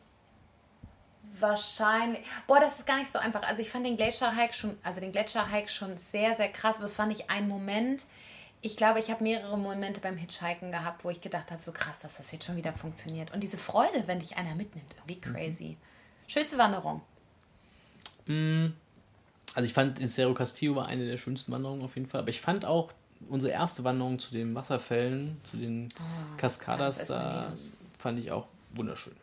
[1.43, 2.23] Wahrscheinlich.
[2.47, 3.43] Boah, das ist gar nicht so einfach.
[3.43, 6.77] Also ich fand den Gletscherhike schon, also den Gletscherhike schon sehr, sehr krass.
[6.77, 8.07] Aber das fand ich ein Moment.
[8.63, 11.99] Ich glaube, ich habe mehrere Momente beim Hitchhiken gehabt, wo ich gedacht habe, so krass,
[12.01, 13.33] dass das jetzt schon wieder funktioniert.
[13.35, 15.77] Und diese Freude, wenn dich einer mitnimmt, irgendwie crazy.
[16.29, 17.03] Schönste Wanderung.
[19.55, 22.21] Also ich fand in Cerro Castillo war eine der schönsten Wanderungen auf jeden Fall.
[22.21, 22.93] Aber ich fand auch
[23.29, 25.93] unsere erste Wanderung zu den Wasserfällen, zu den
[26.37, 27.53] Cascadas, das da
[27.99, 29.15] fand ich auch wunderschön.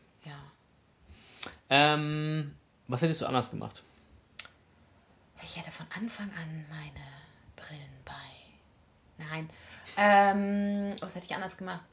[1.69, 2.55] Ähm,
[2.87, 3.83] was hättest du anders gemacht?
[5.43, 7.05] Ich hätte von Anfang an meine
[7.55, 8.13] Brillen bei.
[9.17, 9.49] Nein.
[9.97, 11.83] Ähm, was hätte ich anders gemacht?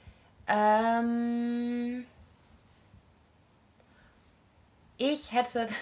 [0.46, 2.06] Ähm,
[4.96, 5.68] ich hätte.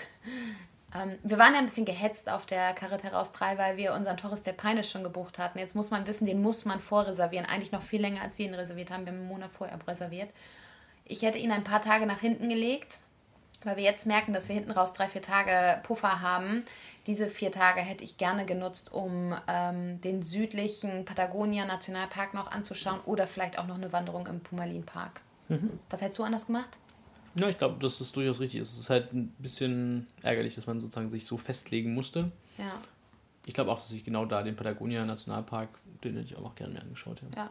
[0.96, 4.42] Ähm, wir waren ja ein bisschen gehetzt auf der Carretera Austral, weil wir unseren Torres
[4.42, 5.58] del Paine schon gebucht hatten.
[5.58, 7.46] Jetzt muss man wissen, den muss man vorreservieren.
[7.46, 9.04] Eigentlich noch viel länger, als wir ihn reserviert haben.
[9.04, 10.30] Wir haben einen Monat vorher reserviert.
[11.04, 13.00] Ich hätte ihn ein paar Tage nach hinten gelegt
[13.64, 16.64] weil wir jetzt merken, dass wir hinten raus drei, vier Tage Puffer haben.
[17.06, 23.00] Diese vier Tage hätte ich gerne genutzt, um ähm, den südlichen Patagonia Nationalpark noch anzuschauen
[23.04, 25.20] oder vielleicht auch noch eine Wanderung im Pumalin Park.
[25.90, 26.78] Was hättest du anders gemacht?
[27.38, 28.72] Ja, ich glaube, dass das durchaus richtig ist.
[28.72, 32.30] Es ist halt ein bisschen ärgerlich, dass man sozusagen sich so festlegen musste.
[32.56, 32.80] Ja,
[33.44, 35.68] Ich glaube auch, dass ich genau da den Patagonia Nationalpark,
[36.02, 37.20] den hätte ich auch noch gerne mir angeschaut.
[37.22, 37.42] Ja.
[37.44, 37.50] ja.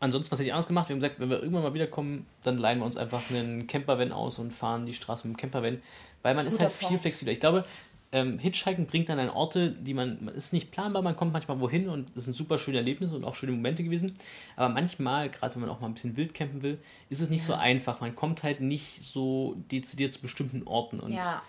[0.00, 0.88] Ansonsten, was hätte ich anders gemacht?
[0.88, 4.12] Wir haben gesagt, wenn wir irgendwann mal wiederkommen, dann leihen wir uns einfach einen Campervan
[4.12, 5.82] aus und fahren die Straße mit dem Campervan.
[6.22, 7.02] Weil man ist Guter halt viel Punkt.
[7.02, 7.32] flexibler.
[7.32, 7.64] Ich glaube,
[8.12, 11.60] ähm, Hitchhiken bringt dann an Orte, die man, man ist nicht planbar, man kommt manchmal
[11.60, 14.16] wohin und es sind super schöne Erlebnisse und auch schöne Momente gewesen.
[14.56, 16.78] Aber manchmal, gerade wenn man auch mal ein bisschen wild campen will,
[17.08, 18.00] ist es nicht so einfach.
[18.00, 20.98] Man kommt halt nicht so dezidiert zu bestimmten Orten.
[20.98, 21.42] Und Ja.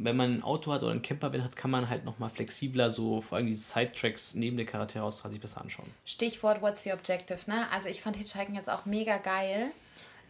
[0.00, 3.20] Wenn man ein Auto hat oder einen Campervan hat, kann man halt nochmal flexibler so
[3.20, 5.88] vor allem die Sidetracks neben der Charaktere aus sich besser anschauen.
[6.04, 7.66] Stichwort What's the Objective, ne?
[7.72, 9.72] Also ich fand Hitchhiken jetzt auch mega geil.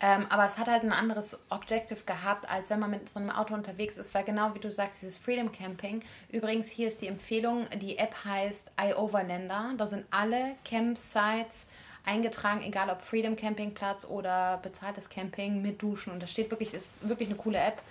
[0.01, 3.31] Ähm, aber es hat halt ein anderes Objective gehabt, als wenn man mit so einem
[3.31, 6.03] Auto unterwegs ist, weil genau wie du sagst, dieses Freedom Camping.
[6.31, 9.73] Übrigens, hier ist die Empfehlung, die App heißt iOverlander.
[9.77, 11.67] Da sind alle Campsites
[12.07, 16.13] eingetragen, egal ob Freedom Campingplatz oder bezahltes Camping mit Duschen.
[16.13, 17.83] Und das steht wirklich, ist wirklich eine coole App.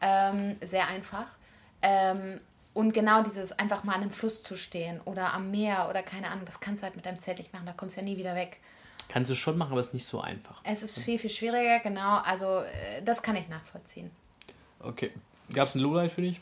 [0.00, 1.26] Ähm, sehr einfach.
[1.82, 2.40] Ähm,
[2.72, 6.30] und genau dieses einfach mal an einem Fluss zu stehen oder am Meer oder keine
[6.30, 8.16] Ahnung, das kannst du halt mit deinem Zelt nicht machen, da kommst du ja nie
[8.16, 8.60] wieder weg.
[9.08, 10.60] Kannst du schon machen, aber es ist nicht so einfach.
[10.62, 12.18] Es ist viel, viel schwieriger, genau.
[12.18, 14.10] Also, äh, das kann ich nachvollziehen.
[14.78, 15.10] Okay.
[15.52, 16.40] Gab es ein Lowlight für dich?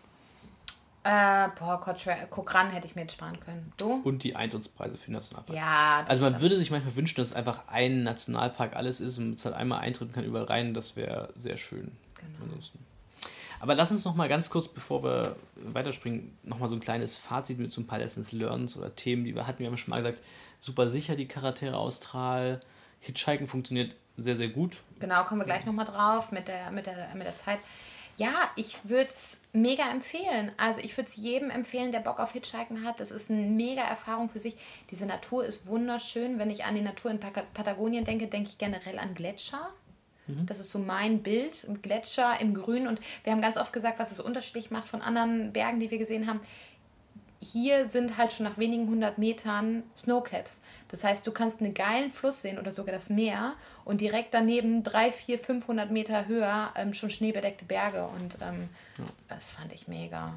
[1.04, 3.72] Äh, boah, Cochrane hätte ich mir jetzt sparen können.
[3.78, 4.02] Du?
[4.04, 5.56] Und die Eintrittspreise für den Nationalpark.
[5.58, 6.42] Ja, das Also man stimmt.
[6.42, 9.80] würde sich manchmal wünschen, dass es einfach ein Nationalpark alles ist und man zahlt einmal
[9.80, 10.74] Eintritt und kann überall rein.
[10.74, 11.92] Das wäre sehr schön.
[12.16, 12.44] Genau.
[12.44, 12.80] Ansonsten.
[13.60, 17.16] Aber lass uns noch mal ganz kurz, bevor wir weiterspringen, noch mal so ein kleines
[17.16, 19.60] Fazit mit so ein paar Lessons Learns oder Themen, die wir hatten.
[19.60, 20.22] Wir haben schon mal gesagt,
[20.58, 22.60] super sicher die Charaktere Austral.
[23.00, 24.78] Hitchhiken funktioniert sehr, sehr gut.
[24.98, 27.58] Genau, kommen wir gleich nochmal drauf mit der, mit, der, mit der Zeit.
[28.16, 30.50] Ja, ich würde es mega empfehlen.
[30.56, 32.98] Also ich würde es jedem empfehlen, der Bock auf Hitchhiken hat.
[32.98, 34.56] Das ist eine mega Erfahrung für sich.
[34.90, 36.40] Diese Natur ist wunderschön.
[36.40, 39.70] Wenn ich an die Natur in Patagonien denke, denke ich generell an Gletscher.
[40.28, 40.46] Mhm.
[40.46, 42.86] Das ist so mein Bild, Gletscher im Grün.
[42.86, 45.98] Und wir haben ganz oft gesagt, was es unterschiedlich macht von anderen Bergen, die wir
[45.98, 46.40] gesehen haben
[47.40, 50.60] hier sind halt schon nach wenigen hundert Metern Snowcaps.
[50.88, 54.82] Das heißt, du kannst einen geilen Fluss sehen oder sogar das Meer und direkt daneben
[54.82, 58.68] drei, vier, 500 Meter höher ähm, schon schneebedeckte Berge und ähm,
[58.98, 59.04] ja.
[59.28, 60.34] das fand ich mega.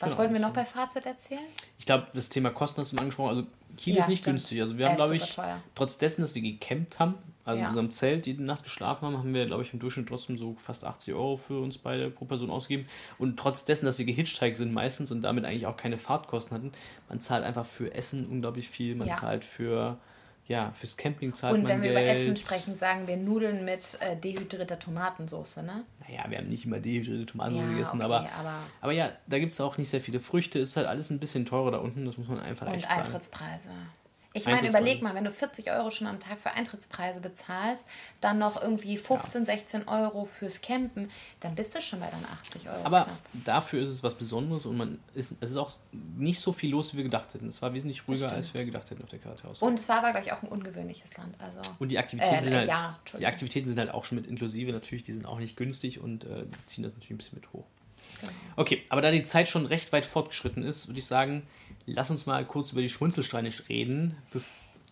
[0.00, 1.40] Was genau, wollten wir noch bei Fazit erzählen?
[1.78, 3.30] Ich glaube, das Thema Kosten hast du angesprochen.
[3.30, 3.46] Also
[3.76, 4.36] Kiel ja, ist nicht stimmt.
[4.36, 4.60] günstig.
[4.60, 5.36] Also wir haben, glaube ich,
[5.74, 7.14] trotz dessen, dass wir gecampt haben,
[7.44, 7.64] also ja.
[7.64, 10.54] in unserem Zelt jede Nacht geschlafen haben, haben wir, glaube ich, im Durchschnitt trotzdem so
[10.54, 12.88] fast 80 Euro für uns beide pro Person ausgegeben.
[13.18, 16.72] Und trotz dessen, dass wir gehitchhiked sind meistens und damit eigentlich auch keine Fahrtkosten hatten,
[17.08, 19.14] man zahlt einfach für Essen unglaublich viel, man ja.
[19.14, 19.98] zahlt für
[20.46, 22.02] ja, fürs Camping zahlt Und wenn wir Geld.
[22.02, 25.84] über Essen sprechen, sagen wir Nudeln mit äh, dehydrierter Tomatensauce, ne?
[26.06, 29.38] Naja, wir haben nicht immer dehydrierte Tomatensauce ja, gegessen, okay, aber, aber, aber ja, da
[29.38, 32.04] gibt es auch nicht sehr viele Früchte, ist halt alles ein bisschen teurer da unten,
[32.04, 33.00] das muss man einfach und echt sagen.
[33.00, 33.70] Und Eintrittspreise.
[34.36, 37.86] Ich meine, überleg mal, wenn du 40 Euro schon am Tag für Eintrittspreise bezahlst,
[38.20, 39.46] dann noch irgendwie 15, ja.
[39.46, 41.08] 16 Euro fürs Campen,
[41.38, 42.84] dann bist du schon bei dann 80 Euro.
[42.84, 43.18] Aber knapp.
[43.44, 45.70] dafür ist es was Besonderes und man ist, es ist auch
[46.16, 47.46] nicht so viel los, wie wir gedacht hätten.
[47.46, 49.62] Es war wesentlich ruhiger, als wir gedacht hätten auf der Karte aus.
[49.62, 51.36] Und es war aber, glaube ich, auch ein ungewöhnliches Land.
[51.38, 54.26] Also, und die Aktivitäten, äh, sind halt, ja, die Aktivitäten sind halt auch schon mit
[54.26, 57.38] inklusive natürlich, die sind auch nicht günstig und äh, die ziehen das natürlich ein bisschen
[57.38, 57.66] mit hoch.
[58.20, 58.32] Genau.
[58.56, 61.46] Okay, aber da die Zeit schon recht weit fortgeschritten ist, würde ich sagen,
[61.86, 64.16] lass uns mal kurz über die Schmunzelsteine reden.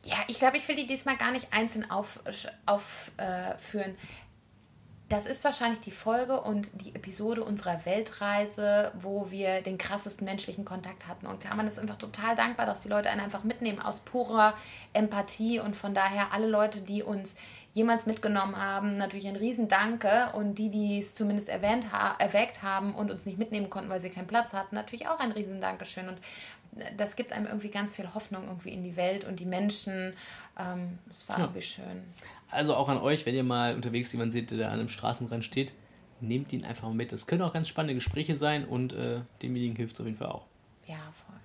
[0.05, 2.51] Ja, ich glaube, ich will die diesmal gar nicht einzeln aufführen.
[2.67, 3.55] Auf, äh,
[5.13, 10.65] das ist wahrscheinlich die Folge und die Episode unserer Weltreise, wo wir den krassesten menschlichen
[10.65, 11.27] Kontakt hatten.
[11.27, 14.55] Und man ist einfach total dankbar, dass die Leute einen einfach mitnehmen aus purer
[14.95, 15.61] Empathie.
[15.61, 17.37] Und von daher alle Leute, die uns
[17.75, 20.31] jemals mitgenommen haben, natürlich ein Riesendanke.
[20.33, 24.01] Und die, die es zumindest erwähnt ha erweckt haben und uns nicht mitnehmen konnten, weil
[24.01, 26.09] sie keinen Platz hatten, natürlich auch ein Riesendankeschön.
[26.09, 26.17] Und
[26.97, 30.15] das gibt einem irgendwie ganz viel Hoffnung irgendwie in die Welt und die Menschen.
[30.59, 31.45] Ähm, es war ja.
[31.45, 32.03] irgendwie schön.
[32.51, 35.73] Also auch an euch, wenn ihr mal unterwegs jemanden seht, der an einem Straßenrand steht,
[36.21, 37.13] nehmt ihn einfach mit.
[37.13, 40.29] Das können auch ganz spannende Gespräche sein und äh, demjenigen hilft es auf jeden Fall
[40.29, 40.47] auch.
[40.87, 40.97] Ja,
[41.27, 41.37] voll.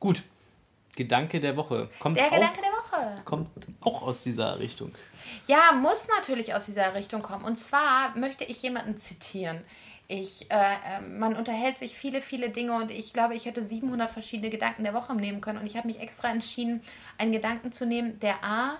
[0.00, 0.22] Gut.
[0.96, 1.88] Gedanke der Woche.
[1.98, 3.22] Kommt der auch, Gedanke der Woche.
[3.24, 3.48] Kommt
[3.80, 4.92] auch aus dieser Richtung.
[5.48, 7.44] Ja, muss natürlich aus dieser Richtung kommen.
[7.44, 9.62] Und zwar möchte ich jemanden zitieren.
[10.06, 14.10] Ich, äh, äh, man unterhält sich viele, viele Dinge und ich glaube, ich hätte 700
[14.10, 15.58] verschiedene Gedanken der Woche nehmen können.
[15.58, 16.82] Und ich habe mich extra entschieden,
[17.16, 18.76] einen Gedanken zu nehmen, der A,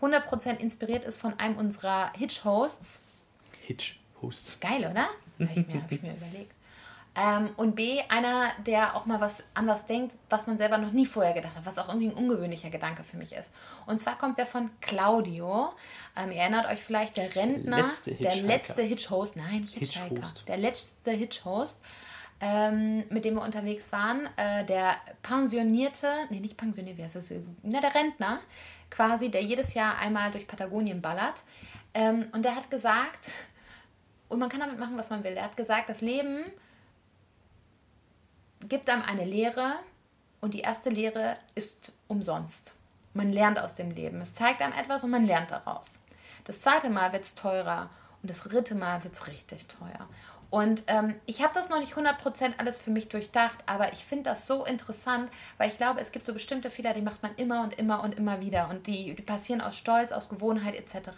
[0.00, 3.00] 100% inspiriert ist von einem unserer Hitch-Hosts.
[3.60, 4.60] Hitch-Hosts.
[4.60, 5.08] Geil, oder?
[5.38, 6.52] Habe ich, hab ich mir überlegt.
[7.14, 10.92] Ähm, und B, einer, der auch mal was an was denkt, was man selber noch
[10.92, 13.52] nie vorher gedacht hat, was auch irgendwie ein ungewöhnlicher Gedanke für mich ist.
[13.86, 15.74] Und zwar kommt der von Claudio.
[16.16, 20.26] Ähm, ihr erinnert euch vielleicht, der Rentner, der letzte, der letzte Hitch-Host, nein, nicht Hitchhiker,
[20.26, 21.80] Hitch der letzte Hitch-Host,
[22.40, 27.30] ähm, mit dem wir unterwegs waren, äh, der pensionierte, nee, nicht pensioniert, wie heißt das?
[27.62, 28.40] Na, der Rentner,
[28.88, 31.42] quasi, der jedes Jahr einmal durch Patagonien ballert.
[31.92, 33.30] Ähm, und der hat gesagt,
[34.30, 36.46] und man kann damit machen, was man will, der hat gesagt, das Leben
[38.68, 39.74] gibt einem eine Lehre
[40.40, 42.76] und die erste Lehre ist umsonst.
[43.14, 44.20] Man lernt aus dem Leben.
[44.20, 46.00] Es zeigt einem etwas und man lernt daraus.
[46.44, 47.90] Das zweite Mal wird es teurer
[48.22, 50.08] und das dritte Mal wird es richtig teuer.
[50.50, 54.24] Und ähm, ich habe das noch nicht 100% alles für mich durchdacht, aber ich finde
[54.24, 57.62] das so interessant, weil ich glaube, es gibt so bestimmte Fehler, die macht man immer
[57.62, 61.08] und immer und immer wieder und die, die passieren aus Stolz, aus Gewohnheit etc.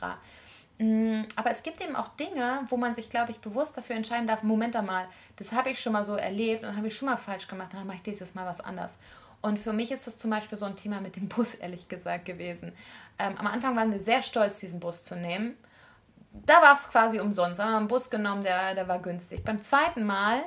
[0.79, 4.27] Mm, aber es gibt eben auch Dinge, wo man sich, glaube ich, bewusst dafür entscheiden
[4.27, 5.07] darf, Moment einmal,
[5.37, 7.87] das habe ich schon mal so erlebt und habe ich schon mal falsch gemacht, dann
[7.87, 8.99] mache ich dieses Mal was anders.
[9.41, 12.25] Und für mich ist das zum Beispiel so ein Thema mit dem Bus, ehrlich gesagt,
[12.25, 12.73] gewesen.
[13.19, 15.57] Ähm, am Anfang waren wir sehr stolz, diesen Bus zu nehmen.
[16.33, 17.61] Da war es quasi umsonst.
[17.61, 19.45] Da haben wir einen Bus genommen, der, der war günstig.
[19.45, 20.43] Beim zweiten Mal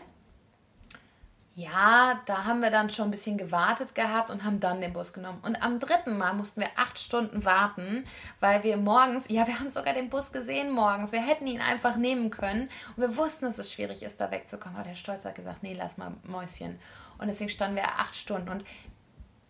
[1.57, 5.11] ja, da haben wir dann schon ein bisschen gewartet gehabt und haben dann den Bus
[5.11, 5.39] genommen.
[5.41, 8.05] Und am dritten Mal mussten wir acht Stunden warten,
[8.39, 11.13] weil wir morgens, ja, wir haben sogar den Bus gesehen morgens.
[11.13, 12.69] Wir hätten ihn einfach nehmen können.
[12.95, 14.77] Und wir wussten, dass es schwierig ist, da wegzukommen.
[14.77, 16.77] Aber der Stolz hat gesagt, nee, lass mal Mäuschen.
[17.17, 18.49] Und deswegen standen wir acht Stunden.
[18.49, 18.63] Und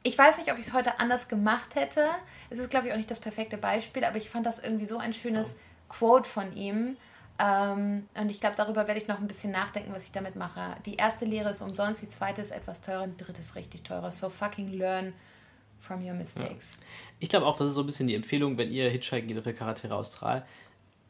[0.03, 2.05] ich weiß nicht, ob ich es heute anders gemacht hätte.
[2.49, 4.97] Es ist, glaube ich, auch nicht das perfekte Beispiel, aber ich fand das irgendwie so
[4.97, 5.57] ein schönes
[5.89, 6.95] Quote von ihm
[7.39, 10.75] ähm, und ich glaube, darüber werde ich noch ein bisschen nachdenken, was ich damit mache.
[10.85, 14.11] Die erste Lehre ist umsonst, die zweite ist etwas teurer, die dritte ist richtig teurer.
[14.11, 15.13] So fucking learn
[15.79, 16.77] from your mistakes.
[16.79, 16.85] Ja.
[17.19, 19.43] Ich glaube auch, das ist so ein bisschen die Empfehlung, wenn ihr Hitchhiken geht auf
[19.43, 20.45] der Charaktere Austral.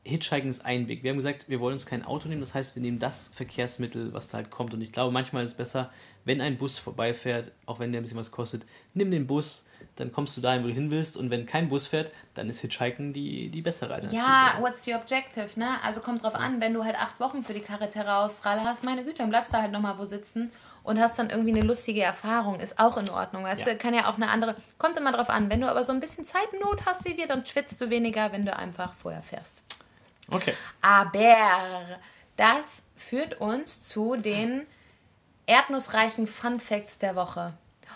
[0.08, 1.04] Hitchhiken ist ein Weg.
[1.04, 4.14] Wir haben gesagt, wir wollen uns kein Auto nehmen, das heißt, wir nehmen das Verkehrsmittel,
[4.14, 4.74] was da halt kommt.
[4.74, 5.92] Und ich glaube, manchmal ist es besser,
[6.26, 8.64] wenn ein Bus vorbeifährt, auch wenn der ein bisschen was kostet,
[8.94, 9.66] nimm den Bus,
[9.96, 11.18] dann kommst du dahin, wo du hin willst.
[11.18, 14.22] Und wenn kein Bus fährt, dann ist Hitchhiken die, die bessere Alternative.
[14.22, 15.68] Ja, what's the objective, ne?
[15.84, 19.04] Also kommt drauf an, wenn du halt acht Wochen für die Carretera Austral hast, meine
[19.04, 20.52] Güte, dann bleibst du halt nochmal wo sitzen
[20.84, 23.44] und hast dann irgendwie eine lustige Erfahrung, ist auch in Ordnung.
[23.44, 23.74] Weißt Ja.
[23.74, 25.50] du, kann ja auch eine andere, kommt immer drauf an.
[25.50, 28.46] Wenn du aber so ein bisschen Zeitnot hast wie wir, dann schwitzt du weniger, wenn
[28.46, 29.64] du einfach vorher fährst.
[30.30, 30.54] Okay.
[30.82, 32.00] Aber
[32.36, 34.66] das führt uns zu den
[35.46, 37.54] erdnussreichen Fun Facts der Woche.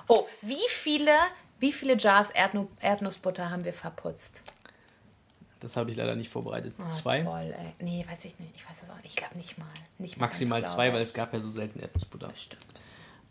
[0.08, 1.12] Oh, wie viele,
[1.60, 4.44] wie viele Jars Erdnu Erdnussbutter haben wir verputzt?
[5.60, 6.74] Das habe ich leider nicht vorbereitet.
[6.80, 7.22] Oh, zwei?
[7.22, 7.74] Toll, ey.
[7.86, 8.56] Nee, weiß ich nicht.
[8.56, 9.08] Ich weiß das auch nicht.
[9.08, 9.68] Ich glaube nicht mal.
[10.00, 12.32] Nicht mal Maximal zwei, weil es gab ja so selten Erdnussbutter.
[12.36, 12.66] Stimmt.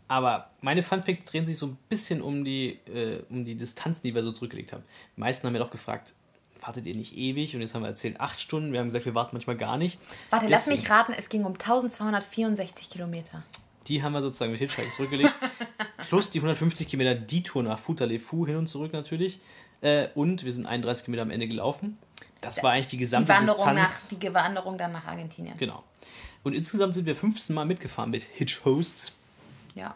[0.07, 4.15] Aber meine Funfacts drehen sich so ein bisschen um die, äh, um die Distanzen, die
[4.15, 4.83] wir so zurückgelegt haben.
[5.15, 6.13] Die meisten haben ja doch gefragt,
[6.61, 7.55] wartet ihr nicht ewig?
[7.55, 8.71] Und jetzt haben wir erzählt, acht Stunden.
[8.71, 9.99] Wir haben gesagt, wir warten manchmal gar nicht.
[10.29, 11.13] Warte, lass Deswegen- mich raten.
[11.17, 13.43] Es ging um 1264 Kilometer.
[13.87, 15.33] Die haben wir sozusagen mit Hitchhiking zurückgelegt.
[16.09, 19.39] Plus die 150 Kilometer die Tour nach Futalefu hin und zurück natürlich.
[19.81, 21.97] Äh, und wir sind 31 Kilometer am Ende gelaufen.
[22.41, 24.19] Das war eigentlich die Die gesamte Wanderung, nach, Distanz.
[24.19, 25.57] die Wanderung dann nach Argentinien.
[25.57, 25.83] Genau.
[26.43, 29.13] Und insgesamt sind wir 15 Mal mitgefahren mit Hitch-Hosts.
[29.75, 29.95] Ja.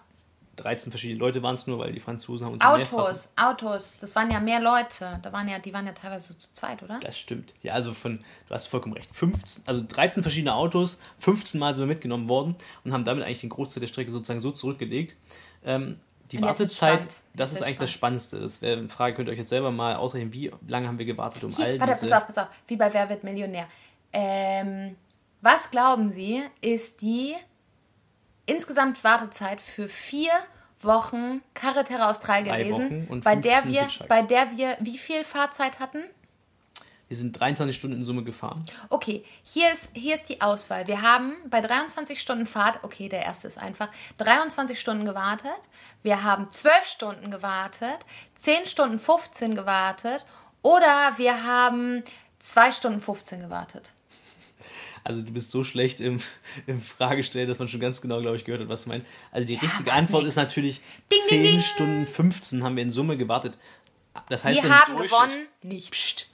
[0.56, 3.96] 13 verschiedene Leute waren es nur, weil die Franzosen haben uns Autos, Autos.
[4.00, 5.20] Das waren ja mehr Leute.
[5.22, 7.00] Da waren ja, die waren ja teilweise so zu zweit, oder?
[7.00, 7.54] Das stimmt.
[7.62, 9.14] Ja, also von, du hast vollkommen recht.
[9.14, 13.42] 15, also 13 verschiedene Autos, 15 Mal sind wir mitgenommen worden und haben damit eigentlich
[13.42, 15.16] den Großteil der Strecke sozusagen so zurückgelegt.
[15.64, 16.00] Ähm,
[16.32, 17.22] die Wartezeit, spannend.
[17.36, 18.40] das ist eigentlich das Spannendste.
[18.40, 21.06] Das wäre eine Frage, könnt ihr euch jetzt selber mal ausrechnen, wie lange haben wir
[21.06, 22.10] gewartet, um all warte, diese...
[22.10, 22.48] pass auf, pass auf.
[22.68, 23.68] Wie bei Wer wird Millionär.
[24.12, 24.96] Ähm,
[25.42, 27.36] was glauben Sie, ist die
[28.46, 30.32] insgesamt Wartezeit für vier
[30.82, 34.08] Wochen Carretera Austral Drei gewesen, bei der 15 wir, Hitchhikes.
[34.08, 36.04] bei der wir wie viel Fahrzeit hatten?
[37.08, 38.66] Wir sind 23 Stunden in Summe gefahren.
[38.90, 40.88] Okay, hier ist, hier ist die Auswahl.
[40.88, 45.52] Wir haben bei 23 Stunden Fahrt, okay, der erste ist einfach, 23 Stunden gewartet.
[46.02, 48.00] Wir haben 12 Stunden gewartet,
[48.38, 50.26] 10 Stunden 15 gewartet
[50.64, 52.04] oder wir haben
[52.40, 53.94] 2 Stunden 15 gewartet.
[55.06, 56.20] Also du bist so schlecht im,
[56.68, 59.08] im Fragestellen, dass man schon ganz genau, glaube ich, gehört hat, was du meinst.
[59.32, 60.34] Also die richtige Antwort nix.
[60.34, 61.62] ist natürlich Ding, 10 ding, ding.
[61.62, 63.58] Stunden 15 haben wir in Summe gewartet.
[64.30, 65.92] Das heißt, Wir haben gewonnen, nicht.
[65.92, 66.28] Psst.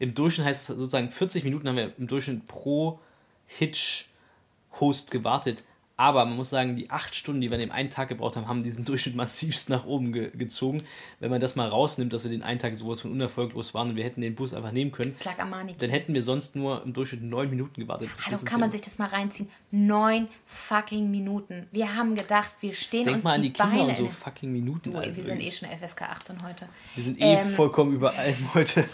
[0.00, 2.98] Im Durchschnitt heißt es sozusagen 40 Minuten haben wir im Durchschnitt pro
[3.46, 5.62] Hitch-Host gewartet.
[6.00, 8.48] Aber man muss sagen, die acht Stunden, die wir an dem einen Tag gebraucht haben,
[8.48, 10.82] haben diesen Durchschnitt massivst nach oben ge gezogen.
[11.18, 13.96] Wenn man das mal rausnimmt, dass wir den einen Tag sowas von unerfolglos waren und
[13.96, 15.76] wir hätten den Bus einfach nehmen können, Das lag am Mannequin.
[15.78, 18.08] dann hätten wir sonst nur im Durchschnitt neun Minuten gewartet.
[18.16, 19.50] Das Hallo, ist kann man sich das mal reinziehen?
[19.70, 21.66] Neun fucking Minuten.
[21.70, 24.50] Wir haben gedacht, wir stehen Denk uns mal an die Kinder Beine und so fucking
[24.50, 24.94] Minuten.
[24.94, 25.48] Oh, also wir sind wirklich.
[25.48, 26.66] eh schon FSK 18 heute.
[26.94, 28.86] wir sind eh ähm, vollkommen überall heute.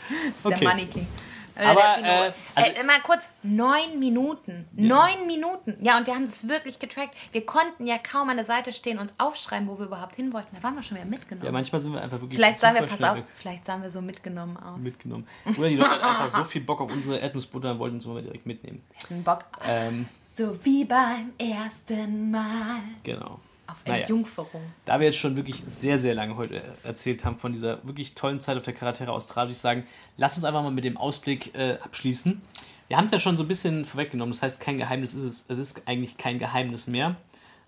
[0.45, 1.07] Der Money King.
[1.07, 2.09] Oder Aber, der Pinot.
[2.11, 4.67] äh, also- äh, mal kurz, neun Minuten.
[4.73, 5.77] Neun Minuten.
[5.81, 7.15] Ja, und wir haben das wirklich getrackt.
[7.33, 10.55] Wir konnten ja kaum an der Seite stehen und aufschreiben, wo wir überhaupt hin wollten.
[10.57, 11.45] Da waren wir schon wieder mitgenommen.
[11.47, 13.25] ja, manchmal sind wir einfach wirklich vielleicht sahen wir, pass auf, weg.
[13.35, 14.79] vielleicht sahen wir so mitgenommen aus.
[14.81, 15.27] mitgenommen.
[15.57, 18.21] Oder die Leute hatten einfach so viel Bock auf unsere Erdnussbutter und wollten uns immer
[18.21, 18.83] direkt mitnehmen.
[19.03, 19.45] Hatten Bock.
[19.67, 22.81] Ähm, So wie beim ersten Mal.
[23.03, 23.41] genau.
[23.67, 24.01] Auf Naja.
[24.01, 24.63] Entjungferung.
[24.85, 28.41] Da wir jetzt schon wirklich sehr, sehr lange heute erzählt haben von dieser wirklich tollen
[28.41, 29.85] Zeit auf der Carretera Austral, würde ich sagen,
[30.17, 32.41] lass uns einfach mal mit dem Ausblick äh, abschließen.
[32.89, 35.45] Wir haben es ja schon so ein bisschen vorweggenommen, das heißt, kein Geheimnis ist es.
[35.49, 37.17] Es ist eigentlich kein Geheimnis mehr.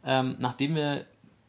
[0.05, 1.07] Ähm, nachdem wir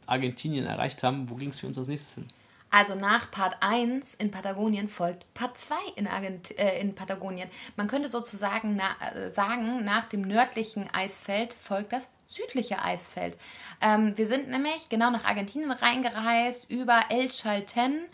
[0.07, 2.26] Argentinien erreicht haben, wo ging es für uns als nächstes hin?
[2.71, 7.49] Also nach Part 1 in Patagonien folgt Part 2 in, Argent äh, in Patagonien.
[7.75, 13.37] Man könnte sozusagen na äh, sagen, nach dem nördlichen Eisfeld folgt das südliche Eisfeld.
[13.81, 18.05] Ähm, wir sind nämlich genau nach Argentinien reingereist, über El Chalten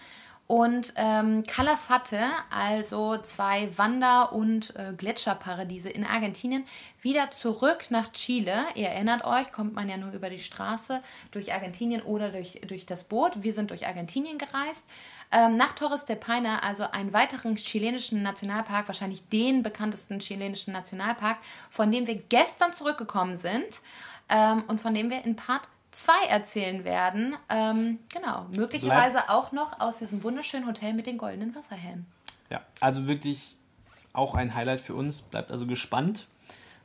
[0.47, 2.19] und ähm, Calafate,
[2.51, 6.65] also zwei Wander- und äh, Gletscherparadiese in Argentinien,
[7.01, 8.65] wieder zurück nach Chile.
[8.75, 11.01] Ihr erinnert euch, kommt man ja nur über die Straße
[11.31, 13.43] durch Argentinien oder durch, durch das Boot.
[13.43, 14.83] Wir sind durch Argentinien gereist.
[15.31, 21.37] Ähm, nach Torres del Paine, also einen weiteren chilenischen Nationalpark, wahrscheinlich den bekanntesten chilenischen Nationalpark,
[21.71, 23.81] von dem wir gestern zurückgekommen sind
[24.29, 25.63] ähm, und von dem wir in Part
[25.95, 27.35] 2 erzählen werden.
[27.49, 32.05] Ähm, genau, möglicherweise auch noch aus diesem wunderschönen Hotel mit den goldenen Wasserhähnen.
[32.49, 33.55] Ja, also wirklich
[34.13, 35.21] auch ein Highlight für uns.
[35.21, 36.27] Bleibt also gespannt,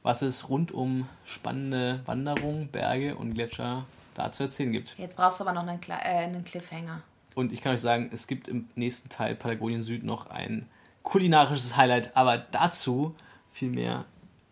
[0.02, 3.84] was es rund um spannende Wanderungen, Berge und Gletscher
[4.14, 4.96] da zu erzählen gibt.
[4.98, 7.02] Jetzt brauchst du aber noch einen, Kle äh, einen Cliffhanger.
[7.34, 10.68] Und ich kann euch sagen, es gibt im nächsten Teil Patagonien Süd noch ein
[11.02, 13.14] kulinarisches Highlight, aber dazu
[13.52, 14.04] viel mehr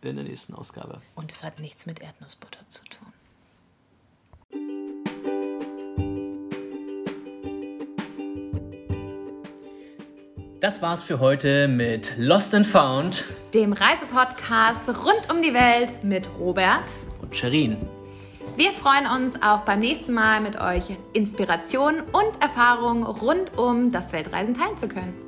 [0.02, 1.00] in der nächsten Ausgabe.
[1.14, 3.12] Und es hat nichts mit Erdnussbutter zu tun.
[10.60, 13.24] Das war's für heute mit Lost and Found
[13.54, 16.82] dem Reisepodcast rund um die Welt mit Robert
[17.22, 17.76] und Sherin.
[18.56, 24.12] Wir freuen uns auch beim nächsten Mal mit euch Inspiration und Erfahrung rund um das
[24.12, 25.27] Weltreisen teilen zu können.